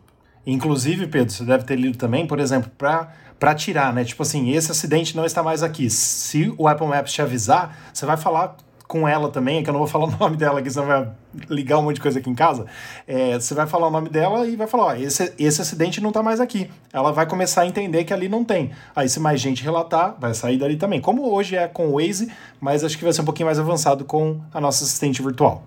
Inclusive, 0.48 1.06
Pedro, 1.06 1.32
você 1.32 1.44
deve 1.44 1.64
ter 1.64 1.76
lido 1.76 1.96
também, 1.96 2.26
por 2.26 2.40
exemplo, 2.40 2.72
para 2.76 3.14
para 3.40 3.54
tirar, 3.54 3.94
né? 3.94 4.04
Tipo 4.04 4.24
assim, 4.24 4.52
esse 4.52 4.72
acidente 4.72 5.16
não 5.16 5.26
está 5.26 5.44
mais 5.44 5.62
aqui. 5.62 5.92
Se 5.92 6.52
o 6.58 6.68
Apple 6.68 6.88
Maps 6.88 7.12
te 7.12 7.22
avisar, 7.22 7.92
você 7.94 8.06
vai 8.06 8.18
falar 8.18 8.56
com 8.92 9.08
ela 9.08 9.30
também, 9.30 9.64
que 9.64 9.70
eu 9.70 9.72
não 9.72 9.80
vou 9.80 9.88
falar 9.88 10.04
o 10.14 10.18
nome 10.20 10.36
dela, 10.36 10.62
que 10.62 10.70
senão 10.70 10.86
vai 10.86 11.10
ligar 11.50 11.80
um 11.80 11.84
monte 11.84 11.96
de 11.96 12.02
coisa 12.02 12.20
aqui 12.20 12.30
em 12.30 12.36
casa. 12.36 12.66
É, 13.08 13.40
você 13.40 13.54
vai 13.54 13.66
falar 13.66 13.88
o 13.88 13.90
nome 13.90 14.10
dela 14.10 14.46
e 14.46 14.58
vai 14.58 14.68
falar: 14.68 14.84
ó, 14.84 14.94
esse, 14.96 15.34
esse 15.40 15.62
acidente 15.62 16.02
não 16.02 16.10
está 16.10 16.22
mais 16.22 16.42
aqui. 16.42 16.70
Ela 16.92 17.14
vai 17.14 17.26
começar 17.26 17.62
a 17.62 17.66
entender 17.66 18.04
que 18.04 18.14
ali 18.14 18.28
não 18.28 18.44
tem. 18.44 18.72
Aí, 18.94 19.08
se 19.08 19.18
mais 19.18 19.40
gente 19.40 19.64
relatar, 19.64 20.18
vai 20.20 20.34
sair 20.34 20.58
dali 20.58 20.76
também. 20.76 21.00
Como 21.00 21.32
hoje 21.32 21.56
é 21.56 21.70
com 21.70 21.88
o 21.88 22.02
Waze, 22.02 22.30
mas 22.60 22.84
acho 22.84 22.98
que 22.98 23.04
vai 23.06 23.14
ser 23.14 23.22
um 23.22 23.26
pouquinho 23.26 23.46
mais 23.46 23.58
avançado 23.58 24.04
com 24.04 24.42
a 24.54 24.60
nossa 24.60 24.84
assistente 24.84 25.22
virtual. 25.22 25.64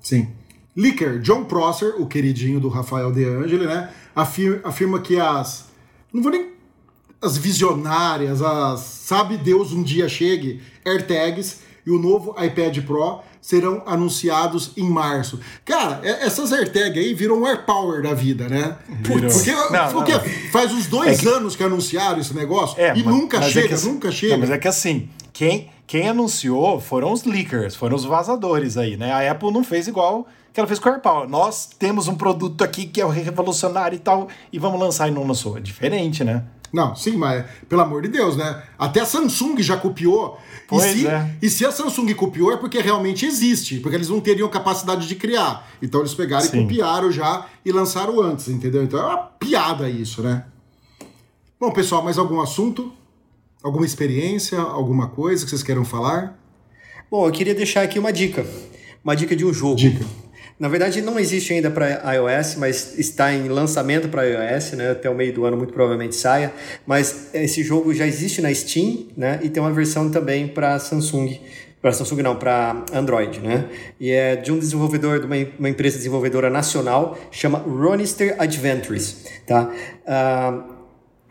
Sim. 0.00 0.28
Licker, 0.76 1.18
John 1.18 1.44
Prosser, 1.44 2.00
o 2.00 2.06
queridinho 2.06 2.60
do 2.60 2.68
Rafael 2.68 3.10
De 3.10 3.24
Angeli, 3.24 3.66
né? 3.66 3.90
Afirma, 4.14 4.60
afirma 4.62 5.00
que 5.00 5.18
as. 5.18 5.66
Não 6.12 6.22
vou 6.22 6.30
nem. 6.30 6.50
As 7.20 7.36
visionárias, 7.36 8.40
as. 8.40 8.80
Sabe 8.80 9.36
Deus 9.36 9.72
um 9.72 9.82
dia 9.82 10.08
chegue, 10.08 10.62
AirTags 10.86 11.68
e 11.86 11.90
o 11.90 11.98
novo 11.98 12.34
iPad 12.42 12.78
Pro 12.84 13.20
serão 13.40 13.82
anunciados 13.86 14.72
em 14.76 14.88
março. 14.88 15.40
Cara, 15.64 16.00
essas 16.02 16.52
AirTag 16.52 16.98
aí 16.98 17.14
viram 17.14 17.40
um 17.40 17.46
AirPower 17.46 18.02
da 18.02 18.14
vida, 18.14 18.48
né? 18.48 18.76
Virou. 18.88 19.30
Porque, 19.30 19.52
não, 19.52 19.92
porque 19.92 20.12
não. 20.12 20.50
faz 20.50 20.72
uns 20.72 20.86
dois 20.86 21.18
é 21.18 21.20
que... 21.20 21.28
anos 21.28 21.56
que 21.56 21.62
anunciaram 21.62 22.20
esse 22.20 22.34
negócio 22.34 22.80
é, 22.80 22.96
e 22.96 23.02
mas, 23.02 23.14
nunca 23.14 23.40
mas 23.40 23.52
chega, 23.52 23.74
é 23.74 23.78
que, 23.78 23.84
nunca 23.86 24.12
chega. 24.12 24.32
Não, 24.34 24.40
mas 24.40 24.50
é 24.50 24.58
que 24.58 24.68
assim, 24.68 25.08
quem, 25.32 25.70
quem 25.86 26.08
anunciou 26.08 26.80
foram 26.80 27.12
os 27.12 27.24
leakers, 27.24 27.74
foram 27.74 27.96
os 27.96 28.04
vazadores 28.04 28.76
aí, 28.76 28.96
né? 28.96 29.12
A 29.12 29.30
Apple 29.32 29.52
não 29.52 29.64
fez 29.64 29.88
igual 29.88 30.26
que 30.52 30.60
ela 30.60 30.66
fez 30.66 30.78
com 30.78 30.88
o 30.88 30.92
AirPower. 30.92 31.28
Nós 31.28 31.70
temos 31.78 32.08
um 32.08 32.14
produto 32.14 32.62
aqui 32.62 32.86
que 32.86 33.00
é 33.00 33.08
revolucionário 33.08 33.96
e 33.96 34.00
tal, 34.00 34.28
e 34.52 34.58
vamos 34.58 34.80
lançar 34.80 35.08
e 35.08 35.10
não 35.10 35.26
lançou. 35.26 35.56
É 35.56 35.60
diferente, 35.60 36.24
né? 36.24 36.44
Não, 36.72 36.94
sim, 36.94 37.16
mas 37.16 37.44
pelo 37.68 37.82
amor 37.82 38.02
de 38.02 38.08
Deus, 38.08 38.36
né? 38.36 38.62
Até 38.78 39.00
a 39.00 39.06
Samsung 39.06 39.60
já 39.60 39.76
copiou. 39.76 40.38
Pois 40.68 40.84
e, 40.84 41.00
se, 41.00 41.06
é. 41.06 41.36
e 41.42 41.50
se 41.50 41.66
a 41.66 41.72
Samsung 41.72 42.14
copiou 42.14 42.52
é 42.52 42.56
porque 42.56 42.80
realmente 42.80 43.26
existe, 43.26 43.80
porque 43.80 43.96
eles 43.96 44.08
não 44.08 44.20
teriam 44.20 44.48
capacidade 44.48 45.08
de 45.08 45.14
criar. 45.16 45.68
Então 45.82 46.00
eles 46.00 46.14
pegaram 46.14 46.46
sim. 46.46 46.58
e 46.58 46.62
copiaram 46.62 47.10
já 47.10 47.46
e 47.64 47.72
lançaram 47.72 48.20
antes, 48.20 48.48
entendeu? 48.48 48.84
Então 48.84 49.00
é 49.00 49.04
uma 49.04 49.18
piada 49.18 49.90
isso, 49.90 50.22
né? 50.22 50.44
Bom, 51.58 51.72
pessoal, 51.72 52.02
mais 52.02 52.18
algum 52.18 52.40
assunto? 52.40 52.92
Alguma 53.62 53.84
experiência? 53.84 54.58
Alguma 54.60 55.08
coisa 55.08 55.44
que 55.44 55.50
vocês 55.50 55.62
queiram 55.62 55.84
falar? 55.84 56.38
Bom, 57.10 57.26
eu 57.26 57.32
queria 57.32 57.54
deixar 57.54 57.82
aqui 57.82 57.98
uma 57.98 58.12
dica. 58.12 58.46
Uma 59.02 59.16
dica 59.16 59.34
de 59.34 59.44
um 59.44 59.52
jogo. 59.52 59.76
Dica. 59.76 60.04
Na 60.60 60.68
verdade, 60.68 61.00
não 61.00 61.18
existe 61.18 61.54
ainda 61.54 61.70
para 61.70 62.14
iOS, 62.14 62.56
mas 62.56 62.98
está 62.98 63.32
em 63.32 63.48
lançamento 63.48 64.10
para 64.10 64.24
iOS, 64.24 64.72
né? 64.72 64.90
Até 64.90 65.08
o 65.08 65.14
meio 65.14 65.32
do 65.32 65.46
ano 65.46 65.56
muito 65.56 65.72
provavelmente 65.72 66.14
saia. 66.14 66.52
Mas 66.86 67.30
esse 67.32 67.62
jogo 67.62 67.94
já 67.94 68.06
existe 68.06 68.42
na 68.42 68.52
Steam, 68.52 69.06
né? 69.16 69.40
E 69.42 69.48
tem 69.48 69.62
uma 69.62 69.72
versão 69.72 70.10
também 70.10 70.46
para 70.46 70.78
Samsung 70.78 71.40
para 71.80 71.92
Samsung 71.92 72.20
não, 72.20 72.36
para 72.36 72.84
Android, 72.92 73.40
né? 73.40 73.64
E 73.98 74.10
é 74.10 74.36
de 74.36 74.52
um 74.52 74.58
desenvolvedor, 74.58 75.20
de 75.20 75.24
uma, 75.24 75.36
uma 75.58 75.68
empresa 75.70 75.96
desenvolvedora 75.96 76.50
nacional, 76.50 77.16
chama 77.30 77.58
Ronister 77.58 78.36
Adventures, 78.38 79.24
tá? 79.46 79.70
Uh, 80.04 80.79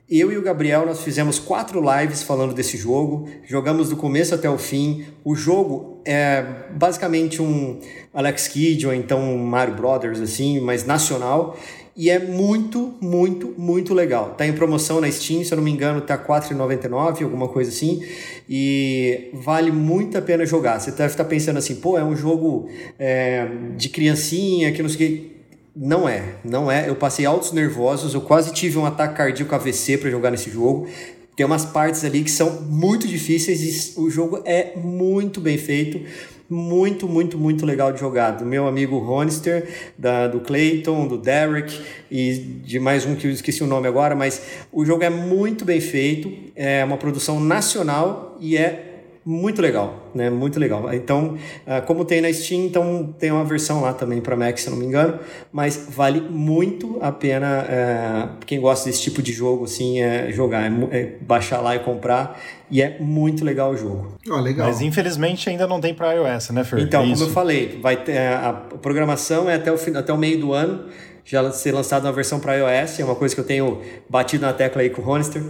eu 0.09 0.31
e 0.31 0.37
o 0.37 0.41
Gabriel, 0.41 0.85
nós 0.87 1.03
fizemos 1.03 1.37
quatro 1.37 1.79
lives 1.79 2.23
falando 2.23 2.53
desse 2.53 2.77
jogo, 2.77 3.29
jogamos 3.45 3.89
do 3.89 3.95
começo 3.95 4.33
até 4.33 4.49
o 4.49 4.57
fim. 4.57 5.05
O 5.23 5.35
jogo 5.35 6.01
é 6.03 6.43
basicamente 6.71 7.41
um 7.41 7.79
Alex 8.11 8.47
Kidd 8.47 8.87
ou 8.87 8.93
então 8.93 9.21
um 9.21 9.37
Mario 9.37 9.75
Brothers, 9.75 10.19
assim, 10.19 10.59
mas 10.59 10.83
nacional. 10.83 11.55
E 11.95 12.09
é 12.09 12.17
muito, 12.17 12.93
muito, 13.01 13.53
muito 13.57 13.93
legal. 13.93 14.33
Tá 14.35 14.47
em 14.47 14.53
promoção 14.53 15.01
na 15.01 15.11
Steam, 15.11 15.43
se 15.43 15.53
eu 15.53 15.57
não 15.57 15.63
me 15.63 15.69
engano, 15.69 16.01
tá 16.01 16.15
R$4,99, 16.15 17.23
alguma 17.23 17.49
coisa 17.49 17.69
assim. 17.69 18.01
E 18.49 19.29
vale 19.33 19.69
muito 19.69 20.17
a 20.17 20.21
pena 20.21 20.45
jogar. 20.45 20.79
Você 20.79 20.91
deve 20.91 21.11
estar 21.11 21.25
pensando 21.25 21.57
assim, 21.57 21.75
pô, 21.75 21.97
é 21.97 22.03
um 22.03 22.15
jogo 22.15 22.69
é, 22.97 23.47
de 23.75 23.89
criancinha, 23.89 24.71
que 24.71 24.81
não 24.81 24.89
sei 24.89 24.95
o 24.95 25.09
que 25.09 25.38
não 25.75 26.07
é, 26.07 26.35
não 26.43 26.71
é. 26.71 26.89
Eu 26.89 26.95
passei 26.95 27.25
altos 27.25 27.51
nervosos, 27.51 28.13
eu 28.13 28.21
quase 28.21 28.53
tive 28.53 28.77
um 28.77 28.85
ataque 28.85 29.15
cardíaco 29.15 29.53
AVC 29.53 29.97
para 29.97 30.09
jogar 30.09 30.31
nesse 30.31 30.49
jogo. 30.49 30.87
Tem 31.35 31.45
umas 31.45 31.65
partes 31.65 32.03
ali 32.03 32.23
que 32.23 32.31
são 32.31 32.61
muito 32.63 33.07
difíceis 33.07 33.95
e 33.95 33.99
o 33.99 34.09
jogo 34.09 34.41
é 34.43 34.75
muito 34.75 35.39
bem 35.39 35.57
feito. 35.57 36.01
Muito, 36.49 37.07
muito, 37.07 37.37
muito 37.37 37.63
legal 37.63 37.93
de 37.93 37.99
jogar. 37.99 38.31
Do 38.31 38.43
meu 38.43 38.67
amigo 38.67 38.97
Ronister, 38.97 39.69
da, 39.95 40.27
do 40.27 40.39
Clayton, 40.39 41.07
do 41.07 41.15
Derek 41.15 41.79
e 42.09 42.33
de 42.33 42.79
mais 42.79 43.05
um 43.05 43.15
que 43.15 43.27
eu 43.27 43.31
esqueci 43.31 43.63
o 43.63 43.67
nome 43.67 43.87
agora, 43.87 44.15
mas 44.15 44.41
o 44.71 44.83
jogo 44.83 45.03
é 45.03 45.11
muito 45.11 45.63
bem 45.63 45.79
feito, 45.79 46.31
é 46.55 46.83
uma 46.83 46.97
produção 46.97 47.39
nacional 47.39 48.35
e 48.41 48.57
é 48.57 48.88
muito 49.29 49.61
legal, 49.61 50.09
né? 50.15 50.27
Muito 50.27 50.59
legal. 50.59 50.91
Então, 50.91 51.35
uh, 51.67 51.85
como 51.85 52.03
tem 52.03 52.19
na 52.19 52.33
Steam, 52.33 52.65
então 52.65 53.13
tem 53.19 53.31
uma 53.31 53.45
versão 53.45 53.79
lá 53.79 53.93
também 53.93 54.19
para 54.19 54.35
Mac, 54.35 54.57
se 54.57 54.71
não 54.71 54.75
me 54.77 54.87
engano, 54.87 55.19
mas 55.51 55.87
vale 55.91 56.19
muito 56.19 56.97
a 56.99 57.11
pena 57.11 57.63
uh, 57.63 58.43
quem 58.43 58.59
gosta 58.59 58.89
desse 58.89 59.03
tipo 59.03 59.21
de 59.21 59.31
jogo, 59.31 59.65
assim, 59.65 60.01
é 60.01 60.31
jogar, 60.31 60.63
é, 60.63 60.97
é 60.97 61.15
baixar 61.21 61.61
lá 61.61 61.75
e 61.75 61.79
comprar. 61.79 62.41
E 62.71 62.81
é 62.81 62.97
muito 62.99 63.45
legal 63.45 63.71
o 63.71 63.77
jogo. 63.77 64.15
Oh, 64.27 64.37
legal. 64.37 64.67
Mas 64.67 64.81
infelizmente 64.81 65.47
ainda 65.49 65.67
não 65.67 65.79
tem 65.79 65.93
para 65.93 66.13
iOS, 66.13 66.49
né, 66.49 66.63
Fer? 66.63 66.79
Então, 66.79 67.03
é 67.03 67.09
como 67.09 67.23
eu 67.23 67.29
falei, 67.29 67.79
vai 67.81 67.97
ter, 67.97 68.17
a, 68.17 68.49
a 68.49 68.53
programação 68.53 69.49
é 69.49 69.55
até 69.55 69.71
o, 69.71 69.75
até 69.95 70.11
o 70.11 70.17
meio 70.17 70.39
do 70.39 70.53
ano. 70.53 70.85
Já 71.25 71.51
ser 71.51 71.71
lançado 71.71 72.05
uma 72.05 72.11
versão 72.11 72.39
para 72.39 72.55
iOS, 72.55 72.99
é 72.99 73.05
uma 73.05 73.15
coisa 73.15 73.35
que 73.35 73.41
eu 73.41 73.45
tenho 73.45 73.81
batido 74.09 74.45
na 74.45 74.53
tecla 74.53 74.81
aí 74.81 74.89
com 74.89 75.01
o 75.01 75.07
Honester. 75.07 75.43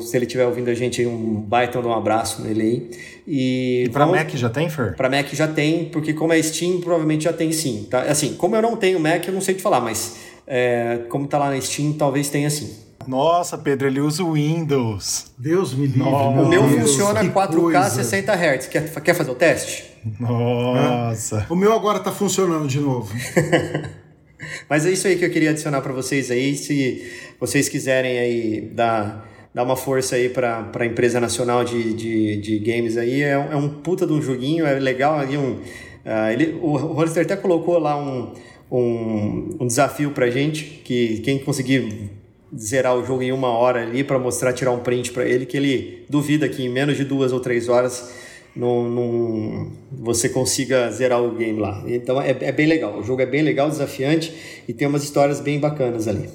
Se 0.00 0.16
ele 0.16 0.24
estiver 0.24 0.46
ouvindo 0.46 0.68
a 0.68 0.74
gente, 0.74 1.04
um 1.06 1.40
baita 1.40 1.80
de 1.80 1.86
um 1.86 1.92
abraço 1.92 2.42
nele 2.42 2.62
aí. 2.62 2.90
E, 3.26 3.84
e 3.86 3.88
para 3.90 4.06
Mac 4.06 4.30
já 4.30 4.48
tem, 4.48 4.68
Fer? 4.68 4.96
Para 4.96 5.08
Mac 5.08 5.28
já 5.32 5.48
tem, 5.48 5.86
porque 5.86 6.12
como 6.14 6.32
é 6.32 6.42
Steam, 6.42 6.80
provavelmente 6.80 7.24
já 7.24 7.32
tem 7.32 7.52
sim. 7.52 7.86
Tá? 7.90 8.02
Assim, 8.02 8.34
como 8.34 8.56
eu 8.56 8.62
não 8.62 8.76
tenho 8.76 8.98
Mac, 8.98 9.26
eu 9.26 9.34
não 9.34 9.40
sei 9.40 9.54
te 9.54 9.62
falar, 9.62 9.80
mas 9.80 10.16
é, 10.46 11.00
como 11.08 11.26
tá 11.26 11.38
lá 11.38 11.50
na 11.50 11.60
Steam, 11.60 11.92
talvez 11.92 12.28
tenha 12.28 12.50
sim. 12.50 12.90
Nossa, 13.06 13.56
Pedro, 13.56 13.88
ele 13.88 14.00
usa 14.00 14.22
o 14.22 14.34
Windows. 14.34 15.32
Deus 15.38 15.74
me 15.74 15.86
livre. 15.86 16.02
o 16.02 16.48
meu 16.48 16.62
Deus, 16.68 16.82
funciona 16.82 17.24
4K 17.24 17.60
coisa. 17.60 17.90
60 17.90 18.32
Hz. 18.32 18.66
Quer, 18.66 19.00
quer 19.00 19.14
fazer 19.14 19.30
o 19.30 19.34
teste? 19.34 19.84
Nossa. 20.18 21.46
O 21.48 21.56
meu 21.56 21.72
agora 21.72 21.98
tá 21.98 22.12
funcionando 22.12 22.68
de 22.68 22.78
novo. 22.78 23.12
Mas 24.68 24.86
é 24.86 24.90
isso 24.90 25.06
aí 25.06 25.16
que 25.16 25.24
eu 25.24 25.30
queria 25.30 25.50
adicionar 25.50 25.80
para 25.80 25.92
vocês 25.92 26.30
aí. 26.30 26.54
Se 26.56 27.10
vocês 27.38 27.68
quiserem 27.68 28.18
aí 28.18 28.60
dar, 28.60 29.28
dar 29.54 29.62
uma 29.62 29.76
força 29.76 30.16
aí 30.16 30.28
para 30.28 30.70
a 30.74 30.86
empresa 30.86 31.20
nacional 31.20 31.64
de, 31.64 31.94
de, 31.94 32.36
de 32.36 32.58
games 32.58 32.96
aí, 32.96 33.22
é, 33.22 33.30
é, 33.32 33.56
um 33.56 33.68
puta 33.68 34.06
de 34.06 34.12
um 34.12 34.20
joguinho, 34.20 34.66
é 34.66 34.78
legal 34.78 35.18
ali 35.18 35.36
um. 35.36 35.52
Uh, 35.52 36.30
ele, 36.32 36.58
o 36.62 36.76
Hollister 36.76 37.24
até 37.24 37.36
colocou 37.36 37.78
lá 37.78 37.96
um, 37.96 38.32
um, 38.70 39.56
um 39.60 39.66
desafio 39.66 40.12
pra 40.12 40.30
gente, 40.30 40.64
que 40.84 41.18
quem 41.20 41.38
conseguir 41.38 42.10
zerar 42.56 42.96
o 42.96 43.04
jogo 43.04 43.22
em 43.22 43.32
uma 43.32 43.48
hora 43.48 43.82
ali 43.82 44.02
para 44.02 44.18
mostrar, 44.18 44.52
tirar 44.52 44.72
um 44.72 44.80
print 44.80 45.12
para 45.12 45.24
ele, 45.24 45.46
que 45.46 45.56
ele 45.56 46.04
duvida 46.08 46.48
que 46.48 46.64
em 46.64 46.68
menos 46.68 46.96
de 46.96 47.04
duas 47.04 47.32
ou 47.32 47.40
três 47.40 47.68
horas 47.68 48.10
não, 48.54 48.88
não, 48.88 49.72
você 49.92 50.28
consiga 50.28 50.90
zerar 50.90 51.22
o 51.22 51.34
game 51.34 51.58
lá. 51.58 51.82
Então 51.86 52.20
é, 52.20 52.30
é 52.30 52.52
bem 52.52 52.66
legal. 52.66 52.98
O 52.98 53.02
jogo 53.02 53.22
é 53.22 53.26
bem 53.26 53.42
legal, 53.42 53.68
desafiante 53.68 54.62
e 54.66 54.72
tem 54.72 54.88
umas 54.88 55.02
histórias 55.02 55.40
bem 55.40 55.58
bacanas 55.60 56.08
ali. 56.08 56.28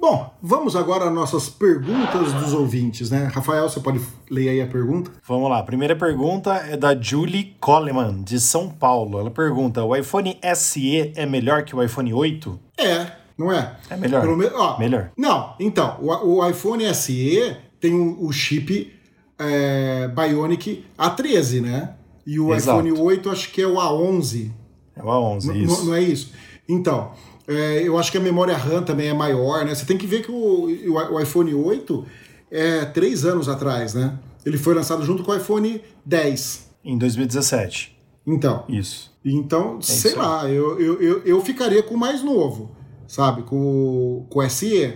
Bom, 0.00 0.32
vamos 0.40 0.76
agora 0.76 1.06
às 1.06 1.12
nossas 1.12 1.48
perguntas 1.48 2.32
dos 2.32 2.52
ouvintes, 2.52 3.10
né? 3.10 3.28
Rafael, 3.34 3.68
você 3.68 3.80
pode 3.80 4.00
ler 4.30 4.50
aí 4.50 4.60
a 4.60 4.66
pergunta? 4.66 5.10
Vamos 5.26 5.50
lá. 5.50 5.58
A 5.58 5.62
primeira 5.64 5.96
pergunta 5.96 6.54
é 6.54 6.76
da 6.76 6.94
Julie 6.94 7.56
Coleman, 7.58 8.22
de 8.22 8.38
São 8.38 8.68
Paulo. 8.68 9.18
Ela 9.18 9.30
pergunta: 9.30 9.82
o 9.82 9.96
iPhone 9.96 10.38
SE 10.54 11.12
é 11.16 11.26
melhor 11.26 11.64
que 11.64 11.74
o 11.74 11.82
iPhone 11.82 12.14
8? 12.14 12.60
É, 12.78 13.10
não 13.36 13.52
é? 13.52 13.76
É 13.90 13.96
melhor. 13.96 14.20
Pelo 14.20 14.36
me... 14.36 14.46
ó, 14.46 14.78
melhor. 14.78 15.10
Não, 15.16 15.54
então, 15.58 15.98
o, 16.00 16.38
o 16.38 16.48
iPhone 16.48 16.94
SE 16.94 17.56
tem 17.80 17.92
o, 17.92 18.24
o 18.24 18.32
chip 18.32 18.92
é, 19.38 20.08
Bionic 20.08 20.84
A13, 20.98 21.60
né? 21.60 21.94
E 22.26 22.38
o 22.38 22.54
Exato. 22.54 22.86
iPhone 22.86 23.00
8 23.00 23.30
acho 23.30 23.50
que 23.50 23.62
é 23.62 23.66
o 23.66 23.74
A11. 23.74 24.50
É 24.96 25.02
o 25.02 25.06
A11, 25.06 25.50
N 25.50 25.64
isso. 25.64 25.84
Não 25.84 25.94
é 25.94 26.02
isso? 26.02 26.32
Então, 26.68 27.12
é, 27.46 27.82
eu 27.82 27.98
acho 27.98 28.12
que 28.12 28.18
a 28.18 28.20
memória 28.20 28.56
RAM 28.56 28.82
também 28.82 29.08
é 29.08 29.14
maior, 29.14 29.64
né? 29.64 29.74
Você 29.74 29.86
tem 29.86 29.96
que 29.96 30.06
ver 30.06 30.22
que 30.22 30.30
o, 30.30 30.66
o 30.92 31.20
iPhone 31.20 31.54
8 31.54 32.04
é 32.50 32.84
três 32.84 33.24
anos 33.24 33.48
atrás, 33.48 33.94
né? 33.94 34.18
Ele 34.44 34.58
foi 34.58 34.74
lançado 34.74 35.02
junto 35.04 35.22
com 35.22 35.32
o 35.32 35.36
iPhone 35.36 35.80
10. 36.04 36.68
Em 36.84 36.98
2017. 36.98 37.96
Então. 38.26 38.64
Isso. 38.68 39.10
Então, 39.24 39.78
é 39.78 39.82
sei 39.82 40.10
isso 40.12 40.20
lá, 40.20 40.48
eu, 40.48 40.78
eu, 40.78 41.02
eu, 41.02 41.22
eu, 41.24 41.44
ficaria 41.44 41.82
com 41.82 41.94
o 41.94 41.98
mais 41.98 42.22
novo, 42.22 42.70
sabe? 43.06 43.42
Com, 43.42 44.26
com 44.28 44.38
o 44.40 44.50
SE 44.50 44.94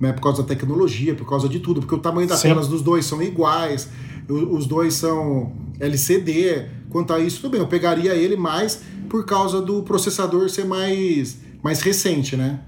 né, 0.00 0.12
por 0.12 0.22
causa 0.22 0.42
da 0.42 0.48
tecnologia, 0.48 1.14
por 1.14 1.28
causa 1.28 1.48
de 1.48 1.60
tudo, 1.60 1.80
porque 1.80 1.94
o 1.94 1.98
tamanho 1.98 2.26
das 2.26 2.40
Sim. 2.40 2.48
telas 2.48 2.66
dos 2.66 2.80
dois 2.80 3.04
são 3.04 3.22
iguais, 3.22 3.88
os 4.28 4.66
dois 4.66 4.94
são 4.94 5.52
LCD. 5.78 6.66
Quanto 6.88 7.12
a 7.12 7.20
isso, 7.20 7.42
tudo 7.42 7.52
bem, 7.52 7.60
eu 7.60 7.66
pegaria 7.66 8.14
ele 8.14 8.36
mais 8.36 8.82
por 9.08 9.26
causa 9.26 9.60
do 9.60 9.82
processador 9.82 10.48
ser 10.48 10.64
mais, 10.64 11.38
mais 11.62 11.80
recente, 11.82 12.36
né? 12.36 12.60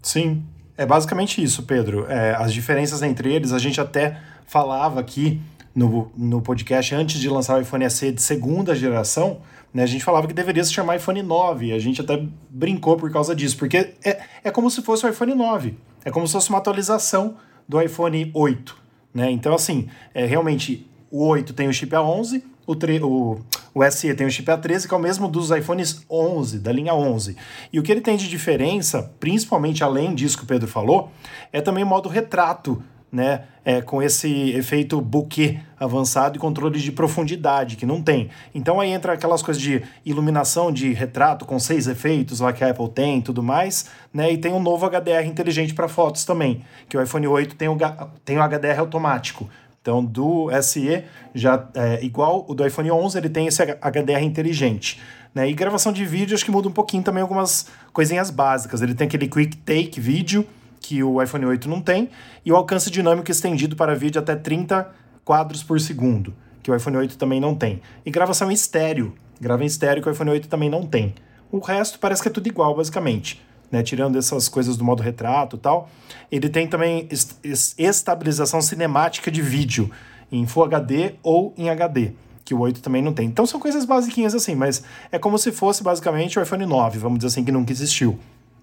Sim, 0.00 0.44
é 0.76 0.86
basicamente 0.86 1.42
isso, 1.42 1.64
Pedro. 1.64 2.06
É, 2.06 2.34
as 2.36 2.52
diferenças 2.52 3.02
entre 3.02 3.34
eles, 3.34 3.52
a 3.52 3.58
gente 3.58 3.80
até 3.80 4.20
falava 4.46 5.00
aqui 5.00 5.40
no, 5.74 6.10
no 6.16 6.40
podcast 6.40 6.94
antes 6.94 7.20
de 7.20 7.28
lançar 7.28 7.58
o 7.58 7.60
iPhone 7.60 7.88
SE 7.90 8.12
de 8.12 8.22
segunda 8.22 8.74
geração, 8.74 9.40
né, 9.74 9.82
a 9.82 9.86
gente 9.86 10.04
falava 10.04 10.26
que 10.26 10.32
deveria 10.32 10.64
se 10.64 10.72
chamar 10.72 10.96
iPhone 10.96 11.22
9, 11.22 11.72
a 11.72 11.78
gente 11.78 12.00
até 12.00 12.24
brincou 12.48 12.96
por 12.96 13.10
causa 13.10 13.34
disso, 13.34 13.58
porque 13.58 13.94
é, 14.02 14.20
é 14.44 14.50
como 14.50 14.70
se 14.70 14.80
fosse 14.80 15.04
o 15.04 15.08
iPhone 15.08 15.34
9. 15.34 15.74
É 16.06 16.10
como 16.12 16.24
se 16.24 16.34
fosse 16.34 16.48
uma 16.50 16.58
atualização 16.58 17.34
do 17.68 17.82
iPhone 17.82 18.30
8. 18.32 18.76
Né? 19.12 19.28
Então, 19.32 19.52
assim, 19.52 19.88
é, 20.14 20.24
realmente 20.24 20.88
o 21.10 21.26
8 21.26 21.52
tem 21.52 21.66
o 21.66 21.72
chip 21.72 21.90
A11, 21.96 22.44
o, 22.64 22.74
o, 23.04 23.40
o 23.74 23.90
SE 23.90 24.14
tem 24.14 24.24
o 24.24 24.30
chip 24.30 24.48
A13, 24.48 24.86
que 24.86 24.94
é 24.94 24.96
o 24.96 25.00
mesmo 25.00 25.26
dos 25.26 25.50
iPhones 25.50 26.06
11, 26.08 26.60
da 26.60 26.70
linha 26.70 26.94
11. 26.94 27.36
E 27.72 27.80
o 27.80 27.82
que 27.82 27.90
ele 27.90 28.00
tem 28.00 28.16
de 28.16 28.28
diferença, 28.28 29.12
principalmente 29.18 29.82
além 29.82 30.14
disso 30.14 30.38
que 30.38 30.44
o 30.44 30.46
Pedro 30.46 30.68
falou, 30.68 31.10
é 31.52 31.60
também 31.60 31.82
o 31.82 31.86
modo 31.88 32.08
retrato 32.08 32.80
né, 33.16 33.44
é, 33.64 33.80
com 33.80 34.02
esse 34.02 34.50
efeito 34.50 35.00
bokeh 35.00 35.58
avançado 35.80 36.36
e 36.36 36.38
controle 36.38 36.78
de 36.78 36.92
profundidade, 36.92 37.76
que 37.76 37.86
não 37.86 38.02
tem. 38.02 38.28
Então 38.54 38.78
aí 38.78 38.90
entra 38.90 39.14
aquelas 39.14 39.42
coisas 39.42 39.60
de 39.60 39.82
iluminação 40.04 40.70
de 40.70 40.92
retrato 40.92 41.46
com 41.46 41.58
seis 41.58 41.86
efeitos 41.86 42.40
lá 42.40 42.52
que 42.52 42.62
a 42.62 42.70
Apple 42.70 42.90
tem 42.90 43.18
e 43.18 43.22
tudo 43.22 43.42
mais, 43.42 43.86
né, 44.12 44.30
e 44.30 44.36
tem 44.36 44.52
um 44.52 44.60
novo 44.60 44.86
HDR 44.86 45.26
inteligente 45.26 45.72
para 45.72 45.88
fotos 45.88 46.26
também, 46.26 46.62
que 46.90 46.96
o 46.96 47.02
iPhone 47.02 47.26
8 47.26 47.56
tem 47.56 47.68
o, 47.68 47.76
tem 48.22 48.38
o 48.38 48.42
HDR 48.46 48.80
automático. 48.80 49.48
Então, 49.80 50.04
do 50.04 50.48
SE, 50.62 51.04
já 51.32 51.68
é, 51.72 52.04
igual 52.04 52.44
o 52.48 52.54
do 52.54 52.66
iPhone 52.66 52.90
11, 52.90 53.16
ele 53.18 53.28
tem 53.30 53.46
esse 53.46 53.62
HDR 53.62 54.20
inteligente. 54.20 55.00
Né? 55.32 55.48
E 55.48 55.54
gravação 55.54 55.92
de 55.92 56.04
vídeo, 56.04 56.34
acho 56.34 56.44
que 56.44 56.50
muda 56.50 56.68
um 56.68 56.72
pouquinho 56.72 57.04
também 57.04 57.22
algumas 57.22 57.68
coisinhas 57.92 58.28
básicas. 58.28 58.82
Ele 58.82 58.94
tem 58.94 59.06
aquele 59.06 59.28
Quick 59.28 59.56
Take 59.58 60.00
vídeo, 60.00 60.44
que 60.86 61.02
o 61.02 61.20
iPhone 61.20 61.44
8 61.46 61.68
não 61.68 61.80
tem, 61.80 62.08
e 62.44 62.52
o 62.52 62.54
alcance 62.54 62.88
dinâmico 62.92 63.28
estendido 63.28 63.74
para 63.74 63.92
vídeo 63.96 64.20
até 64.20 64.36
30 64.36 64.88
quadros 65.24 65.60
por 65.60 65.80
segundo, 65.80 66.32
que 66.62 66.70
o 66.70 66.76
iPhone 66.76 66.98
8 66.98 67.18
também 67.18 67.40
não 67.40 67.56
tem. 67.56 67.82
E 68.04 68.10
gravação 68.10 68.52
em 68.52 68.54
estéreo, 68.54 69.12
grava 69.40 69.64
em 69.64 69.66
estéreo 69.66 70.00
que 70.00 70.08
o 70.08 70.12
iPhone 70.12 70.30
8 70.30 70.46
também 70.46 70.70
não 70.70 70.86
tem. 70.86 71.12
O 71.50 71.58
resto 71.58 71.98
parece 71.98 72.22
que 72.22 72.28
é 72.28 72.30
tudo 72.30 72.46
igual, 72.46 72.76
basicamente. 72.76 73.42
Né, 73.68 73.82
tirando 73.82 74.16
essas 74.16 74.48
coisas 74.48 74.76
do 74.76 74.84
modo 74.84 75.02
retrato 75.02 75.56
e 75.56 75.58
tal, 75.58 75.90
ele 76.30 76.48
tem 76.48 76.68
também 76.68 77.08
estabilização 77.76 78.62
cinemática 78.62 79.28
de 79.28 79.42
vídeo 79.42 79.90
em 80.30 80.46
Full 80.46 80.66
HD 80.66 81.14
ou 81.20 81.52
em 81.58 81.68
HD, 81.68 82.12
que 82.44 82.54
o 82.54 82.60
8 82.60 82.80
também 82.80 83.02
não 83.02 83.12
tem. 83.12 83.26
Então 83.26 83.44
são 83.44 83.58
coisas 83.58 83.84
basiquinhas 83.84 84.36
assim, 84.36 84.54
mas 84.54 84.84
é 85.10 85.18
como 85.18 85.36
se 85.36 85.50
fosse 85.50 85.82
basicamente 85.82 86.38
o 86.38 86.42
iPhone 86.42 86.64
9, 86.64 87.00
vamos 87.00 87.18
dizer 87.18 87.26
assim, 87.26 87.44
que 87.44 87.50
nunca 87.50 87.72
existiu 87.72 88.16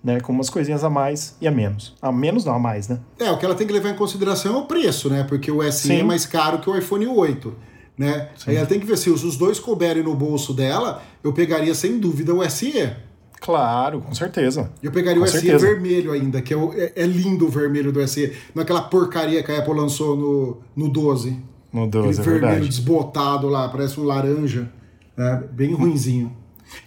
né? 0.03 0.19
Com 0.19 0.33
umas 0.33 0.49
coisinhas 0.49 0.83
a 0.83 0.89
mais 0.89 1.35
e 1.39 1.47
a 1.47 1.51
menos. 1.51 1.95
A 2.01 2.11
menos 2.11 2.43
não, 2.43 2.55
a 2.55 2.59
mais, 2.59 2.87
né? 2.89 2.99
É, 3.19 3.31
o 3.31 3.37
que 3.37 3.45
ela 3.45 3.55
tem 3.55 3.65
que 3.65 3.73
levar 3.73 3.89
em 3.89 3.95
consideração 3.95 4.55
é 4.55 4.57
o 4.57 4.65
preço, 4.65 5.09
né? 5.09 5.23
Porque 5.23 5.51
o 5.51 5.63
SE 5.71 5.87
Sim. 5.87 5.99
é 5.99 6.03
mais 6.03 6.25
caro 6.25 6.59
que 6.59 6.69
o 6.69 6.77
iPhone 6.77 7.07
8. 7.07 7.53
Né? 7.97 8.29
Aí 8.47 8.55
ela 8.55 8.65
tem 8.65 8.79
que 8.79 8.85
ver 8.85 8.97
se 8.97 9.09
os 9.09 9.37
dois 9.37 9.59
couberem 9.59 10.03
no 10.03 10.15
bolso 10.15 10.51
dela, 10.51 11.03
eu 11.23 11.31
pegaria 11.31 11.75
sem 11.75 11.99
dúvida 11.99 12.33
o 12.33 12.47
SE. 12.49 12.91
Claro, 13.39 14.01
com 14.01 14.15
certeza. 14.15 14.71
Eu 14.81 14.91
pegaria 14.91 15.19
com 15.19 15.27
o 15.27 15.29
certeza. 15.29 15.59
SE 15.59 15.65
vermelho 15.65 16.11
ainda, 16.11 16.41
que 16.41 16.53
é, 16.53 16.57
o, 16.57 16.73
é, 16.73 16.93
é, 16.95 17.05
lindo 17.05 17.45
o 17.45 17.49
vermelho 17.49 17.91
do 17.91 18.05
SE. 18.07 18.33
Não 18.55 18.61
é 18.61 18.63
aquela 18.63 18.81
porcaria 18.81 19.43
que 19.43 19.51
a 19.51 19.59
Apple 19.59 19.73
lançou 19.73 20.15
no, 20.15 20.57
no 20.75 20.89
12. 20.89 21.37
No 21.71 21.87
12, 21.87 22.07
Aquele 22.07 22.09
é 22.09 22.23
vermelho 22.23 22.41
verdade. 22.41 22.69
desbotado 22.69 23.47
lá, 23.47 23.67
parece 23.67 23.99
um 23.99 24.03
laranja. 24.03 24.71
Né? 25.15 25.43
Bem 25.51 25.73
ruinzinho. 25.73 26.35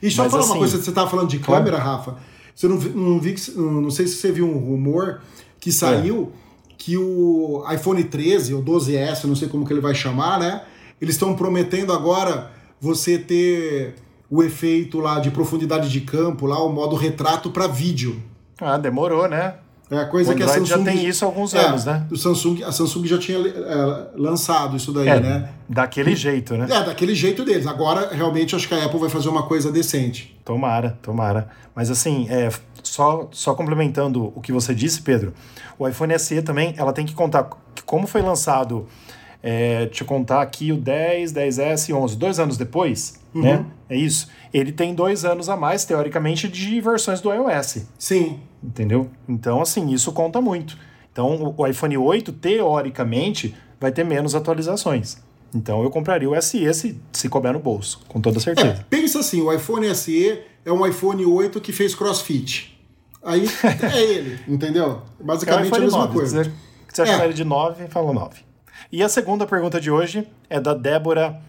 E 0.02 0.10
só 0.10 0.22
Mas 0.22 0.32
falar 0.32 0.42
assim, 0.42 0.52
uma 0.52 0.58
coisa, 0.58 0.82
você 0.82 0.88
estava 0.88 1.08
falando 1.08 1.28
de 1.28 1.38
câmera. 1.38 1.78
Rafa. 1.78 2.16
Você 2.56 2.66
não, 2.66 2.76
não, 2.78 3.20
vi, 3.20 3.36
não 3.54 3.90
sei 3.90 4.06
se 4.06 4.16
você 4.16 4.32
viu 4.32 4.48
um 4.48 4.56
rumor 4.56 5.20
que 5.60 5.70
saiu 5.70 6.32
é. 6.32 6.72
que 6.78 6.96
o 6.96 7.62
iPhone 7.70 8.02
13 8.02 8.54
ou 8.54 8.64
12S, 8.64 9.24
não 9.24 9.36
sei 9.36 9.46
como 9.46 9.66
que 9.66 9.74
ele 9.74 9.80
vai 9.82 9.94
chamar, 9.94 10.40
né? 10.40 10.62
Eles 10.98 11.16
estão 11.16 11.36
prometendo 11.36 11.92
agora 11.92 12.50
você 12.80 13.18
ter 13.18 13.96
o 14.30 14.42
efeito 14.42 14.98
lá 15.00 15.20
de 15.20 15.30
profundidade 15.30 15.90
de 15.90 16.00
campo, 16.00 16.46
lá 16.46 16.58
o 16.64 16.72
modo 16.72 16.96
retrato 16.96 17.50
para 17.50 17.66
vídeo. 17.66 18.22
Ah, 18.58 18.78
demorou, 18.78 19.28
né? 19.28 19.56
É 19.88 19.98
a 19.98 20.04
coisa 20.06 20.32
o 20.32 20.36
que 20.36 20.42
a 20.42 20.48
Samsung 20.48 20.66
já 20.66 20.78
tem 20.82 21.06
isso 21.06 21.24
há 21.24 21.28
alguns 21.28 21.54
é, 21.54 21.60
anos, 21.60 21.84
né? 21.84 22.04
O 22.10 22.16
Samsung, 22.16 22.64
a 22.64 22.72
Samsung 22.72 23.06
já 23.06 23.18
tinha 23.18 23.38
é, 23.38 24.06
lançado 24.16 24.76
isso 24.76 24.92
daí, 24.92 25.08
é, 25.08 25.20
né? 25.20 25.48
Daquele 25.68 26.16
jeito, 26.16 26.56
né? 26.56 26.66
É, 26.68 26.84
daquele 26.84 27.14
jeito 27.14 27.44
deles. 27.44 27.68
Agora, 27.68 28.10
realmente, 28.12 28.56
acho 28.56 28.66
que 28.66 28.74
a 28.74 28.84
Apple 28.84 28.98
vai 28.98 29.08
fazer 29.08 29.28
uma 29.28 29.44
coisa 29.44 29.70
decente. 29.70 30.36
Tomara, 30.44 30.98
tomara. 31.00 31.48
Mas 31.72 31.88
assim, 31.88 32.26
é, 32.28 32.50
só, 32.82 33.28
só 33.30 33.54
complementando 33.54 34.32
o 34.34 34.40
que 34.40 34.50
você 34.50 34.74
disse, 34.74 35.02
Pedro, 35.02 35.32
o 35.78 35.86
iPhone 35.86 36.18
SE 36.18 36.42
também, 36.42 36.74
ela 36.76 36.92
tem 36.92 37.06
que 37.06 37.14
contar 37.14 37.48
como 37.84 38.08
foi 38.08 38.22
lançado, 38.22 38.88
deixa 39.40 40.02
eu 40.02 40.08
contar 40.08 40.42
aqui 40.42 40.72
o 40.72 40.76
10, 40.76 41.32
10S 41.32 41.90
e 41.90 41.92
11, 41.92 42.16
dois 42.16 42.40
anos 42.40 42.56
depois, 42.56 43.20
uhum. 43.32 43.42
né? 43.42 43.66
É 43.88 43.96
isso. 43.96 44.26
Ele 44.52 44.72
tem 44.72 44.94
dois 44.94 45.24
anos 45.24 45.48
a 45.48 45.56
mais, 45.56 45.84
teoricamente, 45.84 46.48
de 46.48 46.80
versões 46.80 47.20
do 47.20 47.32
iOS. 47.32 47.86
Sim. 47.98 48.40
Entendeu? 48.62 49.10
Então, 49.28 49.60
assim, 49.60 49.90
isso 49.90 50.12
conta 50.12 50.40
muito. 50.40 50.76
Então, 51.12 51.54
o 51.56 51.66
iPhone 51.66 51.96
8, 51.96 52.32
teoricamente, 52.32 53.54
vai 53.80 53.90
ter 53.92 54.04
menos 54.04 54.34
atualizações. 54.34 55.18
Então, 55.54 55.82
eu 55.82 55.90
compraria 55.90 56.28
o 56.28 56.40
SE 56.42 56.74
se, 56.74 57.00
se 57.12 57.28
couber 57.28 57.52
no 57.52 57.58
bolso, 57.60 58.00
com 58.08 58.20
toda 58.20 58.38
certeza. 58.40 58.68
É, 58.68 58.84
pensa 58.90 59.20
assim, 59.20 59.40
o 59.40 59.52
iPhone 59.52 59.94
SE 59.94 60.40
é 60.64 60.72
um 60.72 60.86
iPhone 60.86 61.24
8 61.24 61.60
que 61.60 61.72
fez 61.72 61.94
crossfit. 61.94 62.76
Aí 63.24 63.46
é 63.94 64.02
ele, 64.02 64.38
entendeu? 64.46 65.02
Basicamente 65.20 65.72
é 65.72 65.76
a 65.76 65.80
mesma 65.80 65.98
9. 66.00 66.12
coisa. 66.12 66.52
Você 66.92 67.06
chamar 67.06 67.22
É. 67.22 67.24
ele 67.26 67.34
de 67.34 67.44
9, 67.44 67.86
fala 67.88 68.12
9. 68.12 68.40
E 68.92 69.02
a 69.02 69.08
segunda 69.08 69.46
pergunta 69.46 69.80
de 69.80 69.90
hoje 69.90 70.28
é 70.50 70.60
da 70.60 70.74
Débora 70.74 71.40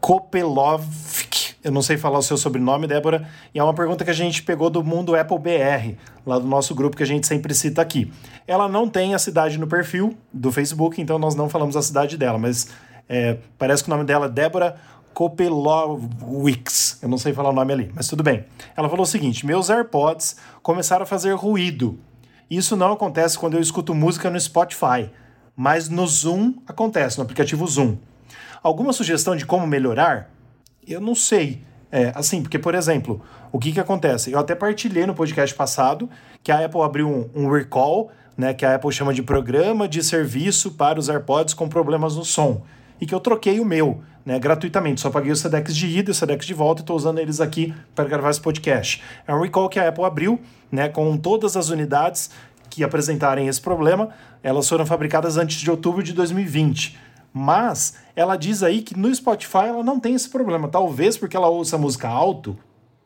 Kopelovik. 0.00 1.35
Eu 1.66 1.72
não 1.72 1.82
sei 1.82 1.96
falar 1.96 2.20
o 2.20 2.22
seu 2.22 2.36
sobrenome, 2.36 2.86
Débora. 2.86 3.28
E 3.52 3.58
é 3.58 3.64
uma 3.64 3.74
pergunta 3.74 4.04
que 4.04 4.10
a 4.12 4.14
gente 4.14 4.40
pegou 4.44 4.70
do 4.70 4.84
Mundo 4.84 5.16
Apple 5.16 5.36
BR, 5.36 5.98
lá 6.24 6.38
do 6.38 6.46
nosso 6.46 6.76
grupo 6.76 6.96
que 6.96 7.02
a 7.02 7.06
gente 7.06 7.26
sempre 7.26 7.52
cita 7.54 7.82
aqui. 7.82 8.12
Ela 8.46 8.68
não 8.68 8.88
tem 8.88 9.16
a 9.16 9.18
cidade 9.18 9.58
no 9.58 9.66
perfil 9.66 10.16
do 10.32 10.52
Facebook, 10.52 11.02
então 11.02 11.18
nós 11.18 11.34
não 11.34 11.48
falamos 11.48 11.76
a 11.76 11.82
cidade 11.82 12.16
dela, 12.16 12.38
mas 12.38 12.68
é, 13.08 13.38
parece 13.58 13.82
que 13.82 13.90
o 13.90 13.92
nome 13.92 14.04
dela 14.04 14.26
é 14.26 14.28
Débora 14.28 14.76
Kopelowiks. 15.12 17.00
Eu 17.02 17.08
não 17.08 17.18
sei 17.18 17.32
falar 17.32 17.50
o 17.50 17.52
nome 17.52 17.72
ali, 17.72 17.90
mas 17.92 18.06
tudo 18.06 18.22
bem. 18.22 18.44
Ela 18.76 18.88
falou 18.88 19.02
o 19.02 19.06
seguinte: 19.06 19.44
meus 19.44 19.68
AirPods 19.68 20.36
começaram 20.62 21.02
a 21.02 21.06
fazer 21.06 21.34
ruído. 21.34 21.98
Isso 22.48 22.76
não 22.76 22.92
acontece 22.92 23.36
quando 23.36 23.54
eu 23.54 23.60
escuto 23.60 23.92
música 23.92 24.30
no 24.30 24.38
Spotify, 24.38 25.10
mas 25.56 25.88
no 25.88 26.06
Zoom 26.06 26.54
acontece, 26.64 27.18
no 27.18 27.24
aplicativo 27.24 27.66
Zoom. 27.66 27.96
Alguma 28.62 28.92
sugestão 28.92 29.34
de 29.34 29.44
como 29.44 29.66
melhorar? 29.66 30.35
Eu 30.86 31.00
não 31.00 31.14
sei. 31.14 31.62
É, 31.90 32.12
assim, 32.14 32.42
porque, 32.42 32.58
por 32.58 32.74
exemplo, 32.74 33.20
o 33.50 33.58
que, 33.58 33.72
que 33.72 33.80
acontece? 33.80 34.30
Eu 34.30 34.38
até 34.38 34.54
partilhei 34.54 35.06
no 35.06 35.14
podcast 35.14 35.54
passado 35.54 36.08
que 36.42 36.52
a 36.52 36.64
Apple 36.64 36.82
abriu 36.82 37.08
um, 37.08 37.28
um 37.34 37.50
recall, 37.50 38.10
né, 38.36 38.52
que 38.54 38.64
a 38.64 38.74
Apple 38.74 38.92
chama 38.92 39.14
de 39.14 39.22
programa 39.22 39.88
de 39.88 40.02
serviço 40.02 40.72
para 40.72 40.98
os 40.98 41.08
AirPods 41.08 41.54
com 41.54 41.68
problemas 41.68 42.16
no 42.16 42.24
som. 42.24 42.62
E 43.00 43.06
que 43.06 43.14
eu 43.14 43.20
troquei 43.20 43.58
o 43.60 43.64
meu, 43.64 44.02
né, 44.24 44.38
gratuitamente. 44.38 45.00
Só 45.00 45.10
paguei 45.10 45.32
o 45.32 45.36
Sedex 45.36 45.74
de 45.74 45.86
ida 45.86 46.10
e 46.10 46.12
o 46.12 46.14
Sedex 46.14 46.46
de 46.46 46.54
volta 46.54 46.80
e 46.80 46.82
estou 46.82 46.96
usando 46.96 47.18
eles 47.18 47.40
aqui 47.40 47.74
para 47.94 48.04
gravar 48.04 48.30
esse 48.30 48.40
podcast. 48.40 49.02
É 49.26 49.34
um 49.34 49.40
recall 49.40 49.68
que 49.68 49.78
a 49.78 49.88
Apple 49.88 50.04
abriu, 50.04 50.40
né, 50.70 50.88
com 50.88 51.16
todas 51.16 51.56
as 51.56 51.68
unidades 51.68 52.30
que 52.68 52.84
apresentarem 52.84 53.48
esse 53.48 53.60
problema. 53.60 54.10
Elas 54.42 54.68
foram 54.68 54.84
fabricadas 54.84 55.36
antes 55.36 55.56
de 55.56 55.70
outubro 55.70 56.02
de 56.02 56.12
2020. 56.12 57.05
Mas 57.38 57.94
ela 58.16 58.34
diz 58.34 58.62
aí 58.62 58.80
que 58.80 58.98
no 58.98 59.14
Spotify 59.14 59.66
ela 59.68 59.82
não 59.82 60.00
tem 60.00 60.14
esse 60.14 60.26
problema. 60.30 60.68
Talvez 60.68 61.18
porque 61.18 61.36
ela 61.36 61.48
ouça 61.48 61.76
música 61.76 62.08
alto, 62.08 62.56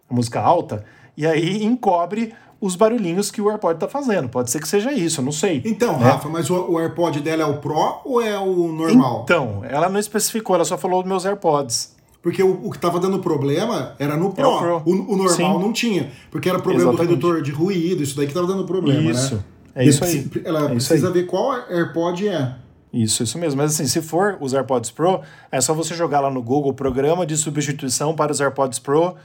música 0.09 0.41
alta, 0.41 0.85
e 1.16 1.26
aí 1.26 1.64
encobre 1.64 2.33
os 2.61 2.76
barulhinhos 2.76 3.28
que 3.28 3.41
o 3.43 3.51
AirPod 3.51 3.81
tá 3.81 3.89
fazendo. 3.89 4.28
Pode 4.28 4.49
ser 4.51 4.61
que 4.61 4.68
seja 4.68 4.93
isso, 4.93 5.20
eu 5.20 5.24
não 5.24 5.33
sei. 5.33 5.61
Então, 5.64 5.99
né? 5.99 6.11
Rafa, 6.11 6.28
mas 6.28 6.49
o, 6.49 6.55
o 6.72 6.78
AirPod 6.78 7.18
dela 7.20 7.43
é 7.43 7.47
o 7.47 7.57
Pro 7.59 8.03
ou 8.05 8.22
é 8.22 8.39
o 8.39 8.68
normal? 8.70 9.22
Então, 9.24 9.64
ela 9.68 9.89
não 9.89 9.99
especificou, 9.99 10.55
ela 10.55 10.64
só 10.64 10.78
falou 10.78 11.03
dos 11.03 11.09
meus 11.09 11.26
AirPods. 11.26 11.97
Porque 12.22 12.41
o, 12.41 12.66
o 12.66 12.70
que 12.70 12.78
tava 12.78 13.01
dando 13.01 13.18
problema 13.18 13.97
era 13.99 14.16
no 14.16 14.31
Pro. 14.33 14.45
É 14.45 14.47
o 14.47 14.59
Pro. 14.61 14.83
O, 14.87 14.91
o 14.93 15.16
normal 15.16 15.31
Sim. 15.31 15.59
não 15.59 15.72
tinha. 15.72 16.09
Porque 16.31 16.49
era 16.49 16.61
problema 16.61 16.91
Exatamente. 16.93 17.18
do 17.18 17.26
redutor 17.33 17.43
de 17.43 17.51
ruído, 17.51 18.01
isso 18.03 18.14
daí 18.16 18.28
que 18.28 18.35
tava 18.35 18.47
dando 18.47 18.64
problema, 18.64 19.11
Isso, 19.11 19.35
né? 19.35 19.43
é 19.74 19.85
isso 19.87 20.05
aí. 20.05 20.31
Ela 20.45 20.61
É 20.70 20.74
isso 20.76 20.87
precisa 20.89 21.09
aí. 21.09 21.12
ver 21.14 21.26
qual 21.26 21.53
AirPod 21.68 22.28
é. 22.28 22.55
Isso, 22.93 23.22
isso 23.22 23.38
mesmo. 23.38 23.62
Mas 23.62 23.74
assim, 23.74 23.86
se 23.86 24.03
for 24.03 24.36
os 24.41 24.53
AirPods 24.53 24.91
Pro, 24.91 25.20
é 25.51 25.61
só 25.61 25.72
você 25.72 25.95
jogar 25.95 26.20
lá 26.20 26.30
no 26.30 26.43
Google 26.43 26.74
Programa 26.74 27.24
de 27.24 27.36
Substituição 27.36 28.14
para 28.14 28.32
os 28.32 28.41
AirPods 28.41 28.78
Pro 28.78 29.16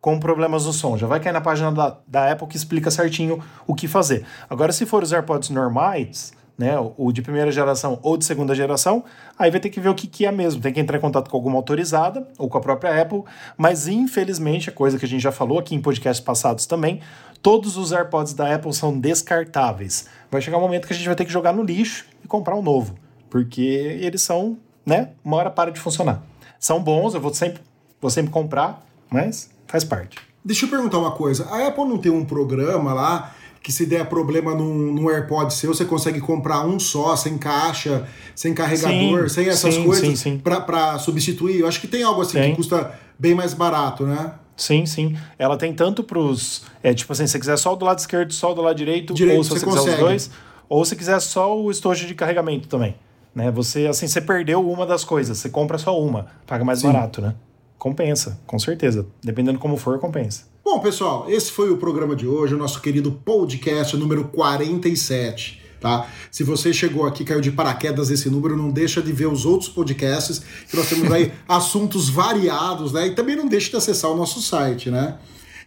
com 0.00 0.20
problemas 0.20 0.66
no 0.66 0.72
som. 0.72 0.98
Já 0.98 1.06
vai 1.06 1.18
cair 1.18 1.32
na 1.32 1.40
página 1.40 1.72
da, 1.72 1.96
da 2.06 2.30
Apple 2.30 2.46
que 2.46 2.56
explica 2.56 2.90
certinho 2.90 3.42
o 3.66 3.74
que 3.74 3.88
fazer. 3.88 4.26
Agora, 4.50 4.70
se 4.70 4.84
for 4.84 5.02
os 5.02 5.12
AirPods 5.12 5.48
normais, 5.48 6.34
né, 6.58 6.74
o 6.96 7.10
de 7.10 7.22
primeira 7.22 7.50
geração 7.50 7.98
ou 8.02 8.16
de 8.16 8.24
segunda 8.24 8.54
geração, 8.54 9.02
aí 9.38 9.50
vai 9.50 9.58
ter 9.58 9.70
que 9.70 9.80
ver 9.80 9.88
o 9.88 9.94
que, 9.94 10.06
que 10.06 10.26
é 10.26 10.30
mesmo. 10.30 10.60
Tem 10.60 10.72
que 10.72 10.80
entrar 10.80 10.98
em 10.98 11.00
contato 11.00 11.30
com 11.30 11.36
alguma 11.36 11.56
autorizada 11.56 12.28
ou 12.38 12.48
com 12.48 12.58
a 12.58 12.60
própria 12.60 13.00
Apple, 13.00 13.22
mas 13.56 13.88
infelizmente, 13.88 14.68
a 14.68 14.72
coisa 14.72 14.98
que 14.98 15.04
a 15.04 15.08
gente 15.08 15.22
já 15.22 15.32
falou 15.32 15.58
aqui 15.58 15.74
em 15.74 15.80
podcasts 15.80 16.24
passados 16.24 16.66
também, 16.66 17.00
todos 17.42 17.76
os 17.76 17.90
AirPods 17.90 18.34
da 18.34 18.54
Apple 18.54 18.72
são 18.72 18.98
descartáveis. 18.98 20.06
Vai 20.30 20.40
chegar 20.40 20.58
um 20.58 20.60
momento 20.60 20.86
que 20.86 20.92
a 20.92 20.96
gente 20.96 21.06
vai 21.06 21.16
ter 21.16 21.24
que 21.24 21.32
jogar 21.32 21.52
no 21.52 21.62
lixo 21.62 22.06
e 22.22 22.28
comprar 22.28 22.54
um 22.54 22.62
novo, 22.62 22.94
porque 23.34 23.98
eles 24.00 24.22
são, 24.22 24.56
né, 24.86 25.08
uma 25.24 25.36
hora 25.38 25.50
para 25.50 25.72
de 25.72 25.80
funcionar. 25.80 26.22
São 26.56 26.80
bons, 26.80 27.14
eu 27.14 27.20
vou 27.20 27.34
sempre, 27.34 27.60
vou 28.00 28.08
sempre 28.08 28.30
comprar, 28.30 28.86
mas 29.10 29.50
faz 29.66 29.82
parte. 29.82 30.18
Deixa 30.44 30.66
eu 30.66 30.70
perguntar 30.70 31.00
uma 31.00 31.10
coisa. 31.10 31.44
A 31.50 31.66
Apple 31.66 31.84
não 31.84 31.98
tem 31.98 32.12
um 32.12 32.24
programa 32.24 32.94
lá 32.94 33.34
que 33.60 33.72
se 33.72 33.86
der 33.86 34.08
problema 34.08 34.54
num, 34.54 34.92
num 34.92 35.10
AirPod 35.10 35.52
seu, 35.52 35.74
você 35.74 35.84
consegue 35.84 36.20
comprar 36.20 36.64
um 36.64 36.78
só, 36.78 37.16
sem 37.16 37.36
caixa, 37.36 38.06
sem 38.36 38.54
carregador, 38.54 39.28
Sim, 39.28 39.34
sem 39.34 39.48
essas 39.48 39.74
sim, 39.74 39.84
coisas, 39.84 40.16
sim, 40.16 40.38
pra 40.38 40.96
substituir? 41.00 41.58
Eu 41.58 41.66
acho 41.66 41.80
que 41.80 41.88
tem 41.88 42.04
algo 42.04 42.22
assim 42.22 42.38
Tem. 42.38 42.50
que 42.52 42.56
custa 42.56 42.96
bem 43.18 43.34
mais 43.34 43.52
barato, 43.52 44.06
né? 44.06 44.34
Sim, 44.56 44.86
sim. 44.86 45.16
Ela 45.36 45.56
tem 45.56 45.74
tanto 45.74 46.04
pros. 46.04 46.66
É, 46.84 46.94
tipo 46.94 47.12
assim, 47.12 47.26
se 47.26 47.32
você 47.32 47.40
quiser 47.40 47.56
só 47.56 47.72
o 47.72 47.76
do 47.76 47.84
lado 47.84 47.98
esquerdo, 47.98 48.32
só 48.32 48.52
o 48.52 48.54
do 48.54 48.62
lado 48.62 48.76
direito, 48.76 49.12
Direito, 49.12 49.38
ou 49.38 49.42
se 49.42 49.50
você 49.50 49.58
você 49.58 49.66
quiser 49.66 49.78
consegue. 49.80 49.96
os 49.96 50.08
dois, 50.08 50.30
ou 50.68 50.84
se 50.84 50.94
quiser 50.94 51.18
só 51.18 51.58
o 51.60 51.68
estojo 51.68 52.06
de 52.06 52.14
carregamento 52.14 52.68
também. 52.68 52.94
Né? 53.34 53.50
Você, 53.50 53.86
assim, 53.86 54.06
você 54.06 54.20
perdeu 54.20 54.66
uma 54.68 54.86
das 54.86 55.04
coisas, 55.04 55.38
você 55.38 55.48
compra 55.48 55.76
só 55.78 56.00
uma, 56.00 56.26
paga 56.46 56.64
mais 56.64 56.80
Sim. 56.80 56.88
barato, 56.88 57.20
né? 57.20 57.34
Compensa, 57.78 58.40
com 58.46 58.58
certeza. 58.58 59.06
Dependendo 59.22 59.58
como 59.58 59.76
for, 59.76 59.98
compensa. 59.98 60.44
Bom, 60.64 60.80
pessoal, 60.80 61.26
esse 61.28 61.50
foi 61.50 61.70
o 61.70 61.76
programa 61.76 62.16
de 62.16 62.26
hoje, 62.26 62.54
o 62.54 62.58
nosso 62.58 62.80
querido 62.80 63.12
podcast 63.12 63.96
número 63.96 64.24
47. 64.28 65.62
Tá? 65.80 66.06
Se 66.30 66.42
você 66.42 66.72
chegou 66.72 67.04
aqui, 67.04 67.24
caiu 67.24 67.42
de 67.42 67.52
paraquedas 67.52 68.08
esse 68.08 68.30
número, 68.30 68.56
não 68.56 68.70
deixa 68.70 69.02
de 69.02 69.12
ver 69.12 69.26
os 69.26 69.44
outros 69.44 69.68
podcasts, 69.68 70.38
que 70.70 70.74
nós 70.74 70.88
temos 70.88 71.12
aí 71.12 71.30
assuntos 71.46 72.08
variados, 72.08 72.94
né? 72.94 73.08
E 73.08 73.14
também 73.14 73.36
não 73.36 73.46
deixe 73.46 73.68
de 73.68 73.76
acessar 73.76 74.10
o 74.10 74.16
nosso 74.16 74.40
site, 74.40 74.90
né? 74.90 75.18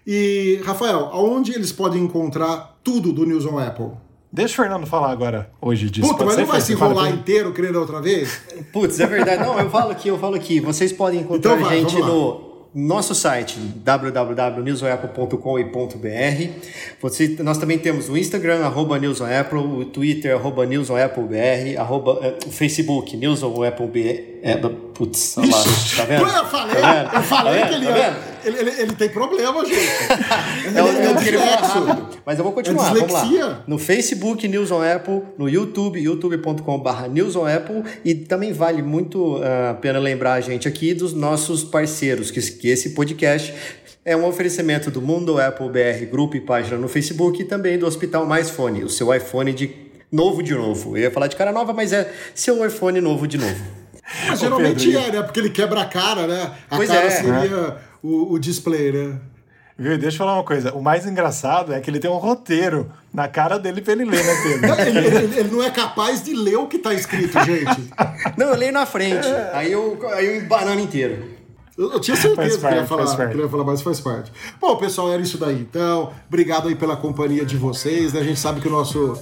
E, 0.07 0.59
Rafael, 0.65 1.09
aonde 1.11 1.51
eles 1.53 1.71
podem 1.71 2.01
encontrar 2.01 2.79
tudo 2.83 3.13
do 3.13 3.27
News 3.27 3.45
on 3.45 3.59
Apple? 3.59 3.91
Deixa 4.31 4.53
o 4.53 4.57
Fernando 4.57 4.85
falar 4.85 5.11
agora, 5.11 5.49
hoje 5.61 5.89
disso. 5.89 6.07
Puta, 6.07 6.23
Pode 6.23 6.27
mas 6.27 6.35
ser, 6.35 6.41
não 6.41 6.47
vai 6.47 6.61
se 6.61 6.73
enrolar 6.73 7.09
inteiro 7.09 7.51
querendo 7.53 7.79
outra 7.79 8.01
vez? 8.01 8.41
Putz, 8.73 8.99
é 8.99 9.07
verdade. 9.07 9.41
Não, 9.43 9.57
eu 9.57 9.69
falo 9.69 9.91
aqui, 9.91 10.09
eu 10.09 10.19
falo 10.19 10.35
aqui. 10.35 10.59
Vocês 10.59 10.91
podem 10.91 11.21
encontrar 11.21 11.55
Então 11.55 11.65
vai, 11.65 11.77
a 11.77 11.79
gente 11.79 11.97
no 11.97 12.45
nosso 12.75 13.15
site 13.15 13.57
www.newsoapple.com.br. 13.57 16.51
Você, 17.01 17.37
nós 17.39 17.57
também 17.57 17.79
temos 17.79 18.09
o 18.09 18.17
Instagram, 18.17 18.65
arroba 18.65 18.99
newsonapple, 18.99 19.57
o 19.57 19.85
Twitter, 19.85 20.35
arroba 20.35 20.65
newsonappleBR, 20.65 21.77
arroba, 21.77 22.19
eh, 22.21 22.37
o 22.45 22.51
Facebook, 22.51 23.15
newsonappleBR. 23.15 24.39
É, 24.43 24.57
putz, 24.97 25.37
olha 25.37 25.51
lá, 25.55 25.63
tá 25.95 26.05
vendo? 26.05 26.25
eu 26.27 26.45
falei, 26.45 26.75
Tá 26.81 27.11
eu 27.13 27.21
falei 27.23 27.61
Tá 27.61 27.67
que 27.67 27.73
ele? 27.75 27.85
Tá 27.85 27.97
ia- 27.97 28.17
ele, 28.45 28.57
ele, 28.59 28.69
ele 28.81 28.93
tem 28.93 29.09
problema, 29.09 29.65
gente. 29.65 29.77
Ele, 30.67 30.79
Eu, 30.79 30.87
ele 30.87 31.05
eu 31.05 31.11
é 31.11 31.23
queria 31.23 31.39
falar 31.39 31.61
dislexo. 31.85 32.07
mas 32.25 32.37
eu 32.37 32.43
vou 32.43 32.53
continuar. 32.53 32.91
É 32.91 32.93
vamos 32.99 33.11
lá. 33.13 33.21
dislexia? 33.21 33.57
No 33.67 33.77
Facebook, 33.77 34.47
News 34.47 34.71
on 34.71 34.81
Apple, 34.81 35.21
no 35.37 35.49
YouTube, 35.49 35.99
youtube.com.br 35.99 37.07
News 37.11 37.35
on 37.35 37.45
Apple, 37.45 37.83
e 38.05 38.15
também 38.15 38.53
vale 38.53 38.81
muito 38.81 39.41
a 39.69 39.73
pena 39.75 39.99
lembrar 39.99 40.33
a 40.33 40.41
gente 40.41 40.67
aqui 40.67 40.93
dos 40.93 41.13
nossos 41.13 41.63
parceiros, 41.63 42.31
que, 42.31 42.39
que 42.41 42.69
esse 42.69 42.91
podcast 42.91 43.53
é 44.05 44.15
um 44.15 44.25
oferecimento 44.25 44.89
do 44.89 45.01
Mundo 45.01 45.39
Apple 45.39 45.67
BR 45.69 46.05
Grupo 46.09 46.37
e 46.37 46.41
página 46.41 46.77
no 46.77 46.87
Facebook 46.87 47.41
e 47.41 47.45
também 47.45 47.77
do 47.77 47.85
Hospital 47.85 48.25
Mais 48.25 48.49
Fone, 48.49 48.83
o 48.83 48.89
seu 48.89 49.13
iPhone 49.13 49.51
de 49.53 49.69
novo 50.11 50.41
de 50.41 50.53
novo. 50.53 50.95
Eu 50.95 51.03
ia 51.03 51.11
falar 51.11 51.27
de 51.27 51.35
cara 51.35 51.51
nova, 51.51 51.73
mas 51.73 51.91
é 51.91 52.09
seu 52.33 52.65
iPhone 52.65 53.01
novo 53.01 53.27
de 53.27 53.37
novo. 53.37 53.61
Mas 54.27 54.39
geralmente 54.39 54.95
é, 54.95 55.11
né? 55.11 55.21
Porque 55.21 55.39
ele 55.39 55.49
quebra 55.49 55.81
a 55.81 55.85
cara, 55.85 56.27
né? 56.27 56.51
A 56.69 56.75
Pois 56.77 56.89
cara 56.89 57.05
é. 57.07 57.09
seria 57.09 57.77
o, 58.01 58.33
o 58.33 58.39
display, 58.39 58.91
né? 58.91 59.15
Viu? 59.79 59.95
Deixa 59.97 60.15
eu 60.15 60.19
falar 60.19 60.33
uma 60.33 60.43
coisa. 60.43 60.73
O 60.73 60.81
mais 60.81 61.05
engraçado 61.05 61.71
é 61.73 61.79
que 61.79 61.87
ele 61.89 61.99
tem 61.99 62.09
um 62.09 62.17
roteiro 62.17 62.91
na 63.13 63.27
cara 63.27 63.59
dele 63.59 63.79
pra 63.81 63.93
ele 63.93 64.05
ler, 64.05 64.23
né, 64.23 64.33
Pedro? 64.43 64.81
Ele, 64.81 64.99
ele- 65.17 65.39
ele 65.39 65.49
não 65.51 65.63
é 65.63 65.69
capaz 65.69 66.23
de 66.23 66.33
ler 66.33 66.55
o 66.57 66.67
que 66.67 66.79
tá 66.79 66.93
escrito, 66.95 67.37
gente. 67.45 67.87
Não, 68.35 68.47
eu 68.47 68.55
leio 68.55 68.71
na 68.73 68.85
frente, 68.87 69.27
aí 69.53 69.71
eu, 69.71 69.99
aí 70.13 70.25
eu 70.25 70.37
embanano 70.41 70.79
inteiro. 70.81 71.29
Eu, 71.77 71.91
eu 71.93 71.99
tinha 71.99 72.17
certeza 72.17 72.57
que 72.57 72.73
ia 72.73 72.85
falar, 72.87 73.29
que 73.29 73.37
ia 73.37 73.47
falar, 73.47 73.63
mas 73.63 73.81
faz 73.81 73.99
parte. 73.99 74.31
Bom, 74.59 74.75
pessoal, 74.77 75.11
era 75.11 75.21
isso 75.21 75.37
daí. 75.37 75.59
Então, 75.61 76.11
obrigado 76.27 76.67
aí 76.67 76.75
pela 76.75 76.95
companhia 76.95 77.45
de 77.45 77.55
vocês. 77.55 78.13
né? 78.13 78.19
A 78.19 78.23
gente 78.23 78.39
sabe 78.39 78.59
que 78.59 78.67
o 78.67 78.71
nosso, 78.71 79.13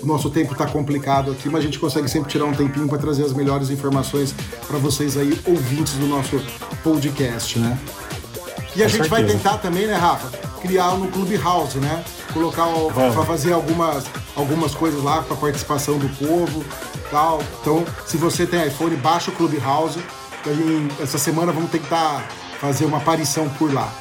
o 0.00 0.06
nosso 0.06 0.30
tempo 0.30 0.54
tá 0.54 0.64
complicado 0.66 1.32
aqui, 1.32 1.48
mas 1.48 1.62
a 1.62 1.64
gente 1.64 1.78
consegue 1.78 2.08
sempre 2.08 2.30
tirar 2.30 2.44
um 2.44 2.54
tempinho 2.54 2.86
para 2.88 2.98
trazer 2.98 3.24
as 3.24 3.32
melhores 3.32 3.68
informações 3.68 4.32
para 4.66 4.78
vocês 4.78 5.16
aí, 5.16 5.36
ouvintes 5.44 5.94
do 5.94 6.06
nosso 6.06 6.40
podcast, 6.84 7.58
né? 7.58 7.76
E 8.76 8.82
a 8.82 8.86
Com 8.86 8.90
gente 8.92 9.08
vai 9.08 9.20
certeza. 9.20 9.38
tentar 9.38 9.58
também, 9.58 9.86
né, 9.86 9.94
Rafa, 9.94 10.28
criar 10.60 10.96
no 10.96 11.08
Clubhouse, 11.08 11.78
né? 11.78 12.04
Colocar 12.32 12.66
para 12.92 13.24
fazer 13.24 13.52
algumas, 13.52 14.04
algumas 14.36 14.74
coisas 14.74 15.02
lá 15.02 15.22
com 15.22 15.34
a 15.34 15.36
participação 15.36 15.98
do 15.98 16.08
povo, 16.16 16.64
tal. 17.10 17.40
Então, 17.60 17.84
se 18.06 18.16
você 18.16 18.46
tem 18.46 18.66
iPhone, 18.66 18.94
baixa 18.96 19.30
o 19.30 19.34
Clubhouse. 19.34 19.98
Essa 21.02 21.18
semana 21.18 21.52
vamos 21.52 21.70
tentar 21.70 22.20
fazer 22.60 22.84
uma 22.84 22.98
aparição 22.98 23.48
por 23.50 23.72
lá. 23.72 23.92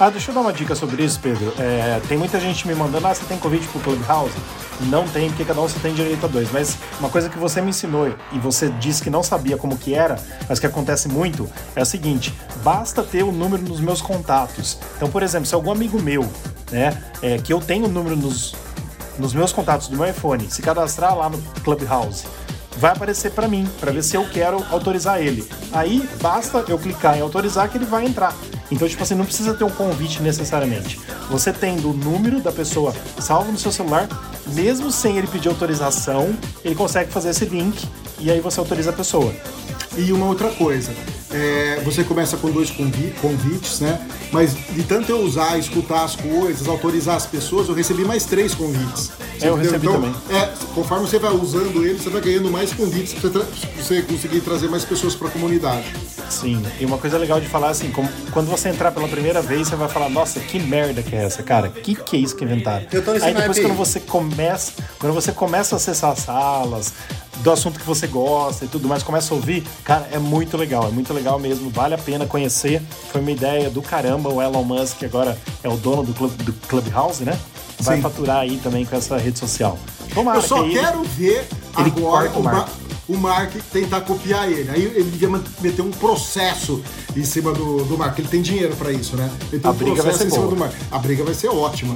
Ah, 0.00 0.10
deixa 0.10 0.30
eu 0.30 0.34
dar 0.34 0.40
uma 0.40 0.52
dica 0.52 0.74
sobre 0.74 1.02
isso, 1.02 1.18
Pedro. 1.20 1.52
É, 1.58 2.00
tem 2.08 2.16
muita 2.16 2.38
gente 2.38 2.66
me 2.66 2.74
mandando, 2.74 3.06
ah, 3.06 3.14
você 3.14 3.24
tem 3.24 3.38
convite 3.38 3.66
pro 3.68 3.80
Clubhouse? 3.80 4.34
Não 4.82 5.08
tem, 5.08 5.28
porque 5.28 5.44
cada 5.44 5.60
um 5.60 5.68
só 5.68 5.78
tem 5.80 5.92
direito 5.92 6.24
a 6.24 6.28
dois. 6.28 6.52
Mas 6.52 6.76
uma 7.00 7.08
coisa 7.08 7.28
que 7.28 7.36
você 7.36 7.60
me 7.60 7.70
ensinou 7.70 8.14
e 8.32 8.38
você 8.38 8.68
disse 8.78 9.02
que 9.02 9.10
não 9.10 9.22
sabia 9.24 9.56
como 9.56 9.76
que 9.76 9.94
era, 9.94 10.16
mas 10.48 10.60
que 10.60 10.66
acontece 10.66 11.08
muito, 11.08 11.50
é 11.74 11.82
o 11.82 11.86
seguinte: 11.86 12.32
basta 12.62 13.02
ter 13.02 13.24
o 13.24 13.32
número 13.32 13.62
nos 13.62 13.80
meus 13.80 14.00
contatos. 14.00 14.78
Então, 14.96 15.10
por 15.10 15.22
exemplo, 15.22 15.46
se 15.46 15.54
algum 15.54 15.72
amigo 15.72 16.00
meu 16.00 16.28
né? 16.70 16.96
É, 17.22 17.38
que 17.38 17.52
eu 17.52 17.60
tenho 17.60 17.86
o 17.86 17.88
número 17.88 18.16
nos, 18.16 18.54
nos 19.18 19.32
meus 19.32 19.52
contatos 19.52 19.88
do 19.88 19.96
meu 19.96 20.06
iPhone, 20.06 20.50
se 20.50 20.62
cadastrar 20.62 21.16
lá 21.16 21.28
no 21.28 21.38
Clubhouse, 21.62 22.24
vai 22.78 22.92
aparecer 22.92 23.32
para 23.32 23.48
mim, 23.48 23.68
para 23.80 23.92
ver 23.92 24.02
se 24.02 24.16
eu 24.16 24.24
quero 24.28 24.64
autorizar 24.70 25.20
ele. 25.20 25.46
Aí 25.72 26.08
basta 26.22 26.64
eu 26.68 26.78
clicar 26.78 27.18
em 27.18 27.20
autorizar 27.20 27.68
que 27.68 27.76
ele 27.76 27.84
vai 27.84 28.06
entrar. 28.06 28.34
Então, 28.70 28.88
tipo 28.88 29.02
assim, 29.02 29.14
não 29.14 29.24
precisa 29.24 29.54
ter 29.54 29.64
um 29.64 29.70
convite 29.70 30.22
necessariamente. 30.22 31.00
Você 31.30 31.52
tendo 31.52 31.90
o 31.90 31.94
número 31.94 32.40
da 32.40 32.52
pessoa 32.52 32.94
salvo 33.18 33.50
no 33.50 33.58
seu 33.58 33.72
celular, 33.72 34.08
mesmo 34.46 34.90
sem 34.90 35.18
ele 35.18 35.26
pedir 35.26 35.48
autorização, 35.48 36.34
ele 36.64 36.74
consegue 36.74 37.10
fazer 37.10 37.30
esse 37.30 37.44
link 37.46 37.86
e 38.20 38.30
aí 38.30 38.40
você 38.40 38.60
autoriza 38.60 38.90
a 38.90 38.92
pessoa. 38.92 39.32
E 39.96 40.12
uma 40.12 40.26
outra 40.26 40.50
coisa, 40.50 40.92
é, 41.30 41.80
você 41.84 42.02
começa 42.02 42.36
com 42.36 42.50
dois 42.50 42.70
convi 42.70 43.12
convites, 43.20 43.80
né? 43.80 44.00
Mas 44.32 44.54
de 44.70 44.82
tanto 44.82 45.10
eu 45.10 45.20
usar, 45.20 45.58
escutar 45.58 46.04
as 46.04 46.16
coisas, 46.16 46.66
autorizar 46.68 47.16
as 47.16 47.26
pessoas, 47.26 47.68
eu 47.68 47.74
recebi 47.74 48.04
mais 48.04 48.24
três 48.24 48.54
convites. 48.54 49.10
É, 49.40 49.48
eu 49.48 49.54
recebi 49.54 49.86
então, 49.86 50.00
também. 50.00 50.14
É, 50.30 50.52
conforme 50.74 51.06
você 51.06 51.18
vai 51.18 51.32
usando 51.32 51.84
ele, 51.84 51.98
você 51.98 52.10
vai 52.10 52.20
ganhando 52.20 52.50
mais 52.50 52.72
convites 52.72 53.14
para 53.14 53.30
você 53.76 54.02
conseguir 54.02 54.40
trazer 54.40 54.68
mais 54.68 54.84
pessoas 54.84 55.14
para 55.14 55.28
a 55.28 55.30
comunidade. 55.30 55.86
Sim, 56.30 56.62
e 56.78 56.84
uma 56.84 56.98
coisa 56.98 57.16
legal 57.16 57.40
de 57.40 57.46
falar 57.46 57.70
assim, 57.70 57.90
como, 57.90 58.08
quando 58.32 58.48
você 58.48 58.68
entrar 58.68 58.92
pela 58.92 59.08
primeira 59.08 59.40
vez, 59.40 59.68
você 59.68 59.76
vai 59.76 59.88
falar, 59.88 60.10
nossa, 60.10 60.40
que 60.40 60.58
merda 60.58 61.02
que 61.02 61.14
é 61.14 61.24
essa, 61.24 61.42
cara? 61.42 61.68
Que 61.68 61.94
que 61.94 62.16
é 62.16 62.20
isso 62.20 62.36
que 62.36 62.44
inventaram? 62.44 62.86
Eu 62.92 63.02
tô 63.02 63.12
nesse 63.12 63.24
Aí 63.24 63.34
depois 63.34 63.56
aí. 63.56 63.64
quando 63.64 63.76
você 63.76 64.00
começa, 64.00 64.72
quando 64.98 65.14
você 65.14 65.32
começa 65.32 65.74
a 65.74 65.76
acessar 65.76 66.12
as 66.12 66.18
salas, 66.20 66.92
do 67.42 67.50
assunto 67.50 67.78
que 67.78 67.86
você 67.86 68.06
gosta 68.06 68.64
e 68.64 68.68
tudo 68.68 68.88
mais, 68.88 69.02
começa 69.02 69.32
a 69.32 69.36
ouvir, 69.36 69.62
cara, 69.84 70.08
é 70.12 70.18
muito 70.18 70.56
legal, 70.56 70.88
é 70.88 70.90
muito 70.90 71.12
legal 71.14 71.38
mesmo, 71.38 71.70
vale 71.70 71.94
a 71.94 71.98
pena 71.98 72.26
conhecer. 72.26 72.82
Foi 73.12 73.20
uma 73.20 73.30
ideia 73.30 73.70
do 73.70 73.80
caramba, 73.82 74.28
o 74.32 74.42
Elon 74.42 74.64
Musk 74.64 75.02
agora 75.04 75.38
é 75.62 75.68
o 75.68 75.76
dono 75.76 76.02
do, 76.02 76.12
club, 76.14 76.32
do 76.42 76.52
Clubhouse, 76.66 77.24
né? 77.24 77.38
Vai 77.80 77.96
Sim. 77.96 78.02
faturar 78.02 78.38
aí 78.38 78.56
também 78.58 78.84
com 78.84 78.96
essa 78.96 79.16
rede 79.16 79.38
social. 79.38 79.78
Tomara 80.12 80.38
Eu 80.38 80.42
só 80.42 80.56
que 80.56 80.62
aí 80.62 80.70
ele- 80.76 80.80
quero 80.80 81.02
ver 81.04 81.48
ele 81.78 81.92
agora 81.96 82.30
o 82.30 82.40
o, 82.40 82.42
Ma 82.42 82.52
Mark. 82.52 82.68
o 83.08 83.16
Mark 83.16 83.52
tentar 83.72 84.00
copiar 84.00 84.50
ele. 84.50 84.68
Aí 84.70 84.82
ele 84.82 85.04
devia 85.10 85.28
meter 85.60 85.82
um 85.82 85.90
processo 85.92 86.82
em 87.16 87.24
cima 87.24 87.52
do, 87.52 87.84
do 87.84 87.96
Mark. 87.96 88.18
Ele 88.18 88.26
tem 88.26 88.42
dinheiro 88.42 88.74
pra 88.74 88.90
isso, 88.90 89.16
né? 89.16 89.30
Ele 89.52 89.60
tem 89.62 89.70
A 89.70 89.72
um 89.72 89.76
briga 89.76 90.02
vai 90.02 90.02
processo 90.06 90.18
ser 90.18 90.26
em 90.26 90.30
cima 90.30 90.42
boa. 90.42 90.54
do 90.54 90.58
Mark. 90.60 90.72
A 90.90 90.98
briga 90.98 91.22
vai 91.22 91.34
ser 91.34 91.48
ótima. 91.48 91.94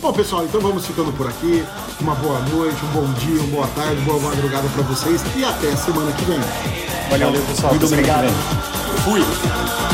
Bom, 0.00 0.12
pessoal, 0.12 0.44
então 0.44 0.60
vamos 0.60 0.86
ficando 0.86 1.12
por 1.12 1.26
aqui. 1.26 1.64
Uma 2.00 2.14
boa 2.16 2.38
noite, 2.40 2.76
um 2.84 2.88
bom 2.88 3.12
dia, 3.14 3.40
uma 3.40 3.50
boa 3.50 3.66
tarde, 3.68 4.00
boa 4.02 4.20
madrugada 4.20 4.68
pra 4.68 4.82
vocês 4.82 5.22
e 5.34 5.44
até 5.44 5.74
semana 5.74 6.12
que 6.12 6.24
vem. 6.24 6.38
Valeu, 7.10 7.32
pessoal. 7.42 7.72
Muito 7.72 7.86
obrigado. 7.86 8.28
Fui. 9.04 9.85